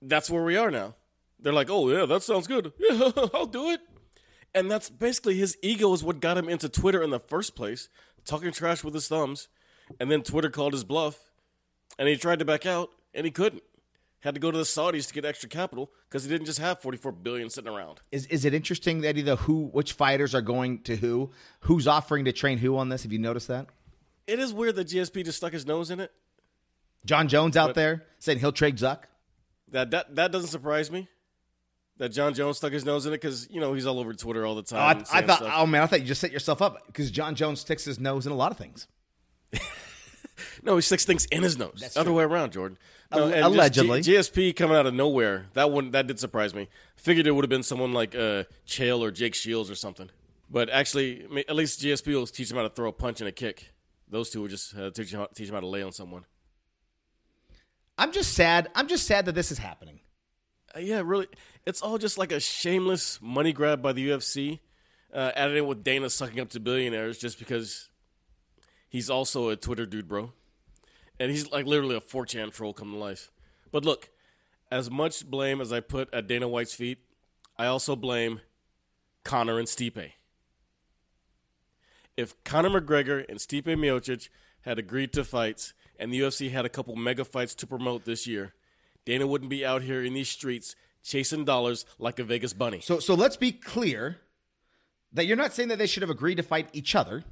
that's 0.00 0.30
where 0.30 0.44
we 0.44 0.56
are 0.56 0.70
now. 0.70 0.94
They're 1.40 1.52
like, 1.52 1.70
oh, 1.70 1.88
yeah, 1.90 2.06
that 2.06 2.22
sounds 2.22 2.46
good. 2.46 2.72
Yeah, 2.78 3.10
I'll 3.34 3.46
do 3.46 3.70
it. 3.70 3.80
And 4.54 4.70
that's 4.70 4.90
basically 4.90 5.36
his 5.36 5.56
ego 5.62 5.92
is 5.94 6.04
what 6.04 6.20
got 6.20 6.38
him 6.38 6.48
into 6.48 6.68
Twitter 6.68 7.02
in 7.02 7.10
the 7.10 7.18
first 7.18 7.56
place, 7.56 7.88
talking 8.24 8.52
trash 8.52 8.84
with 8.84 8.94
his 8.94 9.08
thumbs. 9.08 9.48
And 9.98 10.10
then 10.10 10.22
Twitter 10.22 10.50
called 10.50 10.74
his 10.74 10.84
bluff, 10.84 11.32
and 11.98 12.06
he 12.06 12.16
tried 12.16 12.38
to 12.38 12.44
back 12.44 12.66
out, 12.66 12.90
and 13.14 13.24
he 13.24 13.30
couldn't. 13.32 13.62
Had 14.22 14.34
to 14.34 14.40
go 14.40 14.50
to 14.52 14.56
the 14.58 14.64
Saudis 14.64 15.08
to 15.08 15.14
get 15.14 15.24
extra 15.24 15.48
capital 15.48 15.90
because 16.08 16.22
he 16.24 16.30
didn't 16.30 16.46
just 16.46 16.60
have 16.60 16.80
44 16.80 17.10
billion 17.12 17.50
sitting 17.50 17.70
around. 17.72 18.00
Is 18.12 18.26
is 18.26 18.44
it 18.44 18.54
interesting, 18.54 19.04
Eddie, 19.04 19.22
the 19.22 19.34
who 19.36 19.64
which 19.72 19.92
fighters 19.94 20.32
are 20.34 20.40
going 20.40 20.78
to 20.82 20.96
who? 20.96 21.30
Who's 21.60 21.88
offering 21.88 22.24
to 22.26 22.32
train 22.32 22.58
who 22.58 22.76
on 22.78 22.88
this? 22.88 23.02
Have 23.02 23.12
you 23.12 23.18
noticed 23.18 23.48
that? 23.48 23.66
It 24.28 24.38
is 24.38 24.52
weird 24.52 24.76
that 24.76 24.86
GSP 24.86 25.24
just 25.24 25.38
stuck 25.38 25.52
his 25.52 25.66
nose 25.66 25.90
in 25.90 25.98
it. 25.98 26.12
Jon 27.04 27.26
Jones 27.26 27.56
out 27.56 27.74
there 27.74 28.04
saying 28.20 28.38
he'll 28.38 28.52
trade 28.52 28.78
Zuck. 28.78 29.00
That 29.72 29.90
that 29.90 30.14
that 30.14 30.30
doesn't 30.30 30.50
surprise 30.50 30.88
me. 30.90 31.08
That 31.98 32.10
Jon 32.10 32.32
Jones 32.32 32.58
stuck 32.58 32.72
his 32.72 32.84
nose 32.84 33.06
in 33.06 33.12
it 33.12 33.16
because 33.20 33.50
you 33.50 33.60
know 33.60 33.74
he's 33.74 33.86
all 33.86 33.98
over 33.98 34.14
Twitter 34.14 34.46
all 34.46 34.54
the 34.54 34.60
Oh, 34.60 34.76
time. 34.76 35.04
I, 35.12 35.18
I 35.18 35.22
thought, 35.22 35.38
stuff. 35.38 35.52
oh 35.56 35.66
man, 35.66 35.82
I 35.82 35.86
thought 35.86 36.00
you 36.00 36.06
just 36.06 36.20
set 36.20 36.30
yourself 36.30 36.62
up 36.62 36.86
because 36.86 37.10
Jon 37.10 37.34
Jones 37.34 37.58
sticks 37.60 37.84
his 37.84 37.98
nose 37.98 38.24
in 38.24 38.30
a 38.32 38.36
lot 38.36 38.52
of 38.52 38.56
things. 38.58 38.86
No, 40.62 40.76
he 40.76 40.82
sticks 40.82 41.04
things 41.04 41.24
in 41.26 41.42
his 41.42 41.58
nose. 41.58 41.92
Other 41.96 42.10
true. 42.10 42.14
way 42.14 42.24
around, 42.24 42.52
Jordan. 42.52 42.78
No, 43.10 43.24
and 43.24 43.34
just 43.34 43.44
allegedly. 43.44 44.00
G- 44.02 44.14
GSP 44.14 44.56
coming 44.56 44.76
out 44.76 44.86
of 44.86 44.94
nowhere. 44.94 45.46
That 45.54 45.70
one 45.70 45.90
that 45.90 46.06
did 46.06 46.18
surprise 46.18 46.54
me. 46.54 46.68
Figured 46.96 47.26
it 47.26 47.32
would 47.32 47.44
have 47.44 47.50
been 47.50 47.62
someone 47.62 47.92
like 47.92 48.14
uh, 48.14 48.44
Chael 48.66 49.00
or 49.00 49.10
Jake 49.10 49.34
Shields 49.34 49.70
or 49.70 49.74
something. 49.74 50.10
But 50.50 50.70
actually, 50.70 51.24
I 51.24 51.28
mean, 51.28 51.44
at 51.48 51.56
least 51.56 51.80
GSP 51.80 52.14
will 52.14 52.26
teach 52.26 52.50
him 52.50 52.56
how 52.56 52.62
to 52.62 52.70
throw 52.70 52.88
a 52.88 52.92
punch 52.92 53.20
and 53.20 53.28
a 53.28 53.32
kick. 53.32 53.72
Those 54.08 54.30
two 54.30 54.42
will 54.42 54.48
just 54.48 54.76
uh, 54.76 54.90
teach 54.90 55.12
him 55.12 55.20
how, 55.20 55.28
teach 55.34 55.48
him 55.48 55.54
how 55.54 55.60
to 55.60 55.66
lay 55.66 55.82
on 55.82 55.92
someone. 55.92 56.24
I'm 57.96 58.12
just 58.12 58.34
sad. 58.34 58.68
I'm 58.74 58.88
just 58.88 59.06
sad 59.06 59.26
that 59.26 59.34
this 59.34 59.50
is 59.50 59.58
happening. 59.58 60.00
Uh, 60.74 60.80
yeah, 60.80 61.02
really, 61.04 61.26
it's 61.66 61.82
all 61.82 61.98
just 61.98 62.18
like 62.18 62.32
a 62.32 62.40
shameless 62.40 63.18
money 63.22 63.52
grab 63.52 63.82
by 63.82 63.92
the 63.92 64.10
UFC. 64.10 64.60
Uh, 65.12 65.30
added 65.36 65.56
in 65.56 65.66
with 65.66 65.84
Dana 65.84 66.08
sucking 66.08 66.40
up 66.40 66.48
to 66.50 66.60
billionaires 66.60 67.18
just 67.18 67.38
because 67.38 67.90
he's 68.92 69.08
also 69.08 69.48
a 69.48 69.56
Twitter 69.56 69.86
dude, 69.86 70.06
bro. 70.06 70.32
And 71.18 71.30
he's 71.30 71.50
like 71.50 71.66
literally 71.66 71.96
a 71.96 72.00
4chan 72.00 72.52
troll 72.52 72.74
come 72.74 72.92
to 72.92 72.98
life. 72.98 73.32
But 73.72 73.84
look, 73.84 74.10
as 74.70 74.90
much 74.90 75.28
blame 75.28 75.60
as 75.60 75.72
I 75.72 75.80
put 75.80 76.12
at 76.12 76.28
Dana 76.28 76.46
White's 76.46 76.74
feet, 76.74 76.98
I 77.56 77.66
also 77.66 77.96
blame 77.96 78.42
Conor 79.24 79.58
and 79.58 79.66
Stipe. 79.66 80.12
If 82.16 82.44
Conor 82.44 82.80
McGregor 82.80 83.26
and 83.28 83.38
Stipe 83.38 83.64
Miocic 83.64 84.28
had 84.62 84.78
agreed 84.78 85.12
to 85.14 85.24
fights 85.24 85.72
and 85.98 86.12
the 86.12 86.20
UFC 86.20 86.50
had 86.50 86.66
a 86.66 86.68
couple 86.68 86.94
mega 86.94 87.24
fights 87.24 87.54
to 87.56 87.66
promote 87.66 88.04
this 88.04 88.26
year, 88.26 88.52
Dana 89.06 89.26
wouldn't 89.26 89.50
be 89.50 89.64
out 89.64 89.82
here 89.82 90.04
in 90.04 90.12
these 90.12 90.28
streets 90.28 90.76
chasing 91.02 91.46
dollars 91.46 91.86
like 91.98 92.18
a 92.18 92.24
Vegas 92.24 92.52
bunny. 92.52 92.80
So 92.80 93.00
so 93.00 93.14
let's 93.14 93.36
be 93.36 93.52
clear 93.52 94.18
that 95.14 95.24
you're 95.24 95.36
not 95.36 95.54
saying 95.54 95.70
that 95.70 95.78
they 95.78 95.86
should 95.86 96.02
have 96.02 96.10
agreed 96.10 96.36
to 96.36 96.42
fight 96.42 96.68
each 96.72 96.94
other 96.94 97.24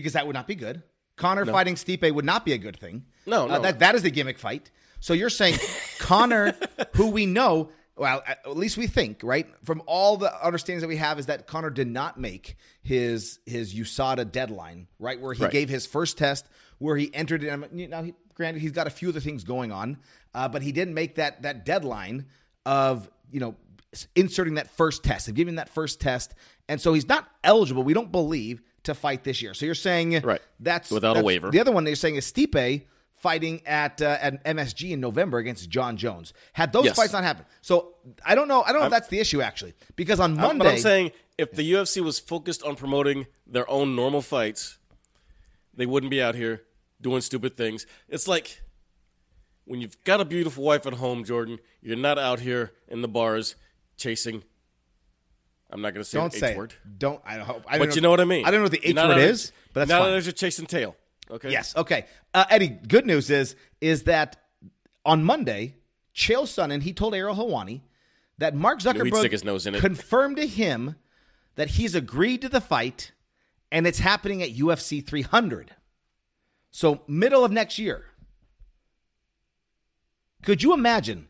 because 0.00 0.12
that 0.14 0.26
would 0.26 0.34
not 0.34 0.46
be 0.46 0.54
good. 0.54 0.82
Conor 1.16 1.46
fighting 1.46 1.74
Stipe 1.76 2.12
would 2.12 2.24
not 2.24 2.44
be 2.44 2.52
a 2.52 2.58
good 2.58 2.78
thing. 2.78 3.04
No, 3.26 3.44
Uh, 3.44 3.56
no. 3.56 3.62
that 3.62 3.78
that 3.80 3.94
is 3.94 4.02
the 4.02 4.10
gimmick 4.10 4.38
fight. 4.38 4.70
So 5.00 5.12
you're 5.14 5.30
saying 5.30 5.58
Conor, 5.98 6.54
who 6.94 7.08
we 7.08 7.24
know, 7.26 7.70
well, 7.96 8.22
at 8.26 8.56
least 8.56 8.76
we 8.76 8.86
think, 8.86 9.20
right? 9.22 9.46
From 9.64 9.82
all 9.86 10.16
the 10.18 10.30
understandings 10.46 10.82
that 10.82 10.88
we 10.88 10.96
have, 10.98 11.18
is 11.18 11.26
that 11.26 11.46
Conor 11.46 11.70
did 11.70 11.88
not 11.88 12.18
make 12.20 12.56
his 12.82 13.38
his 13.46 13.74
USADA 13.74 14.30
deadline, 14.30 14.88
right? 14.98 15.18
Where 15.20 15.32
he 15.32 15.42
Right. 15.44 15.52
gave 15.52 15.68
his 15.70 15.86
first 15.86 16.18
test, 16.18 16.46
where 16.78 16.96
he 16.96 17.12
entered 17.14 17.42
it. 17.42 17.48
and 17.48 17.72
Now 17.90 18.02
he, 18.02 18.14
Granted, 18.34 18.60
he's 18.60 18.72
got 18.72 18.86
a 18.86 18.90
few 18.90 19.08
other 19.08 19.20
things 19.20 19.44
going 19.44 19.72
on, 19.72 19.96
uh, 20.34 20.46
but 20.46 20.60
he 20.60 20.70
didn't 20.70 20.92
make 20.92 21.14
that 21.14 21.40
that 21.42 21.64
deadline 21.64 22.26
of 22.66 23.08
you 23.30 23.40
know 23.40 23.56
inserting 24.14 24.54
that 24.54 24.68
first 24.70 25.02
test, 25.02 25.28
of 25.28 25.34
giving 25.34 25.54
that 25.54 25.70
first 25.70 26.00
test, 26.00 26.34
and 26.68 26.78
so 26.78 26.92
he's 26.92 27.08
not 27.08 27.26
eligible. 27.42 27.82
We 27.82 27.94
don't 27.94 28.12
believe 28.12 28.60
to 28.86 28.94
fight 28.94 29.22
this 29.24 29.40
year. 29.42 29.54
So 29.54 29.66
you're 29.66 29.74
saying 29.74 30.20
Right. 30.22 30.40
That's 30.58 30.90
Without 30.90 31.16
a 31.16 31.22
waiver. 31.22 31.50
The 31.50 31.60
other 31.60 31.72
one 31.72 31.84
they're 31.84 31.94
saying 31.94 32.16
is 32.16 32.30
Stipe 32.30 32.82
fighting 33.14 33.62
at 33.66 34.00
uh, 34.02 34.16
at 34.20 34.44
MSG 34.44 34.90
in 34.92 35.00
November 35.00 35.38
against 35.38 35.68
Jon 35.70 35.96
Jones. 35.96 36.32
Had 36.52 36.72
those 36.72 36.86
Yes. 36.86 36.96
fights 36.96 37.12
not 37.12 37.24
happened, 37.24 37.46
so 37.62 37.94
I 38.24 38.34
don't 38.34 38.48
know. 38.48 38.62
I 38.62 38.72
don't 38.72 38.80
know 38.80 38.86
if 38.86 38.90
that's 38.92 39.08
the 39.08 39.20
issue 39.20 39.40
actually, 39.40 39.74
because 39.96 40.20
on 40.20 40.32
I'm- 40.38 40.40
Monday, 40.58 40.64
But 40.64 40.72
I'm 40.74 40.78
saying 40.78 41.12
if 41.38 41.52
the 41.52 41.62
UFC 41.72 42.02
was 42.02 42.18
focused 42.18 42.62
on 42.62 42.76
promoting 42.76 43.26
their 43.46 43.68
own 43.70 43.94
normal 43.96 44.22
fights, 44.22 44.78
they 45.74 45.86
wouldn't 45.86 46.10
be 46.10 46.22
out 46.22 46.34
here 46.34 46.62
doing 47.00 47.20
stupid 47.20 47.56
things. 47.56 47.86
It's 48.08 48.26
like 48.28 48.62
when 49.64 49.80
you've 49.80 50.02
got 50.04 50.20
a 50.20 50.24
beautiful 50.24 50.62
wife 50.64 50.86
at 50.86 50.94
home, 50.94 51.24
Jordan, 51.24 51.58
you're 51.82 51.96
not 51.96 52.18
out 52.18 52.40
here 52.40 52.72
in 52.88 53.02
the 53.02 53.08
bars 53.08 53.56
chasing. 53.96 54.44
I'm 55.70 55.80
not 55.80 55.94
going 55.94 56.04
to 56.04 56.08
say 56.08 56.18
don't 56.18 56.30
the 56.30 56.36
H 56.36 56.40
say 56.40 56.56
word, 56.56 56.72
it. 56.72 56.98
Don't 56.98 57.20
I 57.24 57.38
hope. 57.38 57.64
I 57.66 57.78
don't 57.78 57.88
but 57.88 57.96
you 57.96 58.02
know 58.02 58.10
what 58.10 58.20
I 58.20 58.24
mean. 58.24 58.44
I 58.44 58.50
don't 58.50 58.60
know 58.60 58.64
what 58.64 58.72
the 58.72 58.88
H 58.88 58.96
word 58.96 59.18
is, 59.18 59.52
but 59.72 59.80
that's 59.80 59.88
not 59.88 60.02
fine. 60.02 60.14
out 60.14 60.22
here 60.22 60.32
chasing 60.32 60.66
tail. 60.66 60.96
Okay. 61.30 61.50
Yes. 61.50 61.76
Okay. 61.76 62.06
Uh, 62.32 62.44
Eddie, 62.50 62.68
good 62.68 63.06
news 63.06 63.30
is 63.30 63.56
is 63.80 64.04
that 64.04 64.36
on 65.04 65.24
Monday, 65.24 65.74
Chael 66.14 66.42
Sonnen 66.42 66.82
he 66.82 66.92
told 66.92 67.14
Ariel 67.14 67.34
Helwani 67.34 67.80
that 68.38 68.54
Mark 68.54 68.80
Zuckerberg 68.80 69.18
stick 69.18 69.32
his 69.32 69.44
nose 69.44 69.66
in 69.66 69.74
it. 69.74 69.80
confirmed 69.80 70.36
to 70.36 70.46
him 70.46 70.96
that 71.56 71.68
he's 71.70 71.94
agreed 71.94 72.42
to 72.42 72.48
the 72.48 72.60
fight, 72.60 73.12
and 73.72 73.86
it's 73.86 73.98
happening 73.98 74.42
at 74.42 74.50
UFC 74.50 75.04
300. 75.04 75.74
So 76.70 77.00
middle 77.08 77.44
of 77.44 77.50
next 77.50 77.78
year. 77.78 78.04
Could 80.42 80.62
you 80.62 80.74
imagine? 80.74 81.28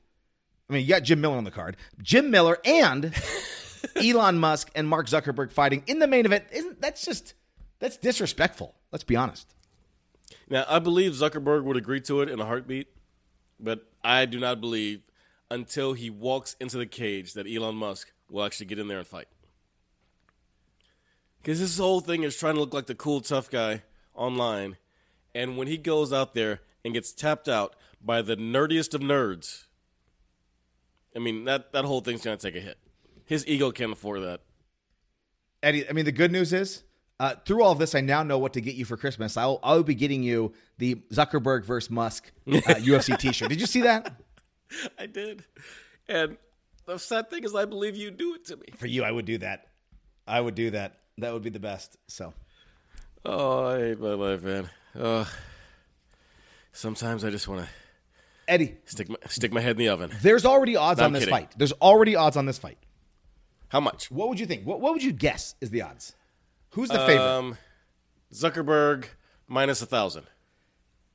I 0.68 0.74
mean, 0.74 0.82
you 0.82 0.88
got 0.88 1.04
Jim 1.04 1.20
Miller 1.20 1.36
on 1.36 1.44
the 1.44 1.50
card. 1.50 1.76
Jim 2.02 2.30
Miller 2.30 2.58
and 2.64 3.14
Elon 3.96 4.38
Musk 4.38 4.70
and 4.74 4.88
Mark 4.88 5.06
Zuckerberg 5.06 5.50
fighting 5.50 5.82
in 5.86 5.98
the 5.98 6.06
main 6.06 6.26
event. 6.26 6.44
Isn't 6.52 6.80
that's 6.80 7.04
just 7.04 7.34
that's 7.78 7.96
disrespectful? 7.96 8.74
Let's 8.92 9.04
be 9.04 9.16
honest. 9.16 9.54
Now, 10.48 10.64
I 10.68 10.78
believe 10.78 11.12
Zuckerberg 11.12 11.64
would 11.64 11.76
agree 11.76 12.00
to 12.02 12.20
it 12.22 12.28
in 12.28 12.40
a 12.40 12.44
heartbeat, 12.44 12.88
but 13.60 13.86
I 14.02 14.26
do 14.26 14.38
not 14.38 14.60
believe 14.60 15.02
until 15.50 15.92
he 15.92 16.10
walks 16.10 16.56
into 16.60 16.78
the 16.78 16.86
cage 16.86 17.34
that 17.34 17.46
Elon 17.46 17.76
Musk 17.76 18.12
will 18.28 18.44
actually 18.44 18.66
get 18.66 18.78
in 18.78 18.88
there 18.88 18.98
and 18.98 19.06
fight. 19.06 19.28
Because 21.40 21.60
this 21.60 21.78
whole 21.78 22.00
thing 22.00 22.24
is 22.24 22.36
trying 22.36 22.54
to 22.54 22.60
look 22.60 22.74
like 22.74 22.86
the 22.86 22.94
cool, 22.94 23.20
tough 23.20 23.50
guy 23.50 23.82
online. 24.14 24.76
And 25.34 25.56
when 25.56 25.68
he 25.68 25.76
goes 25.76 26.12
out 26.12 26.34
there 26.34 26.60
and 26.84 26.94
gets 26.94 27.12
tapped 27.12 27.48
out 27.48 27.76
by 28.02 28.22
the 28.22 28.36
nerdiest 28.36 28.94
of 28.94 29.00
nerds, 29.00 29.66
I 31.14 31.20
mean, 31.20 31.44
that, 31.44 31.72
that 31.72 31.84
whole 31.84 32.00
thing's 32.00 32.24
going 32.24 32.36
to 32.36 32.50
take 32.50 32.60
a 32.60 32.64
hit. 32.64 32.78
His 33.26 33.46
ego 33.46 33.70
can't 33.70 33.92
afford 33.92 34.22
that. 34.22 34.40
Eddie, 35.62 35.88
I 35.88 35.92
mean, 35.92 36.04
the 36.04 36.12
good 36.12 36.32
news 36.32 36.52
is 36.52 36.82
uh, 37.18 37.34
through 37.44 37.62
all 37.62 37.72
of 37.72 37.78
this, 37.78 37.94
I 37.94 38.00
now 38.00 38.22
know 38.22 38.38
what 38.38 38.52
to 38.54 38.60
get 38.60 38.74
you 38.74 38.84
for 38.84 38.96
Christmas. 38.96 39.36
I'll, 39.36 39.58
I'll 39.62 39.82
be 39.82 39.94
getting 39.94 40.22
you 40.22 40.52
the 40.78 40.96
Zuckerberg 41.12 41.64
versus 41.64 41.90
Musk 41.90 42.30
uh, 42.46 42.50
UFC 42.52 43.18
t 43.18 43.32
shirt. 43.32 43.48
Did 43.48 43.60
you 43.60 43.66
see 43.66 43.82
that? 43.82 44.14
I 44.98 45.06
did. 45.06 45.44
And 46.08 46.36
the 46.86 46.98
sad 46.98 47.30
thing 47.30 47.42
is, 47.44 47.54
I 47.54 47.64
believe 47.64 47.96
you 47.96 48.10
do 48.10 48.34
it 48.34 48.44
to 48.46 48.56
me. 48.56 48.66
For 48.76 48.86
you, 48.86 49.02
I 49.02 49.10
would 49.10 49.24
do 49.24 49.38
that. 49.38 49.68
I 50.26 50.40
would 50.40 50.54
do 50.54 50.70
that. 50.70 50.98
That 51.18 51.32
would 51.32 51.42
be 51.42 51.50
the 51.50 51.60
best. 51.60 51.96
So, 52.08 52.32
Oh, 53.24 53.66
I 53.68 53.78
hate 53.78 53.98
my 54.00 54.10
life, 54.14 54.42
man. 54.42 54.68
Sometimes 56.72 57.24
I 57.24 57.30
just 57.30 57.48
want 57.48 57.62
to 57.62 57.68
Eddie, 58.48 58.76
stick 58.84 59.08
my, 59.08 59.16
stick 59.28 59.52
my 59.52 59.60
head 59.60 59.72
in 59.72 59.76
the 59.78 59.88
oven. 59.88 60.12
there's 60.22 60.44
already 60.44 60.76
odds 60.76 60.98
No, 60.98 61.04
on 61.04 61.08
I'm 61.08 61.12
this 61.14 61.20
kidding. 61.24 61.34
fight. 61.34 61.52
There's 61.56 61.72
already 61.72 62.14
odds 62.14 62.36
on 62.36 62.46
this 62.46 62.58
fight. 62.58 62.78
How 63.68 63.80
much? 63.80 64.10
What 64.10 64.28
would 64.28 64.38
you 64.40 64.46
think? 64.46 64.64
What, 64.66 64.80
what 64.80 64.92
would 64.92 65.02
you 65.02 65.12
guess 65.12 65.54
is 65.60 65.70
the 65.70 65.82
odds? 65.82 66.14
Who's 66.70 66.88
the 66.88 66.98
favorite? 66.98 67.18
Um, 67.26 67.58
Zuckerberg 68.32 69.06
minus 69.48 69.82
a 69.82 69.86
thousand. 69.86 70.26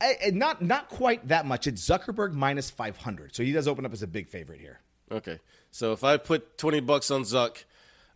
I- 0.00 0.16
I- 0.26 0.30
not 0.30 0.60
not 0.62 0.88
quite 0.88 1.28
that 1.28 1.46
much. 1.46 1.66
It's 1.66 1.86
Zuckerberg 1.86 2.32
minus 2.32 2.70
500. 2.70 3.34
So 3.34 3.42
he 3.42 3.52
does 3.52 3.68
open 3.68 3.86
up 3.86 3.92
as 3.92 4.02
a 4.02 4.06
big 4.06 4.28
favorite 4.28 4.60
here. 4.60 4.80
Okay, 5.10 5.38
so 5.70 5.92
if 5.92 6.02
I 6.04 6.16
put 6.16 6.56
twenty 6.58 6.80
bucks 6.80 7.10
on 7.10 7.22
Zuck, 7.22 7.64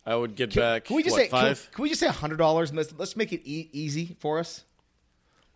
I 0.05 0.17
would 0.17 0.35
get 0.35 0.55
back 0.55 0.85
Can 0.87 0.97
we 0.97 1.03
just 1.03 1.13
what, 1.13 1.23
say 1.23 1.29
can, 1.29 1.41
five. 1.41 1.69
can 1.73 1.83
we 1.83 1.89
just 1.91 2.01
say 2.01 2.09
hundred 2.09 2.39
dollars 2.39 2.73
let's 2.73 2.93
let's 2.99 3.17
make 3.17 3.33
it 3.33 3.43
e- 3.45 3.69
easy 3.73 4.17
for 4.19 4.39
us? 4.39 4.65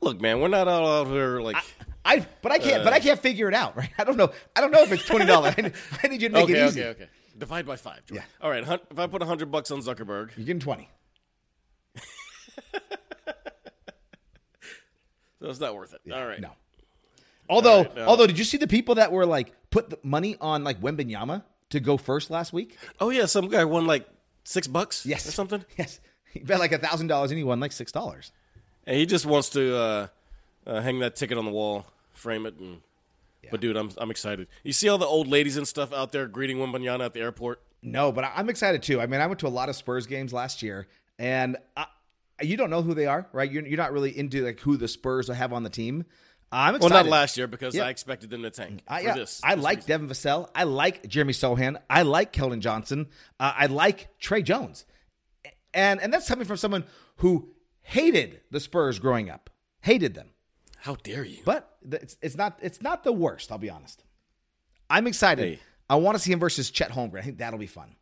Look, 0.02 0.20
man, 0.20 0.40
we're 0.40 0.48
not 0.48 0.68
all 0.68 1.00
out 1.00 1.06
here 1.08 1.40
like. 1.40 1.56
I 2.04 2.26
but 2.42 2.52
I 2.52 2.58
can't 2.58 2.84
but 2.84 2.92
I 2.92 3.00
can't 3.00 3.18
figure 3.20 3.48
it 3.48 3.54
out, 3.54 3.76
right? 3.76 3.90
I 3.98 4.04
don't 4.04 4.16
know. 4.16 4.30
I 4.54 4.60
don't 4.60 4.70
know 4.70 4.82
if 4.82 4.92
it's 4.92 5.04
twenty 5.06 5.24
dollars. 5.26 5.54
I, 5.56 5.60
need- 5.62 5.72
I 6.02 6.08
need 6.08 6.22
you 6.22 6.28
to 6.28 6.34
make 6.34 6.44
okay, 6.44 6.60
it 6.60 6.66
easy. 6.68 6.82
okay, 6.84 6.90
okay. 7.04 7.10
Divide 7.38 7.66
by 7.66 7.76
five. 7.76 8.04
Jordan. 8.06 8.16
Yeah. 8.40 8.44
All 8.44 8.50
right. 8.50 8.64
hun- 8.64 8.80
If 8.90 8.98
I 8.98 9.06
put 9.06 9.22
hundred 9.22 9.50
bucks 9.50 9.70
on 9.70 9.80
Zuckerberg, 9.80 10.36
You're 10.36 10.46
getting 10.46 10.60
twenty. 10.60 10.88
so 15.40 15.48
it's 15.48 15.60
not 15.60 15.74
worth 15.74 15.94
it. 15.94 16.12
All 16.12 16.26
right. 16.26 16.40
No. 16.40 16.50
Although 17.48 17.82
no. 17.96 18.06
although 18.06 18.26
did 18.26 18.38
you 18.38 18.44
see 18.44 18.56
the 18.58 18.66
people 18.68 18.96
that 18.96 19.10
were 19.12 19.26
like 19.26 19.52
put 19.70 19.90
the 19.90 19.98
money 20.02 20.36
on 20.40 20.62
like 20.64 20.80
Wembanyama 20.80 21.42
to 21.70 21.80
go 21.80 21.96
first 21.96 22.30
last 22.30 22.52
week? 22.52 22.76
Oh 23.00 23.10
yeah, 23.10 23.26
some 23.26 23.48
guy 23.48 23.64
won 23.64 23.86
like 23.86 24.08
six 24.44 24.66
bucks. 24.66 25.04
Yes. 25.06 25.26
Or 25.28 25.32
something. 25.32 25.64
Yes. 25.78 26.00
He 26.32 26.38
bet 26.40 26.60
like 26.60 26.70
a 26.72 26.78
thousand 26.78 27.08
dollars 27.08 27.32
and 27.32 27.38
he 27.38 27.44
won 27.44 27.58
like 27.58 27.72
six 27.72 27.90
dollars. 27.90 28.30
And 28.86 28.96
he 28.96 29.04
just 29.04 29.26
wants 29.26 29.50
to 29.50 29.76
uh, 29.76 30.06
uh, 30.66 30.80
hang 30.80 31.00
that 31.00 31.16
ticket 31.16 31.36
on 31.38 31.44
the 31.44 31.50
wall, 31.50 31.86
frame 32.12 32.46
it, 32.46 32.54
and. 32.58 32.80
But 33.50 33.60
dude, 33.60 33.76
I'm 33.76 33.90
I'm 33.98 34.10
excited. 34.10 34.48
You 34.64 34.72
see 34.72 34.88
all 34.88 34.98
the 34.98 35.06
old 35.06 35.26
ladies 35.28 35.56
and 35.56 35.66
stuff 35.66 35.92
out 35.92 36.12
there 36.12 36.26
greeting 36.26 36.58
Wembanyama 36.58 37.04
at 37.06 37.14
the 37.14 37.20
airport. 37.20 37.62
No, 37.82 38.12
but 38.12 38.24
I'm 38.34 38.48
excited 38.50 38.82
too. 38.82 39.00
I 39.00 39.06
mean, 39.06 39.20
I 39.20 39.26
went 39.26 39.40
to 39.40 39.46
a 39.46 39.48
lot 39.48 39.68
of 39.68 39.76
Spurs 39.76 40.06
games 40.06 40.32
last 40.32 40.62
year, 40.62 40.86
and 41.18 41.56
I, 41.76 41.86
you 42.42 42.56
don't 42.56 42.68
know 42.70 42.82
who 42.82 42.92
they 42.94 43.06
are, 43.06 43.26
right? 43.32 43.50
You're, 43.50 43.66
you're 43.66 43.78
not 43.78 43.92
really 43.92 44.16
into 44.16 44.44
like 44.44 44.60
who 44.60 44.76
the 44.76 44.86
Spurs 44.88 45.28
have 45.28 45.52
on 45.52 45.62
the 45.62 45.70
team. 45.70 46.04
I'm 46.52 46.74
excited. 46.74 46.92
Well, 46.94 47.04
not 47.04 47.10
last 47.10 47.36
year 47.38 47.46
because 47.46 47.74
Yeah. 47.74 47.84
I 47.84 47.90
expected 47.90 48.28
them 48.28 48.42
to 48.42 48.50
tank 48.50 48.82
I, 48.88 49.00
yeah, 49.02 49.14
this. 49.14 49.40
I 49.44 49.54
this 49.54 49.64
like 49.64 49.76
reason. 49.78 49.88
Devin 49.88 50.08
Vassell. 50.08 50.50
I 50.54 50.64
like 50.64 51.06
Jeremy 51.08 51.32
Sochan. 51.32 51.76
I 51.88 52.02
like 52.02 52.32
Keldon 52.32 52.58
Johnson. 52.60 53.06
Uh, 53.38 53.52
I 53.56 53.66
like 53.66 54.08
Tre 54.18 54.42
Jones, 54.42 54.84
and 55.72 56.00
and 56.00 56.12
that's 56.12 56.28
coming 56.28 56.46
from 56.46 56.56
someone 56.56 56.84
who 57.16 57.50
hated 57.82 58.40
the 58.50 58.60
Spurs 58.60 58.98
growing 58.98 59.30
up, 59.30 59.48
hated 59.80 60.14
them. 60.14 60.30
How 60.80 60.96
dare 60.96 61.24
you? 61.24 61.42
But 61.44 61.76
it's, 61.90 62.16
it's 62.22 62.36
not 62.36 62.58
it's 62.62 62.82
not 62.82 63.04
the 63.04 63.12
worst. 63.12 63.52
I'll 63.52 63.58
be 63.58 63.70
honest. 63.70 64.02
I'm 64.88 65.06
excited. 65.06 65.44
Hey. 65.44 65.60
I 65.88 65.96
want 65.96 66.16
to 66.16 66.22
see 66.22 66.32
him 66.32 66.38
versus 66.38 66.70
Chet 66.70 66.90
Holmgren. 66.90 67.18
I 67.18 67.22
think 67.22 67.38
that'll 67.38 67.58
be 67.58 67.66
fun. 67.66 67.96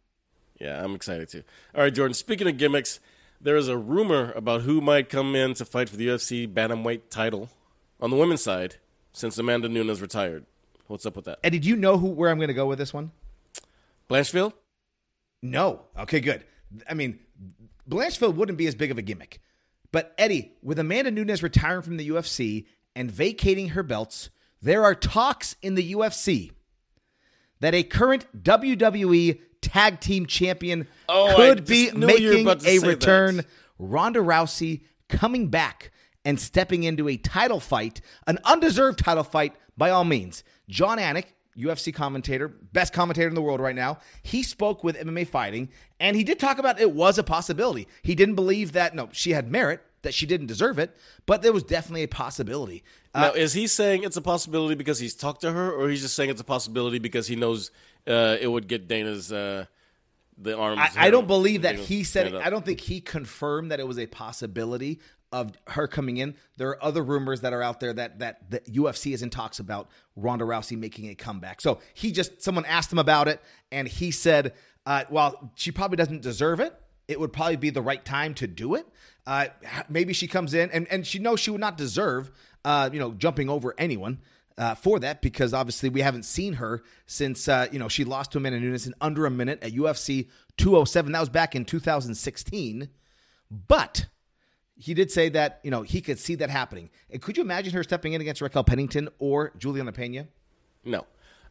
Yeah, 0.60 0.82
I'm 0.82 0.94
excited 0.94 1.28
too. 1.28 1.42
All 1.74 1.82
right, 1.82 1.94
Jordan. 1.94 2.14
Speaking 2.14 2.48
of 2.48 2.56
gimmicks, 2.56 3.00
there 3.40 3.56
is 3.56 3.68
a 3.68 3.76
rumor 3.76 4.32
about 4.32 4.62
who 4.62 4.80
might 4.80 5.08
come 5.08 5.34
in 5.34 5.54
to 5.54 5.64
fight 5.64 5.88
for 5.88 5.96
the 5.96 6.08
UFC 6.08 6.52
bantamweight 6.52 7.10
title 7.10 7.50
on 8.00 8.10
the 8.10 8.16
women's 8.16 8.42
side 8.42 8.76
since 9.12 9.38
Amanda 9.38 9.68
Nunes 9.68 10.00
retired. 10.00 10.44
What's 10.86 11.06
up 11.06 11.16
with 11.16 11.26
that? 11.26 11.38
And 11.44 11.52
did 11.52 11.64
you 11.64 11.76
know 11.76 11.98
who 11.98 12.08
where 12.08 12.30
I'm 12.30 12.38
going 12.38 12.48
to 12.48 12.54
go 12.54 12.66
with 12.66 12.78
this 12.78 12.94
one? 12.94 13.12
Blanchfield? 14.08 14.52
No. 15.42 15.82
Okay, 15.98 16.20
good. 16.20 16.44
I 16.88 16.94
mean, 16.94 17.18
Blanchfield 17.88 18.34
wouldn't 18.34 18.58
be 18.58 18.66
as 18.66 18.74
big 18.74 18.90
of 18.90 18.98
a 18.98 19.02
gimmick. 19.02 19.40
But 19.92 20.14
Eddie, 20.18 20.52
with 20.62 20.78
Amanda 20.78 21.10
Nunes 21.10 21.42
retiring 21.42 21.82
from 21.82 21.96
the 21.96 22.08
UFC 22.10 22.66
and 22.94 23.10
vacating 23.10 23.70
her 23.70 23.82
belts, 23.82 24.30
there 24.60 24.84
are 24.84 24.94
talks 24.94 25.56
in 25.62 25.74
the 25.76 25.92
UFC 25.94 26.52
that 27.60 27.74
a 27.74 27.82
current 27.82 28.26
WWE 28.42 29.40
Tag 29.60 30.00
Team 30.00 30.26
Champion 30.26 30.86
Oh, 31.08 31.32
could 31.36 31.64
be 31.66 31.90
knew 31.90 32.08
you 32.16 32.44
were 32.44 32.54
making 32.54 32.66
a 32.66 32.86
return. 32.86 33.36
that. 33.38 33.46
Ronda 33.78 34.20
Rousey 34.20 34.82
coming 35.08 35.48
back 35.48 35.90
and 36.24 36.38
stepping 36.38 36.82
into 36.82 37.08
a 37.08 37.16
title 37.16 37.60
fight, 37.60 38.00
an 38.26 38.38
undeserved 38.44 38.98
title 38.98 39.24
fight 39.24 39.54
by 39.76 39.90
all 39.90 40.04
means. 40.04 40.44
Jon 40.68 40.98
Anik, 40.98 41.24
UFC 41.58 41.92
commentator, 41.92 42.48
best 42.48 42.92
commentator 42.92 43.28
in 43.28 43.34
the 43.34 43.42
world 43.42 43.60
right 43.60 43.74
now, 43.74 43.98
he 44.22 44.42
spoke 44.42 44.84
with 44.84 44.96
MMA 44.96 45.26
Fighting 45.26 45.68
and 45.98 46.16
he 46.16 46.24
did 46.24 46.38
talk 46.38 46.58
about 46.58 46.80
it 46.80 46.92
was 46.92 47.18
a 47.18 47.22
possibility. 47.22 47.88
He 48.02 48.14
didn't 48.14 48.36
believe 48.36 48.72
that, 48.72 48.94
no, 48.94 49.08
she 49.12 49.32
had 49.32 49.50
merit, 49.50 49.82
that 50.02 50.14
she 50.14 50.26
didn't 50.26 50.46
deserve 50.46 50.78
it, 50.78 50.96
but 51.26 51.42
there 51.42 51.52
was 51.52 51.62
definitely 51.62 52.04
a 52.04 52.08
possibility. 52.08 52.84
Uh, 53.14 53.20
now, 53.20 53.32
is 53.32 53.52
he 53.52 53.66
saying 53.66 54.04
it's 54.04 54.16
a 54.16 54.22
possibility 54.22 54.74
because 54.74 54.98
he's 54.98 55.14
talked 55.14 55.40
to 55.40 55.52
her, 55.52 55.72
or 55.72 55.88
he's 55.88 56.02
just 56.02 56.14
saying 56.14 56.30
it's 56.30 56.40
a 56.40 56.44
possibility 56.44 56.98
because 56.98 57.26
he 57.26 57.36
knows 57.36 57.70
uh, 58.06 58.36
it 58.40 58.46
would 58.46 58.68
get 58.68 58.86
Dana's 58.86 59.32
uh, 59.32 59.64
the 60.36 60.56
arms? 60.56 60.80
I, 60.80 61.06
I 61.06 61.10
don't 61.10 61.26
believe 61.26 61.62
that 61.62 61.74
he 61.74 62.04
said 62.04 62.28
it. 62.28 62.34
I 62.34 62.50
don't 62.50 62.64
think 62.64 62.80
he 62.80 63.00
confirmed 63.00 63.72
that 63.72 63.80
it 63.80 63.88
was 63.88 63.98
a 63.98 64.06
possibility 64.06 65.00
of 65.32 65.52
her 65.68 65.86
coming 65.86 66.16
in. 66.16 66.34
There 66.56 66.70
are 66.70 66.82
other 66.82 67.02
rumors 67.02 67.42
that 67.42 67.52
are 67.52 67.62
out 67.62 67.80
there 67.80 67.92
that 67.92 68.18
that 68.20 68.50
the 68.50 68.60
UFC 68.60 69.12
is 69.12 69.22
in 69.22 69.30
talks 69.30 69.58
about 69.58 69.88
Ronda 70.16 70.44
Rousey 70.44 70.78
making 70.78 71.08
a 71.08 71.14
comeback. 71.14 71.60
So 71.60 71.80
he 71.94 72.12
just 72.12 72.42
someone 72.42 72.64
asked 72.64 72.92
him 72.92 72.98
about 72.98 73.28
it, 73.28 73.40
and 73.70 73.86
he 73.86 74.10
said, 74.10 74.54
uh, 74.86 75.04
"While 75.08 75.52
she 75.54 75.70
probably 75.70 75.96
doesn't 75.96 76.22
deserve 76.22 76.60
it, 76.60 76.74
it 77.06 77.18
would 77.20 77.32
probably 77.32 77.56
be 77.56 77.70
the 77.70 77.82
right 77.82 78.04
time 78.04 78.34
to 78.34 78.46
do 78.46 78.74
it. 78.74 78.86
Uh, 79.26 79.46
maybe 79.88 80.12
she 80.12 80.26
comes 80.26 80.54
in 80.54 80.70
and 80.70 80.86
and 80.90 81.06
she 81.06 81.18
knows 81.18 81.40
she 81.40 81.50
would 81.50 81.60
not 81.60 81.76
deserve 81.76 82.30
uh, 82.64 82.90
you 82.92 82.98
know, 82.98 83.12
jumping 83.12 83.48
over 83.48 83.74
anyone. 83.78 84.20
Uh, 84.56 84.74
for 84.74 84.98
that, 84.98 85.22
because 85.22 85.54
obviously 85.54 85.88
we 85.88 86.00
haven't 86.00 86.24
seen 86.24 86.54
her 86.54 86.82
since 87.06 87.46
uh, 87.46 87.68
you 87.70 87.78
know 87.78 87.86
she 87.86 88.02
lost 88.02 88.32
to 88.32 88.38
Amanda 88.38 88.58
Nunes 88.58 88.88
in 88.88 88.94
under 89.00 89.24
a 89.24 89.30
minute 89.30 89.62
at 89.62 89.70
UFC 89.70 90.28
207. 90.56 91.12
That 91.12 91.20
was 91.20 91.28
back 91.28 91.54
in 91.54 91.64
2016. 91.64 92.88
But 93.68 94.06
he 94.78 94.94
did 94.94 95.10
say 95.10 95.28
that 95.30 95.60
you 95.62 95.70
know 95.70 95.82
he 95.82 96.00
could 96.00 96.18
see 96.18 96.36
that 96.36 96.50
happening. 96.50 96.90
And 97.10 97.20
could 97.20 97.36
you 97.36 97.42
imagine 97.42 97.72
her 97.74 97.82
stepping 97.82 98.12
in 98.12 98.20
against 98.20 98.40
Raquel 98.40 98.64
Pennington 98.64 99.08
or 99.18 99.52
Julianna 99.58 99.92
Peña? 99.92 100.28
No. 100.84 101.06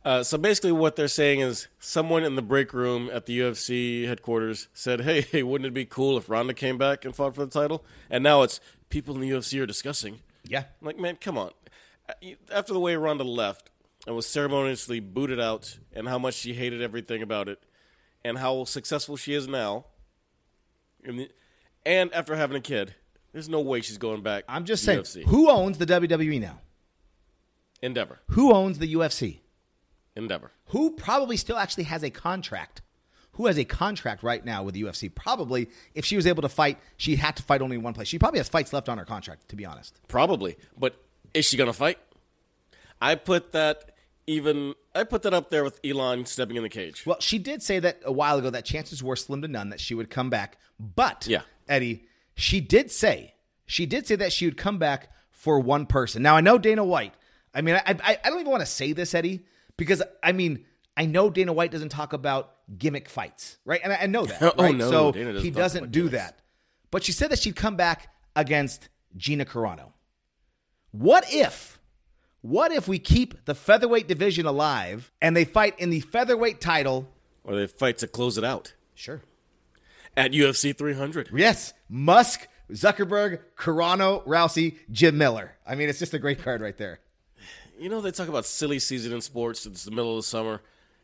Uh, 0.05 0.23
so 0.23 0.37
basically, 0.37 0.71
what 0.71 0.95
they're 0.95 1.07
saying 1.09 1.41
is 1.41 1.67
someone 1.79 2.23
in 2.23 2.35
the 2.35 2.41
break 2.41 2.71
room 2.73 3.09
at 3.11 3.25
the 3.25 3.39
UFC 3.39 4.07
headquarters 4.07 4.69
said, 4.73 5.01
"Hey, 5.01 5.21
hey, 5.21 5.43
wouldn't 5.43 5.67
it 5.67 5.73
be 5.73 5.85
cool 5.85 6.17
if 6.17 6.29
Ronda 6.29 6.53
came 6.53 6.77
back 6.77 7.03
and 7.03 7.15
fought 7.15 7.35
for 7.35 7.45
the 7.45 7.51
title?" 7.51 7.83
And 8.09 8.23
now 8.23 8.41
it's 8.43 8.61
people 8.89 9.15
in 9.15 9.21
the 9.21 9.29
UFC 9.29 9.59
are 9.59 9.65
discussing. 9.65 10.21
Yeah, 10.43 10.63
I'm 10.79 10.87
like, 10.87 10.97
man, 10.97 11.17
come 11.17 11.37
on. 11.37 11.51
Uh, 12.07 12.13
After 12.53 12.71
the 12.71 12.79
way 12.79 12.95
Ronda 12.95 13.25
left 13.25 13.69
and 14.05 14.15
was 14.15 14.25
ceremoniously 14.25 15.01
booted 15.01 15.41
out, 15.41 15.77
and 15.91 16.07
how 16.07 16.17
much 16.17 16.35
she 16.35 16.53
hated 16.53 16.81
everything 16.81 17.21
about 17.21 17.49
it, 17.49 17.61
and 18.23 18.37
how 18.37 18.63
successful 18.63 19.17
she 19.17 19.33
is 19.33 19.45
now, 19.45 19.85
and, 21.03 21.19
the, 21.19 21.29
and 21.85 22.13
after 22.13 22.37
having 22.37 22.55
a 22.55 22.61
kid, 22.61 22.95
there's 23.33 23.49
no 23.49 23.61
way 23.61 23.81
she's 23.81 23.97
going 23.97 24.21
back. 24.21 24.43
I'm 24.47 24.65
just 24.65 24.83
saying. 24.83 25.01
UFC. 25.01 25.23
Who 25.25 25.49
owns 25.49 25.77
the 25.77 25.85
WWE 25.85 26.39
now? 26.41 26.59
Endeavor, 27.81 28.19
Who 28.29 28.53
owns 28.53 28.79
the 28.79 28.91
UFC? 28.95 29.39
Endeavor. 30.15 30.51
Who 30.67 30.91
probably 30.91 31.37
still 31.37 31.57
actually 31.57 31.83
has 31.83 32.03
a 32.03 32.09
contract? 32.09 32.81
Who 33.33 33.45
has 33.45 33.59
a 33.59 33.65
contract 33.65 34.23
right 34.23 34.43
now 34.43 34.63
with 34.63 34.73
the 34.73 34.81
UFC? 34.81 35.13
Probably, 35.13 35.69
if 35.93 36.03
she 36.03 36.15
was 36.15 36.25
able 36.25 36.41
to 36.41 36.49
fight, 36.49 36.79
she 36.97 37.17
had 37.17 37.35
to 37.37 37.43
fight 37.43 37.61
only 37.61 37.75
in 37.75 37.83
one 37.83 37.93
place. 37.93 38.07
She 38.07 38.17
probably 38.17 38.39
has 38.39 38.49
fights 38.49 38.73
left 38.73 38.89
on 38.89 38.97
her 38.97 39.05
contract, 39.05 39.47
to 39.49 39.55
be 39.55 39.63
honest. 39.63 39.99
Probably, 40.07 40.57
but 40.75 40.95
is 41.35 41.45
she 41.45 41.55
going 41.55 41.69
to 41.69 41.73
fight? 41.73 41.99
I 42.99 43.13
put 43.13 43.51
that 43.51 43.91
even. 44.25 44.73
I 44.95 45.03
put 45.03 45.21
that 45.21 45.35
up 45.35 45.51
there 45.51 45.63
with 45.63 45.79
Elon 45.85 46.25
stepping 46.25 46.55
in 46.55 46.63
the 46.63 46.69
cage. 46.69 47.05
Well, 47.05 47.19
she 47.19 47.37
did 47.37 47.61
say 47.61 47.77
that 47.77 47.99
a 48.03 48.11
while 48.11 48.39
ago 48.39 48.49
that 48.49 48.65
chances 48.65 49.03
were 49.03 49.15
slim 49.15 49.43
to 49.43 49.47
none 49.47 49.69
that 49.69 49.79
she 49.79 49.93
would 49.93 50.09
come 50.09 50.31
back. 50.31 50.57
But 50.79 51.27
Yeah. 51.29 51.41
Eddie, 51.69 52.06
she 52.37 52.61
did 52.61 52.91
say 52.91 53.33
she 53.65 53.85
did 53.85 54.07
say 54.07 54.15
that 54.15 54.31
she 54.31 54.45
would 54.45 54.55
come 54.55 54.77
back 54.77 55.09
for 55.31 55.59
one 55.59 55.85
person. 55.85 56.21
Now 56.21 56.37
I 56.37 56.41
know 56.41 56.57
Dana 56.57 56.85
White. 56.85 57.13
I 57.53 57.61
mean, 57.61 57.75
I 57.75 57.81
I, 57.85 58.19
I 58.23 58.29
don't 58.29 58.39
even 58.39 58.51
want 58.51 58.61
to 58.61 58.65
say 58.67 58.93
this, 58.93 59.13
Eddie, 59.13 59.45
because 59.75 60.01
I 60.23 60.31
mean 60.31 60.63
I 60.95 61.05
know 61.05 61.29
Dana 61.29 61.51
White 61.51 61.71
doesn't 61.71 61.89
talk 61.89 62.13
about 62.13 62.53
gimmick 62.77 63.09
fights, 63.09 63.57
right? 63.65 63.81
And 63.83 63.91
I, 63.91 63.97
I 64.03 64.05
know 64.05 64.25
that. 64.25 64.41
Oh, 64.57 64.71
no, 64.71 64.89
so 64.89 65.11
Dana 65.11 65.33
doesn't 65.33 65.45
he 65.45 65.51
doesn't 65.51 65.91
do 65.91 66.05
gimmicks. 66.09 66.23
that. 66.23 66.39
But 66.91 67.03
she 67.03 67.11
said 67.11 67.31
that 67.31 67.39
she'd 67.39 67.55
come 67.55 67.75
back 67.75 68.09
against 68.35 68.87
Gina 69.17 69.45
Carano. 69.45 69.91
What 70.91 71.25
if? 71.33 71.79
What 72.41 72.71
if 72.71 72.87
we 72.87 72.99
keep 72.99 73.45
the 73.45 73.55
featherweight 73.55 74.07
division 74.07 74.45
alive 74.45 75.11
and 75.21 75.35
they 75.35 75.43
fight 75.43 75.77
in 75.79 75.89
the 75.89 75.99
featherweight 75.99 76.61
title? 76.61 77.09
or 77.43 77.55
they 77.55 77.67
fight 77.67 77.97
to 77.99 78.07
close 78.07 78.37
it 78.37 78.43
out 78.43 78.73
Sure. 78.93 79.21
At 80.17 80.31
UFC 80.31 80.75
300. 80.75 81.29
Yes, 81.31 81.73
Musk, 81.87 82.47
Zuckerberg, 82.71 83.39
Carano, 83.55 84.25
Rousey, 84.25 84.77
Jim 84.91 85.17
Miller. 85.17 85.55
I 85.65 85.75
mean, 85.75 85.87
it's 85.87 85.99
just 85.99 86.13
a 86.13 86.19
great 86.19 86.43
card 86.43 86.59
right 86.59 86.75
there. 86.75 86.99
You 87.79 87.89
know 87.89 88.01
they 88.01 88.11
talk 88.11 88.27
about 88.27 88.45
silly 88.45 88.79
season 88.79 89.13
in 89.13 89.21
sports. 89.21 89.65
It's 89.67 89.85
the 89.85 89.91
middle 89.91 90.11
of 90.11 90.17
the 90.17 90.23
summer. 90.23 90.61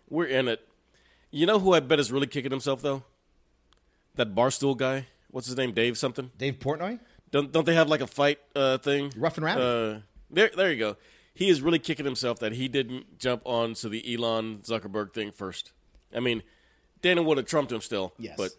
We're 0.09 0.25
in 0.25 0.47
it. 0.47 0.67
You 1.29 1.45
know 1.45 1.59
who 1.59 1.73
I 1.73 1.79
bet 1.79 1.99
is 1.99 2.11
really 2.11 2.27
kicking 2.27 2.51
himself 2.51 2.81
though? 2.81 3.03
That 4.15 4.33
barstool 4.33 4.75
guy. 4.75 5.05
What's 5.29 5.47
his 5.47 5.55
name? 5.55 5.73
Dave 5.73 5.97
something. 5.97 6.31
Dave 6.37 6.55
Portnoy? 6.59 6.99
Don't 7.31 7.51
don't 7.51 7.65
they 7.65 7.75
have 7.75 7.89
like 7.89 8.01
a 8.01 8.07
fight 8.07 8.39
uh, 8.55 8.79
thing? 8.79 9.13
Rough 9.15 9.37
and 9.37 9.45
Rowdy. 9.45 9.61
Uh, 9.61 9.99
there 10.31 10.49
there 10.55 10.71
you 10.71 10.79
go. 10.79 10.97
He 11.35 11.49
is 11.49 11.61
really 11.61 11.79
kicking 11.79 12.05
himself 12.05 12.39
that 12.39 12.53
he 12.53 12.67
didn't 12.67 13.19
jump 13.19 13.43
on 13.45 13.75
to 13.75 13.89
the 13.89 14.13
Elon 14.13 14.59
Zuckerberg 14.59 15.13
thing 15.13 15.31
first. 15.31 15.71
I 16.15 16.19
mean, 16.19 16.43
Dana 17.01 17.21
would 17.21 17.37
have 17.37 17.47
trumped 17.47 17.71
him 17.71 17.81
still. 17.81 18.13
Yes. 18.17 18.35
But 18.37 18.51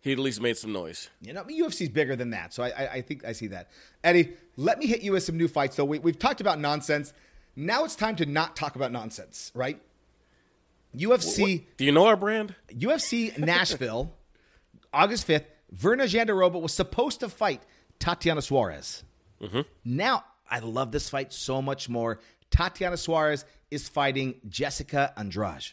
he 0.00 0.12
at 0.12 0.18
least 0.18 0.40
made 0.40 0.56
some 0.56 0.72
noise. 0.72 1.10
You 1.20 1.32
know, 1.32 1.44
UFC's 1.44 1.88
bigger 1.88 2.16
than 2.16 2.30
that, 2.30 2.54
so 2.54 2.62
I, 2.62 2.68
I, 2.68 2.92
I 2.94 3.00
think 3.02 3.24
I 3.24 3.32
see 3.32 3.48
that. 3.48 3.70
Eddie, 4.02 4.32
let 4.56 4.78
me 4.78 4.86
hit 4.86 5.02
you 5.02 5.12
with 5.12 5.22
some 5.22 5.36
new 5.36 5.48
fights. 5.48 5.76
Though 5.76 5.84
we, 5.84 5.98
we've 5.98 6.18
talked 6.18 6.40
about 6.40 6.58
nonsense. 6.58 7.12
Now 7.56 7.84
it's 7.84 7.96
time 7.96 8.16
to 8.16 8.26
not 8.26 8.56
talk 8.56 8.76
about 8.76 8.92
nonsense, 8.92 9.50
right? 9.54 9.80
UFC 10.96 11.64
Do 11.76 11.84
you 11.84 11.92
know 11.92 12.06
our 12.06 12.16
brand? 12.16 12.54
UFC 12.72 13.36
Nashville, 13.38 14.12
August 14.92 15.26
5th, 15.28 15.44
Virna 15.74 16.04
Jandiroba 16.04 16.60
was 16.60 16.72
supposed 16.72 17.20
to 17.20 17.28
fight 17.28 17.62
Tatiana 17.98 18.42
Suarez. 18.42 19.04
Mm-hmm. 19.40 19.60
Now, 19.84 20.24
I 20.50 20.58
love 20.60 20.90
this 20.90 21.08
fight 21.08 21.32
so 21.32 21.62
much 21.62 21.88
more. 21.88 22.18
Tatiana 22.50 22.96
Suarez 22.96 23.44
is 23.70 23.88
fighting 23.88 24.40
Jessica 24.48 25.12
Andrade. 25.16 25.72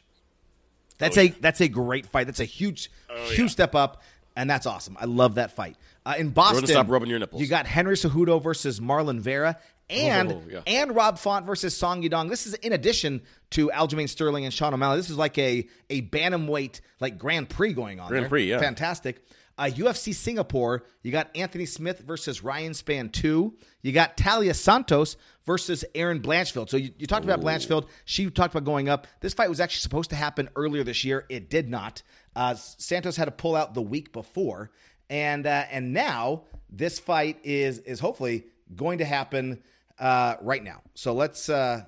That's 1.00 1.18
oh, 1.18 1.22
a 1.22 1.28
that's 1.30 1.62
a 1.62 1.68
great 1.68 2.08
fight. 2.08 2.26
That's 2.26 2.40
a 2.40 2.46
huge 2.46 2.92
oh, 3.10 3.30
huge 3.30 3.52
step 3.52 3.76
up, 3.76 4.02
and 4.38 4.50
that's 4.50 4.66
awesome. 4.66 4.96
I 5.00 5.06
love 5.06 5.36
that 5.36 5.52
fight. 5.52 5.76
Uh, 6.06 6.14
in 6.18 6.30
Boston, 6.30 6.66
stop 6.68 6.90
rubbing 6.90 7.10
your 7.10 7.20
nipples. 7.20 7.42
You 7.42 7.48
got 7.48 7.66
Henry 7.68 7.96
Cejudo 7.96 8.42
versus 8.42 8.80
Marlon 8.80 9.20
Vera, 9.20 9.58
and 9.90 10.32
Oh, 10.32 10.42
yeah. 10.50 10.60
and 10.66 10.96
Rob 10.96 11.18
Font 11.18 11.46
versus 11.46 11.76
Song 11.76 12.04
Yadong. 12.04 12.30
This 12.30 12.46
is 12.48 12.54
in 12.54 12.72
addition 12.72 13.22
to 13.52 13.70
Aljamain 13.70 14.08
Sterling 14.08 14.46
and 14.46 14.54
Sean 14.54 14.74
O'Malley. 14.74 14.98
This 14.98 15.10
is 15.10 15.18
like 15.18 15.38
a 15.38 15.68
a 15.90 16.04
bantamweight 16.04 16.80
like 17.02 17.18
Grand 17.18 17.50
Prix 17.50 17.74
going 17.74 18.00
on. 18.00 18.08
Grand 18.10 18.24
there. 18.24 18.30
Prix, 18.30 18.50
yeah. 18.50 18.60
fantastic. 18.60 19.22
Uh, 19.60 19.64
UFC 19.74 20.14
Singapore, 20.14 20.84
you 21.02 21.12
got 21.12 21.32
Anthony 21.36 21.66
Smith 21.66 22.02
versus 22.02 22.44
Ryan 22.44 22.74
Spann 22.74 23.12
2. 23.12 23.56
You 23.82 23.92
got 23.92 24.16
Taila 24.16 24.54
Santos 24.54 25.18
versus 25.48 25.84
Erin 25.96 26.22
Blanchfield. 26.22 26.70
So 26.70 26.78
you, 26.78 26.92
you 27.00 27.08
talked 27.08 27.26
about 27.26 27.42
Blanchfield. 27.42 27.88
She 28.06 28.30
talked 28.30 28.54
about 28.54 28.66
going 28.66 28.88
up. 28.88 29.08
This 29.20 29.34
fight 29.34 29.50
was 29.50 29.60
actually 29.60 29.80
supposed 29.80 30.12
to 30.12 30.16
happen 30.16 30.48
earlier 30.56 30.84
this 30.84 31.04
year. 31.04 31.26
It 31.28 31.50
did 31.50 31.70
not. 31.70 32.04
Uh, 32.38 32.54
Santos 32.54 33.18
had 33.18 33.26
to 33.26 33.32
pull 33.32 33.56
out 33.56 33.74
the 33.74 33.82
week 33.82 34.14
before. 34.14 34.70
And 35.10 35.48
uh, 35.48 35.66
and 35.72 35.92
now 35.92 36.44
this 36.70 37.00
fight 37.00 37.40
is 37.44 37.80
is 37.80 38.00
hopefully 38.00 38.46
going 38.76 39.00
to 39.00 39.06
happen 39.06 39.64
uh, 39.98 40.36
right 40.42 40.64
now. 40.64 40.82
So 40.94 41.14
let's 41.14 41.50
uh, 41.50 41.84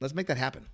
let's 0.00 0.14
make 0.14 0.26
that 0.26 0.36
happen. 0.36 0.66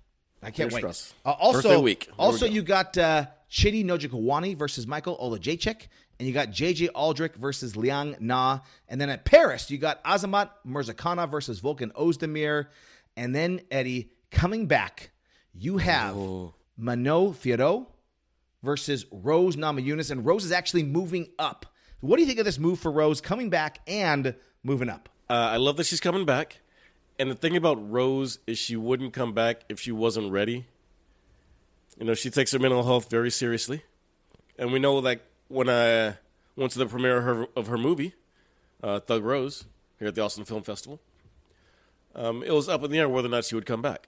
I 0.43 0.51
can't 0.51 0.71
wait. 0.73 0.83
crossed. 0.83 1.13
Uh, 1.25 1.31
also, 1.31 1.79
week. 1.81 2.07
We 2.09 2.13
also 2.17 2.45
go. 2.45 2.51
you 2.51 2.61
got 2.61 2.97
uh, 2.97 3.27
Chidi 3.49 3.85
Njokuani 3.85 4.57
versus 4.57 4.85
Michal 4.85 5.17
Oleksiejczuk, 5.17 5.87
and 6.19 6.27
you 6.27 6.33
got 6.33 6.49
JJ 6.49 6.89
Aldrich 6.93 7.35
versus 7.35 7.77
Liang 7.77 8.15
Na, 8.19 8.59
and 8.89 8.99
then 8.99 9.09
at 9.09 9.23
Paris 9.23 9.71
you 9.71 9.77
got 9.77 10.03
Azamat 10.03 10.49
Murzakanov 10.67 11.31
versus 11.31 11.61
Volkan 11.61 11.91
Ozdemir, 11.93 12.67
and 13.15 13.33
then 13.33 13.61
Eddie 13.71 14.11
coming 14.31 14.65
back, 14.65 15.11
you 15.53 15.77
have 15.77 16.17
Oh. 16.17 16.53
Manon 16.77 17.33
Fiorot 17.33 17.87
versus 18.63 19.05
Rose 19.11 19.55
Namajunas, 19.55 20.11
and 20.11 20.25
Rose 20.25 20.45
is 20.45 20.51
actually 20.51 20.83
moving 20.83 21.29
up. 21.37 21.65
What 21.99 22.17
do 22.17 22.21
you 22.21 22.27
think 22.27 22.39
of 22.39 22.45
this 22.45 22.59
move 22.59 22.79
for 22.79 22.91
Rose 22.91 23.21
coming 23.21 23.49
back 23.49 23.79
and 23.87 24.35
moving 24.63 24.89
up? 24.89 25.09
Uh, 25.29 25.33
I 25.33 25.57
love 25.57 25.77
that 25.77 25.85
she's 25.85 25.99
coming 25.99 26.25
back. 26.25 26.59
And 27.19 27.31
the 27.31 27.35
thing 27.35 27.57
about 27.57 27.91
Rose 27.91 28.39
is 28.45 28.59
she 28.59 28.75
wouldn't 28.75 29.13
come 29.13 29.33
back 29.33 29.61
if 29.69 29.79
she 29.79 29.91
wasn't 29.91 30.31
ready. 30.31 30.65
You 31.99 32.05
know, 32.05 32.13
she 32.13 32.29
takes 32.29 32.51
her 32.51 32.59
mental 32.59 32.83
health 32.83 33.09
very 33.09 33.31
seriously. 33.31 33.83
And 34.59 34.71
we 34.71 34.79
know 34.79 35.01
that 35.01 35.21
when 35.47 35.69
I 35.69 36.17
went 36.55 36.71
to 36.73 36.79
the 36.79 36.85
premiere 36.85 37.17
of 37.17 37.23
her, 37.23 37.47
of 37.55 37.67
her 37.67 37.77
movie, 37.77 38.13
uh, 38.83 38.99
Thug 38.99 39.23
Rose, 39.23 39.65
here 39.97 40.07
at 40.07 40.15
the 40.15 40.21
Austin 40.21 40.45
Film 40.45 40.61
Festival, 40.61 40.99
um, 42.13 42.43
it 42.43 42.51
was 42.51 42.69
up 42.69 42.83
in 42.83 42.91
the 42.91 42.99
air 42.99 43.09
whether 43.09 43.27
or 43.27 43.31
not 43.31 43.45
she 43.45 43.55
would 43.55 43.65
come 43.65 43.81
back. 43.81 44.07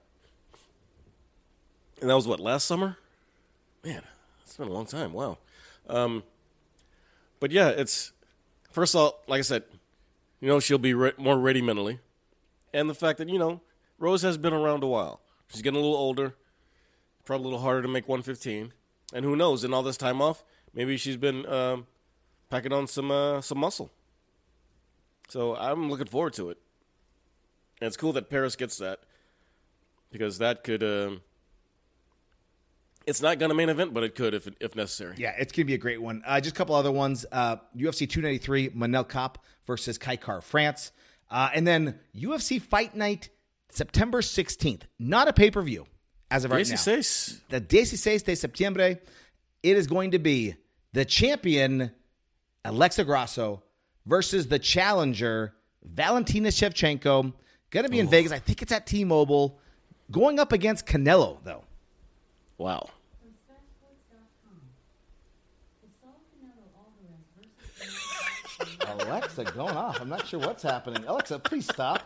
And 2.00 2.08
that 2.08 2.14
was 2.14 2.28
what, 2.28 2.38
last 2.38 2.64
summer? 2.66 2.96
Man, 3.84 4.02
been 4.60 4.68
a 4.68 4.72
long 4.72 4.86
time. 4.86 5.12
Wow. 5.12 5.38
Um, 5.88 6.22
but 7.40 7.50
yeah, 7.50 7.70
it's, 7.70 8.12
first 8.70 8.94
of 8.94 9.00
all, 9.00 9.20
like 9.26 9.38
I 9.38 9.42
said, 9.42 9.64
you 10.40 10.48
know, 10.48 10.60
she'll 10.60 10.78
be 10.78 10.94
re- 10.94 11.12
more 11.16 11.38
ready 11.38 11.62
mentally. 11.62 11.98
And 12.72 12.88
the 12.88 12.94
fact 12.94 13.18
that, 13.18 13.28
you 13.28 13.38
know, 13.38 13.60
Rose 13.98 14.22
has 14.22 14.36
been 14.38 14.52
around 14.52 14.82
a 14.82 14.86
while. 14.86 15.20
She's 15.48 15.62
getting 15.62 15.78
a 15.78 15.82
little 15.82 15.96
older, 15.96 16.34
probably 17.24 17.44
a 17.44 17.48
little 17.48 17.62
harder 17.62 17.82
to 17.82 17.88
make 17.88 18.08
115. 18.08 18.72
And 19.12 19.24
who 19.24 19.34
knows, 19.34 19.64
in 19.64 19.74
all 19.74 19.82
this 19.82 19.96
time 19.96 20.22
off, 20.22 20.44
maybe 20.72 20.96
she's 20.96 21.16
been 21.16 21.44
um, 21.46 21.86
packing 22.48 22.72
on 22.72 22.86
some 22.86 23.10
uh, 23.10 23.40
some 23.40 23.58
muscle. 23.58 23.90
So 25.28 25.56
I'm 25.56 25.90
looking 25.90 26.06
forward 26.06 26.34
to 26.34 26.50
it. 26.50 26.58
And 27.80 27.88
it's 27.88 27.96
cool 27.96 28.12
that 28.12 28.30
Paris 28.30 28.54
gets 28.54 28.78
that 28.78 29.00
because 30.12 30.38
that 30.38 30.62
could. 30.62 30.82
Um, 30.82 31.22
it's 33.10 33.20
not 33.20 33.38
going 33.38 33.50
to 33.50 33.54
main 33.54 33.68
event, 33.68 33.92
but 33.92 34.04
it 34.04 34.14
could 34.14 34.32
if 34.34 34.48
if 34.60 34.74
necessary. 34.76 35.16
Yeah, 35.18 35.34
it's 35.36 35.52
going 35.52 35.64
to 35.64 35.66
be 35.66 35.74
a 35.74 35.78
great 35.78 36.00
one. 36.00 36.22
Uh, 36.24 36.40
just 36.40 36.54
a 36.54 36.56
couple 36.56 36.74
other 36.74 36.92
ones. 36.92 37.26
Uh, 37.30 37.56
UFC 37.76 38.08
293, 38.08 38.70
Manel 38.70 39.06
Kape 39.06 39.38
versus 39.66 39.98
Kai 39.98 40.16
Kara-France. 40.16 40.92
Uh, 41.30 41.50
and 41.54 41.66
then 41.66 41.98
UFC 42.16 42.62
Fight 42.62 42.94
Night, 42.94 43.28
September 43.68 44.20
16th. 44.20 44.82
Not 44.98 45.28
a 45.28 45.32
pay 45.32 45.50
per 45.50 45.60
view 45.60 45.86
as 46.30 46.44
of 46.44 46.52
right 46.52 46.68
now. 46.68 46.76
16. 46.76 47.40
The 47.48 47.84
16 47.84 48.18
de 48.20 48.36
septiembre, 48.36 48.98
it 49.62 49.76
is 49.76 49.86
going 49.86 50.12
to 50.12 50.18
be 50.18 50.54
the 50.92 51.04
champion, 51.04 51.90
Alexa 52.64 53.04
Grasso, 53.04 53.62
versus 54.06 54.46
the 54.46 54.58
challenger, 54.58 55.54
Valentina 55.82 56.48
Shevchenko. 56.48 57.32
Going 57.70 57.84
to 57.84 57.90
be 57.90 58.00
in 58.00 58.08
Vegas. 58.08 58.32
I 58.32 58.38
think 58.38 58.62
it's 58.62 58.72
at 58.72 58.86
T-Mobile. 58.86 59.58
Going 60.10 60.40
up 60.40 60.52
against 60.52 60.86
Canelo, 60.86 61.38
though. 61.44 61.64
Wow. 62.58 62.90
Alexa 68.86 69.44
going 69.44 69.76
off. 69.76 70.00
I'm 70.00 70.08
not 70.08 70.26
sure 70.26 70.40
what's 70.40 70.62
happening. 70.62 71.04
Alexa, 71.06 71.38
please 71.40 71.66
stop. 71.66 72.02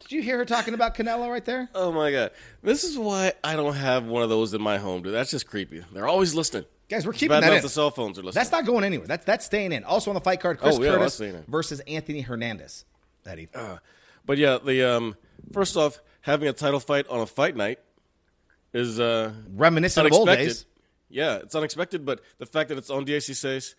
Did 0.00 0.12
you 0.12 0.22
hear 0.22 0.36
her 0.38 0.44
talking 0.44 0.74
about 0.74 0.94
Canelo 0.94 1.28
right 1.28 1.44
there? 1.44 1.68
Oh 1.74 1.90
my 1.90 2.12
god. 2.12 2.30
This 2.62 2.84
is 2.84 2.96
why 2.96 3.32
I 3.42 3.56
don't 3.56 3.74
have 3.74 4.04
one 4.06 4.22
of 4.22 4.28
those 4.28 4.54
in 4.54 4.62
my 4.62 4.78
home, 4.78 5.02
dude. 5.02 5.12
That's 5.12 5.32
just 5.32 5.48
creepy. 5.48 5.84
They're 5.92 6.06
always 6.06 6.32
listening. 6.34 6.64
Guys, 6.88 7.04
we're 7.04 7.12
keeping 7.12 7.40
that 7.40 7.52
in. 7.52 7.62
the 7.62 7.68
cell 7.68 7.90
phones 7.90 8.16
are 8.16 8.22
listening. 8.22 8.38
That's 8.40 8.52
not 8.52 8.64
going 8.64 8.84
anywhere. 8.84 9.08
That's 9.08 9.24
that's 9.24 9.44
staying 9.44 9.72
in. 9.72 9.82
Also 9.82 10.10
on 10.12 10.14
the 10.14 10.20
fight 10.20 10.38
card, 10.40 10.60
Chris 10.60 10.76
Oh, 10.78 10.82
yeah, 10.82 10.92
Curtis 10.92 11.20
versus 11.48 11.80
Anthony 11.80 12.20
Hernandez. 12.20 12.84
Eddie. 13.26 13.48
Uh, 13.52 13.78
but 14.24 14.38
yeah, 14.38 14.58
the 14.64 14.88
um 14.88 15.16
first 15.52 15.76
off, 15.76 16.00
having 16.20 16.48
a 16.48 16.52
title 16.52 16.78
fight 16.78 17.08
on 17.08 17.18
a 17.20 17.26
fight 17.26 17.56
night 17.56 17.80
is 18.72 19.00
uh 19.00 19.32
Reminiscent 19.56 20.06
of 20.06 20.12
old 20.12 20.28
unexpected. 20.28 20.46
days. 20.54 20.66
Yeah, 21.08 21.36
it's 21.36 21.54
unexpected, 21.56 22.04
but 22.04 22.20
the 22.38 22.46
fact 22.46 22.68
that 22.68 22.78
it's 22.78 22.90
on 22.90 23.04
DHC6 23.06 23.74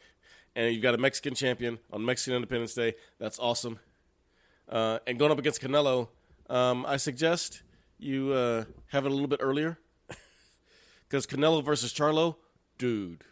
and 0.57 0.73
you've 0.73 0.81
got 0.81 0.95
a 0.95 0.97
Mexican 0.97 1.35
champion 1.35 1.77
on 1.93 2.03
Mexican 2.03 2.33
Independence 2.35 2.73
Day, 2.73 2.95
that's 3.19 3.37
awesome. 3.37 3.79
Uh, 4.67 4.97
and 5.05 5.17
going 5.19 5.31
up 5.31 5.37
against 5.37 5.61
Canelo, 5.61 6.09
um, 6.49 6.83
I 6.85 6.97
suggest 6.97 7.61
you 7.99 8.33
uh, 8.33 8.65
have 8.87 9.05
it 9.05 9.09
a 9.09 9.13
little 9.13 9.27
bit 9.27 9.39
earlier 9.41 9.77
because 11.07 11.27
Canelo 11.27 11.63
versus 11.63 11.93
Charlo, 11.93 12.35
dude. 12.79 13.23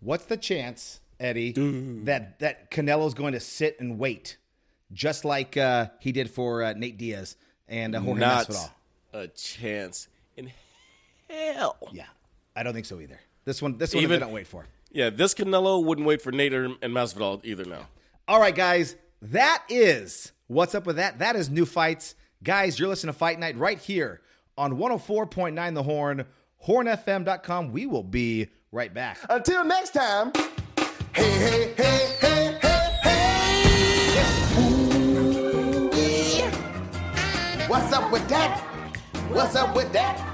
What's 0.00 0.24
the 0.26 0.36
chance, 0.36 1.00
Eddie, 1.20 1.52
that 2.04 2.38
that 2.38 2.70
Canelo's 2.70 3.14
going 3.14 3.32
to 3.34 3.40
sit 3.40 3.78
and 3.80 3.98
wait, 3.98 4.36
just 4.92 5.24
like 5.24 5.56
uh, 5.56 5.88
he 6.00 6.12
did 6.12 6.30
for 6.30 6.62
uh, 6.62 6.72
Nate 6.74 6.96
Diaz 6.96 7.36
and 7.68 7.94
uh, 7.94 8.00
Jorge 8.00 8.20
Not 8.20 8.46
Masvidal? 8.48 8.70
a 9.14 9.28
chance 9.28 10.08
in 10.36 10.50
hell. 11.28 11.76
Yeah, 11.92 12.06
I 12.56 12.62
don't 12.62 12.72
think 12.72 12.86
so 12.86 13.00
either. 13.00 13.20
This 13.44 13.60
one, 13.60 13.78
this 13.78 13.94
one, 13.94 14.04
Even- 14.04 14.20
they 14.20 14.24
don't 14.26 14.32
wait 14.32 14.46
for. 14.46 14.64
Yeah, 14.92 15.10
this 15.10 15.32
Canelo 15.34 15.82
wouldn't 15.82 16.06
wait 16.06 16.20
for 16.20 16.30
Nate 16.32 16.52
or- 16.52 16.64
and 16.82 16.92
Masvidal 16.94 17.40
either 17.44 17.64
now. 17.64 17.88
All 18.28 18.38
right, 18.40 18.54
guys, 18.54 18.94
that 19.22 19.64
is 19.68 20.32
what's 20.48 20.74
up 20.74 20.86
with 20.86 20.96
that. 20.96 21.18
That 21.18 21.34
is 21.34 21.48
new 21.48 21.64
fights, 21.64 22.14
guys. 22.42 22.78
You're 22.78 22.88
listening 22.88 23.12
to 23.14 23.18
Fight 23.18 23.38
Night 23.38 23.56
right 23.56 23.78
here 23.78 24.20
on 24.58 24.76
104.9 24.76 25.74
The 25.74 25.82
Horn, 25.82 26.26
HornFM.com. 26.66 27.72
We 27.72 27.86
will 27.86 28.02
be 28.02 28.48
right 28.70 28.92
back. 28.92 29.18
Until 29.30 29.64
next 29.64 29.90
time, 29.94 30.30
hey, 31.14 31.22
hey, 31.30 31.74
hey, 31.76 32.18
hey, 32.20 32.58
hey, 32.60 32.98
hey. 33.02 34.60
Ooh, 34.60 35.90
yeah. 35.94 37.66
What's 37.68 37.92
up 37.92 38.12
with 38.12 38.28
that? 38.28 38.60
What's 39.30 39.56
up 39.56 39.74
with 39.74 39.90
that? 39.94 40.28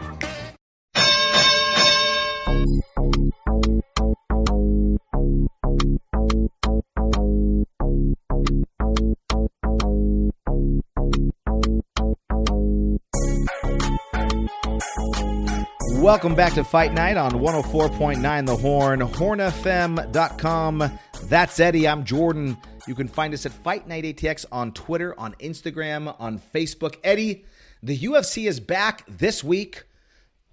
Welcome 16.08 16.34
back 16.34 16.54
to 16.54 16.64
Fight 16.64 16.94
Night 16.94 17.18
on 17.18 17.32
104.9 17.32 18.46
The 18.46 18.56
Horn, 18.56 19.00
hornfm.com. 19.00 20.98
That's 21.24 21.60
Eddie. 21.60 21.86
I'm 21.86 22.02
Jordan. 22.02 22.56
You 22.86 22.94
can 22.94 23.08
find 23.08 23.34
us 23.34 23.44
at 23.44 23.52
Fight 23.52 23.86
Night 23.86 24.04
ATX 24.04 24.46
on 24.50 24.72
Twitter, 24.72 25.14
on 25.20 25.34
Instagram, 25.34 26.16
on 26.18 26.40
Facebook. 26.54 26.96
Eddie, 27.04 27.44
the 27.82 27.98
UFC 27.98 28.48
is 28.48 28.58
back 28.58 29.04
this 29.06 29.44
week 29.44 29.84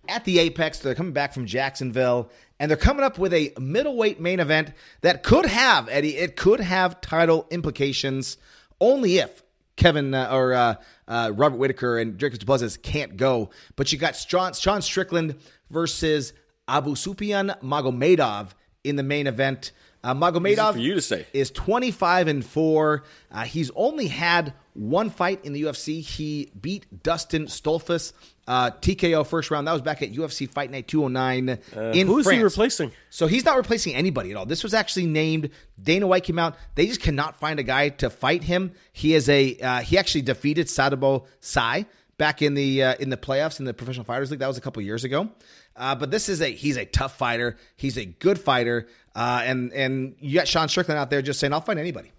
at 0.10 0.26
the 0.26 0.40
Apex. 0.40 0.80
They're 0.80 0.94
coming 0.94 1.14
back 1.14 1.34
from 1.34 1.46
Jacksonville, 1.46 2.32
and 2.60 2.70
they're 2.70 2.76
coming 2.78 3.06
up 3.06 3.18
with 3.18 3.34
a 3.34 3.54
middleweight 3.58 4.20
main 4.20 4.42
event 4.42 4.74
that 5.04 5.24
could 5.24 5.46
have, 5.46 5.88
Eddie, 5.88 6.18
it 6.18 6.36
could 6.36 6.60
have 6.60 7.00
title 7.00 7.48
implications 7.50 8.36
only 8.82 9.20
if 9.20 9.42
Kevin 9.76 10.14
uh, 10.14 10.30
or 10.32 10.54
uh, 10.54 10.76
uh, 11.08 11.32
Robert 11.36 11.58
Whitaker 11.58 12.00
and 12.00 12.18
Dricus 12.18 12.40
Du 12.40 12.46
Plessis 12.46 12.78
can't 12.78 13.18
go. 13.18 13.50
But 13.76 13.92
you 13.92 13.98
got 13.98 14.16
Sean, 14.16 14.54
Sean 14.54 14.82
Strickland 14.82 15.36
versus 15.70 16.34
Abusupiyan 16.68 17.62
Magomedov 17.62 18.52
in 18.84 18.96
the 18.96 19.04
main 19.04 19.28
event. 19.28 19.72
Uh, 20.04 20.14
Magomedov 20.14 20.74
for 20.74 20.80
you 20.80 20.94
to 20.94 21.02
say. 21.02 21.26
is 21.34 21.50
25 21.52 22.28
and 22.28 22.46
4. 22.46 23.04
Uh, 23.32 23.44
he's 23.44 23.72
only 23.76 24.08
had 24.08 24.54
one 24.74 25.10
fight 25.10 25.44
in 25.44 25.54
the 25.54 25.64
UFC. 25.64 26.02
He 26.02 26.52
beat 26.60 27.04
Dustin 27.04 27.46
Stoltzfus, 27.46 28.14
uh, 28.48 28.72
TKO 28.72 29.26
first 29.26 29.50
round. 29.52 29.68
That 29.68 29.74
was 29.74 29.82
back 29.82 30.02
at 30.02 30.12
UFC 30.14 30.50
Fight 30.50 30.70
Night 30.72 30.88
209 30.88 31.50
in 31.50 31.58
Uh, 31.78 31.94
who 32.12 32.20
is 32.20 32.26
France. 32.26 32.38
he 32.38 32.44
replacing? 32.44 32.92
So 33.10 33.28
he's 33.28 33.44
not 33.46 33.58
replacing 33.58 33.96
anybody 33.96 34.32
at 34.32 34.38
all. 34.38 34.46
This 34.46 34.64
was 34.64 34.74
actually 34.74 35.08
named. 35.08 35.50
Dana 35.82 36.06
White 36.08 36.24
came 36.24 36.38
out. 36.40 36.56
They 36.76 36.86
just 36.88 37.02
cannot 37.02 37.40
find 37.40 37.60
a 37.60 37.64
guy 37.64 37.90
to 37.90 38.10
fight 38.10 38.44
him. 38.44 38.72
He 38.94 39.14
is 39.14 39.28
a. 39.30 39.58
Uh, 39.58 39.80
he 39.82 39.98
actually 39.98 40.22
defeated 40.22 40.68
Sadibou 40.68 41.26
Sy 41.40 41.86
back 42.18 42.42
in 42.42 42.54
the 42.54 42.84
uh, 42.84 42.96
in 43.00 43.10
the 43.10 43.18
playoffs 43.18 43.60
in 43.60 43.66
the 43.66 43.74
Professional 43.74 44.06
Fighters 44.06 44.30
League. 44.32 44.40
That 44.40 44.48
was 44.48 44.58
a 44.58 44.62
couple 44.62 44.82
years 44.84 45.04
ago. 45.04 45.30
Uh, 45.76 45.96
but 45.96 46.12
this 46.12 46.30
is 46.30 46.42
a. 46.42 46.52
He's 46.52 46.78
a 46.78 46.86
tough 46.86 47.18
fighter. 47.18 47.58
He's 47.76 47.98
a 47.98 48.06
good 48.06 48.40
fighter. 48.40 48.88
Uh, 49.16 49.42
and 49.44 49.74
and 49.74 50.16
you 50.20 50.36
got 50.36 50.48
Sean 50.48 50.68
Strickland 50.70 51.00
out 51.00 51.10
there 51.10 51.22
just 51.22 51.40
saying, 51.40 51.52
"I'll 51.52 51.62
fight 51.62 51.78
anybody." 51.78 52.12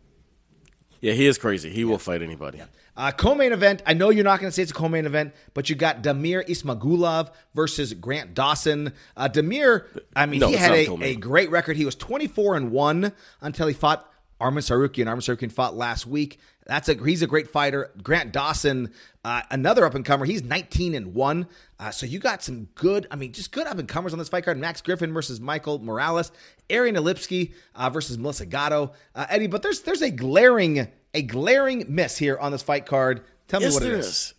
Yeah, 1.00 1.12
he 1.12 1.26
is 1.26 1.38
crazy. 1.38 1.70
He 1.70 1.84
will 1.84 1.98
fight 1.98 2.22
anybody. 2.22 2.60
Uh, 2.96 3.10
co-main 3.12 3.52
event. 3.52 3.82
I 3.86 3.92
know 3.92 4.08
you're 4.08 4.24
not 4.24 4.40
going 4.40 4.48
to 4.48 4.52
say 4.54 4.62
it's 4.62 4.70
a 4.70 4.74
co-main 4.74 5.04
event, 5.04 5.34
but 5.52 5.68
you 5.68 5.76
got 5.76 6.02
Damir 6.02 6.46
Ismagulov 6.48 7.30
versus 7.54 7.92
Grant 7.92 8.32
Dawson. 8.34 8.92
Uh, 9.16 9.28
Damir, 9.28 9.84
I 10.14 10.24
mean, 10.24 10.40
No, 10.40 10.48
he 10.48 10.54
had 10.56 10.72
a 10.72 10.90
a, 10.90 11.02
a 11.02 11.14
great 11.16 11.50
record. 11.50 11.76
He 11.76 11.84
was 11.84 11.94
24 11.94 12.56
and 12.56 12.70
one 12.70 13.12
until 13.42 13.66
he 13.66 13.74
fought 13.74 14.10
Arman 14.40 14.58
Tsarukyan. 14.58 15.06
Arman 15.06 15.18
Tsarukyan 15.18 15.50
fought 15.50 15.76
last 15.76 16.06
week. 16.06 16.38
That's 16.66 16.88
a 16.88 16.94
he's 16.94 17.22
a 17.22 17.26
great 17.26 17.48
fighter. 17.48 17.90
Grant 18.02 18.32
Dawson, 18.32 18.92
uh, 19.24 19.42
another 19.50 19.86
up 19.86 19.94
and 19.94 20.04
comer. 20.04 20.24
He's 20.24 20.42
19 20.42 20.94
and 20.94 21.14
one. 21.14 21.46
Uh, 21.78 21.90
so 21.90 22.06
you 22.06 22.18
got 22.18 22.42
some 22.42 22.64
good. 22.74 23.06
I 23.10 23.16
mean, 23.16 23.32
just 23.32 23.52
good 23.52 23.66
up 23.66 23.78
and 23.78 23.88
comers 23.88 24.12
on 24.12 24.18
this 24.18 24.28
fight 24.28 24.44
card. 24.44 24.58
Max 24.58 24.80
Griffin 24.82 25.12
versus 25.12 25.40
Michael 25.40 25.78
Morales. 25.78 26.32
Ariane 26.70 26.96
Lipski 26.96 27.52
uh, 27.76 27.88
versus 27.90 28.18
Melissa 28.18 28.46
Gatto. 28.46 28.92
Uh, 29.14 29.26
Eddie, 29.30 29.46
but 29.46 29.62
there's 29.62 29.82
there's 29.82 30.02
a 30.02 30.10
glaring 30.10 30.88
a 31.14 31.22
glaring 31.22 31.84
miss 31.88 32.18
here 32.18 32.36
on 32.36 32.50
this 32.52 32.62
fight 32.62 32.84
card. 32.84 33.22
Tell 33.48 33.60
me 33.60 33.66
Yes, 33.66 33.74
what 33.74 33.84
it 33.84 33.92
is. 33.92 34.06
is. 34.06 34.34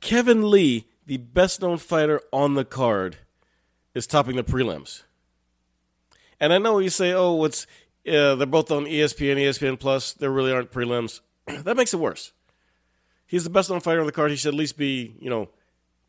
Kevin 0.00 0.50
Lee, 0.50 0.86
the 1.06 1.16
best 1.16 1.62
known 1.62 1.78
fighter 1.78 2.20
on 2.32 2.54
the 2.54 2.64
card, 2.64 3.16
is 3.94 4.06
topping 4.06 4.36
the 4.36 4.44
prelims. 4.44 5.02
And 6.38 6.52
I 6.52 6.58
know 6.58 6.78
you 6.78 6.90
say, 6.90 7.12
"Oh, 7.12 7.42
it's 7.44 7.66
uh, 8.08 8.34
they're 8.36 8.46
both 8.46 8.70
on 8.70 8.84
ESPN, 8.86 9.36
ESPN 9.36 9.78
Plus. 9.78 10.12
There 10.14 10.30
really 10.30 10.52
aren't 10.52 10.70
prelims." 10.70 11.20
that 11.46 11.76
makes 11.76 11.92
it 11.94 11.98
worse. 11.98 12.32
He's 13.26 13.44
the 13.44 13.50
best 13.50 13.68
known 13.70 13.80
fighter 13.80 14.00
on 14.00 14.06
the 14.06 14.12
card. 14.12 14.30
He 14.30 14.36
should 14.36 14.54
at 14.54 14.58
least 14.58 14.76
be, 14.78 15.14
you 15.20 15.28
know, 15.28 15.48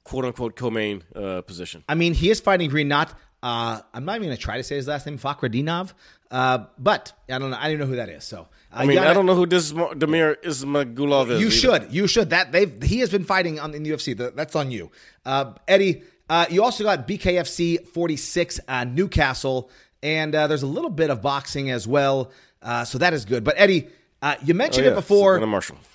quote 0.05 0.25
unquote 0.25 0.55
co-main 0.55 1.03
uh, 1.15 1.41
position. 1.41 1.83
I 1.89 1.95
mean, 1.95 2.13
he 2.13 2.29
is 2.29 2.39
fighting 2.39 2.71
Renat. 2.71 3.13
Uh, 3.41 3.81
I'm 3.93 4.05
not 4.05 4.17
even 4.17 4.27
going 4.27 4.37
to 4.37 4.41
try 4.41 4.57
to 4.57 4.63
say 4.63 4.75
his 4.75 4.87
last 4.87 5.05
name, 5.05 5.17
Fakhretdinov. 5.17 5.93
Uh, 6.31 6.65
but 6.77 7.13
I 7.29 7.39
don't 7.39 7.51
know. 7.51 7.57
I 7.59 7.69
don't 7.69 7.79
know 7.79 7.85
who 7.85 7.95
that 7.95 8.09
is. 8.09 8.23
So 8.23 8.41
uh, 8.41 8.45
I 8.71 8.85
mean, 8.85 8.97
Yana- 8.97 9.07
I 9.07 9.13
don't 9.13 9.25
know 9.25 9.35
who 9.35 9.45
this 9.45 9.71
Damir 9.71 10.35
Ismagulov 10.43 11.31
is. 11.31 11.39
You 11.41 11.47
either. 11.47 11.51
should. 11.51 11.93
You 11.93 12.07
should. 12.07 12.29
That 12.31 12.51
they've 12.51 12.81
he 12.83 12.99
has 12.99 13.09
been 13.09 13.23
fighting 13.23 13.59
on 13.59 13.73
in 13.73 13.83
the 13.83 13.91
UFC. 13.91 14.15
That- 14.17 14.35
That's 14.35 14.55
on 14.55 14.71
you, 14.71 14.91
uh, 15.25 15.53
Eddie. 15.67 16.03
Uh, 16.29 16.45
you 16.51 16.63
also 16.63 16.83
got 16.83 17.07
BKFC 17.07 17.87
46 17.87 18.59
uh, 18.67 18.83
Newcastle, 18.83 19.71
and 20.03 20.33
uh, 20.35 20.47
there's 20.47 20.63
a 20.63 20.67
little 20.67 20.89
bit 20.89 21.09
of 21.09 21.21
boxing 21.21 21.69
as 21.71 21.87
well. 21.87 22.31
Uh, 22.61 22.83
so 22.85 22.97
that 22.97 23.13
is 23.13 23.25
good. 23.25 23.43
But 23.43 23.55
Eddie, 23.57 23.87
uh, 24.21 24.35
you 24.43 24.53
mentioned 24.53 24.85
Oh, 24.87 24.91
it 24.91 24.95
before. 24.95 25.39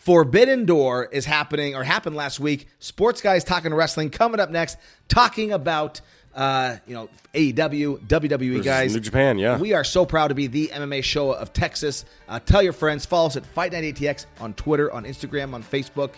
Forbidden 0.02 0.64
Door 0.66 1.06
is 1.12 1.24
happening 1.24 1.74
or 1.74 1.82
happened 1.84 2.16
last 2.16 2.40
week. 2.40 2.66
Sports 2.78 3.20
guys 3.20 3.44
talking 3.44 3.72
wrestling 3.74 4.10
coming 4.10 4.40
up 4.40 4.50
next, 4.50 4.76
talking 5.08 5.52
about. 5.52 6.00
Uh, 6.34 6.78
you 6.88 6.94
know, 6.94 7.08
AEW, 7.32 8.08
WWE 8.08 8.38
Versus 8.54 8.64
guys. 8.64 8.92
New 8.92 8.98
Japan, 9.00 9.38
yeah. 9.38 9.56
We 9.56 9.72
are 9.72 9.84
so 9.84 10.04
proud 10.04 10.28
to 10.28 10.34
be 10.34 10.48
the 10.48 10.66
MMA 10.74 11.04
show 11.04 11.30
of 11.30 11.52
Texas. 11.52 12.04
Uh, 12.28 12.40
tell 12.40 12.60
your 12.60 12.72
friends, 12.72 13.06
follow 13.06 13.28
us 13.28 13.36
at 13.36 13.46
Fight 13.46 13.70
Night 13.70 13.84
ATX 13.84 14.26
on 14.40 14.52
Twitter, 14.54 14.92
on 14.92 15.04
Instagram, 15.04 15.54
on 15.54 15.62
Facebook, 15.62 16.10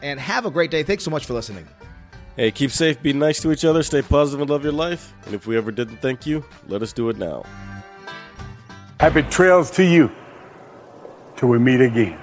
and 0.00 0.20
have 0.20 0.46
a 0.46 0.50
great 0.52 0.70
day. 0.70 0.84
Thanks 0.84 1.02
so 1.02 1.10
much 1.10 1.26
for 1.26 1.32
listening. 1.34 1.66
Hey, 2.36 2.50
keep 2.50 2.72
safe, 2.72 3.00
be 3.00 3.12
nice 3.12 3.40
to 3.42 3.52
each 3.52 3.64
other, 3.64 3.84
stay 3.84 4.02
positive, 4.02 4.40
and 4.40 4.50
love 4.50 4.64
your 4.64 4.72
life. 4.72 5.12
And 5.24 5.34
if 5.34 5.46
we 5.46 5.56
ever 5.56 5.70
didn't 5.70 5.98
thank 5.98 6.26
you, 6.26 6.44
let 6.66 6.82
us 6.82 6.92
do 6.92 7.08
it 7.08 7.16
now. 7.16 7.44
Happy 8.98 9.22
trails 9.22 9.70
to 9.72 9.84
you 9.84 10.10
till 11.36 11.48
we 11.48 11.60
meet 11.60 11.80
again. 11.80 12.18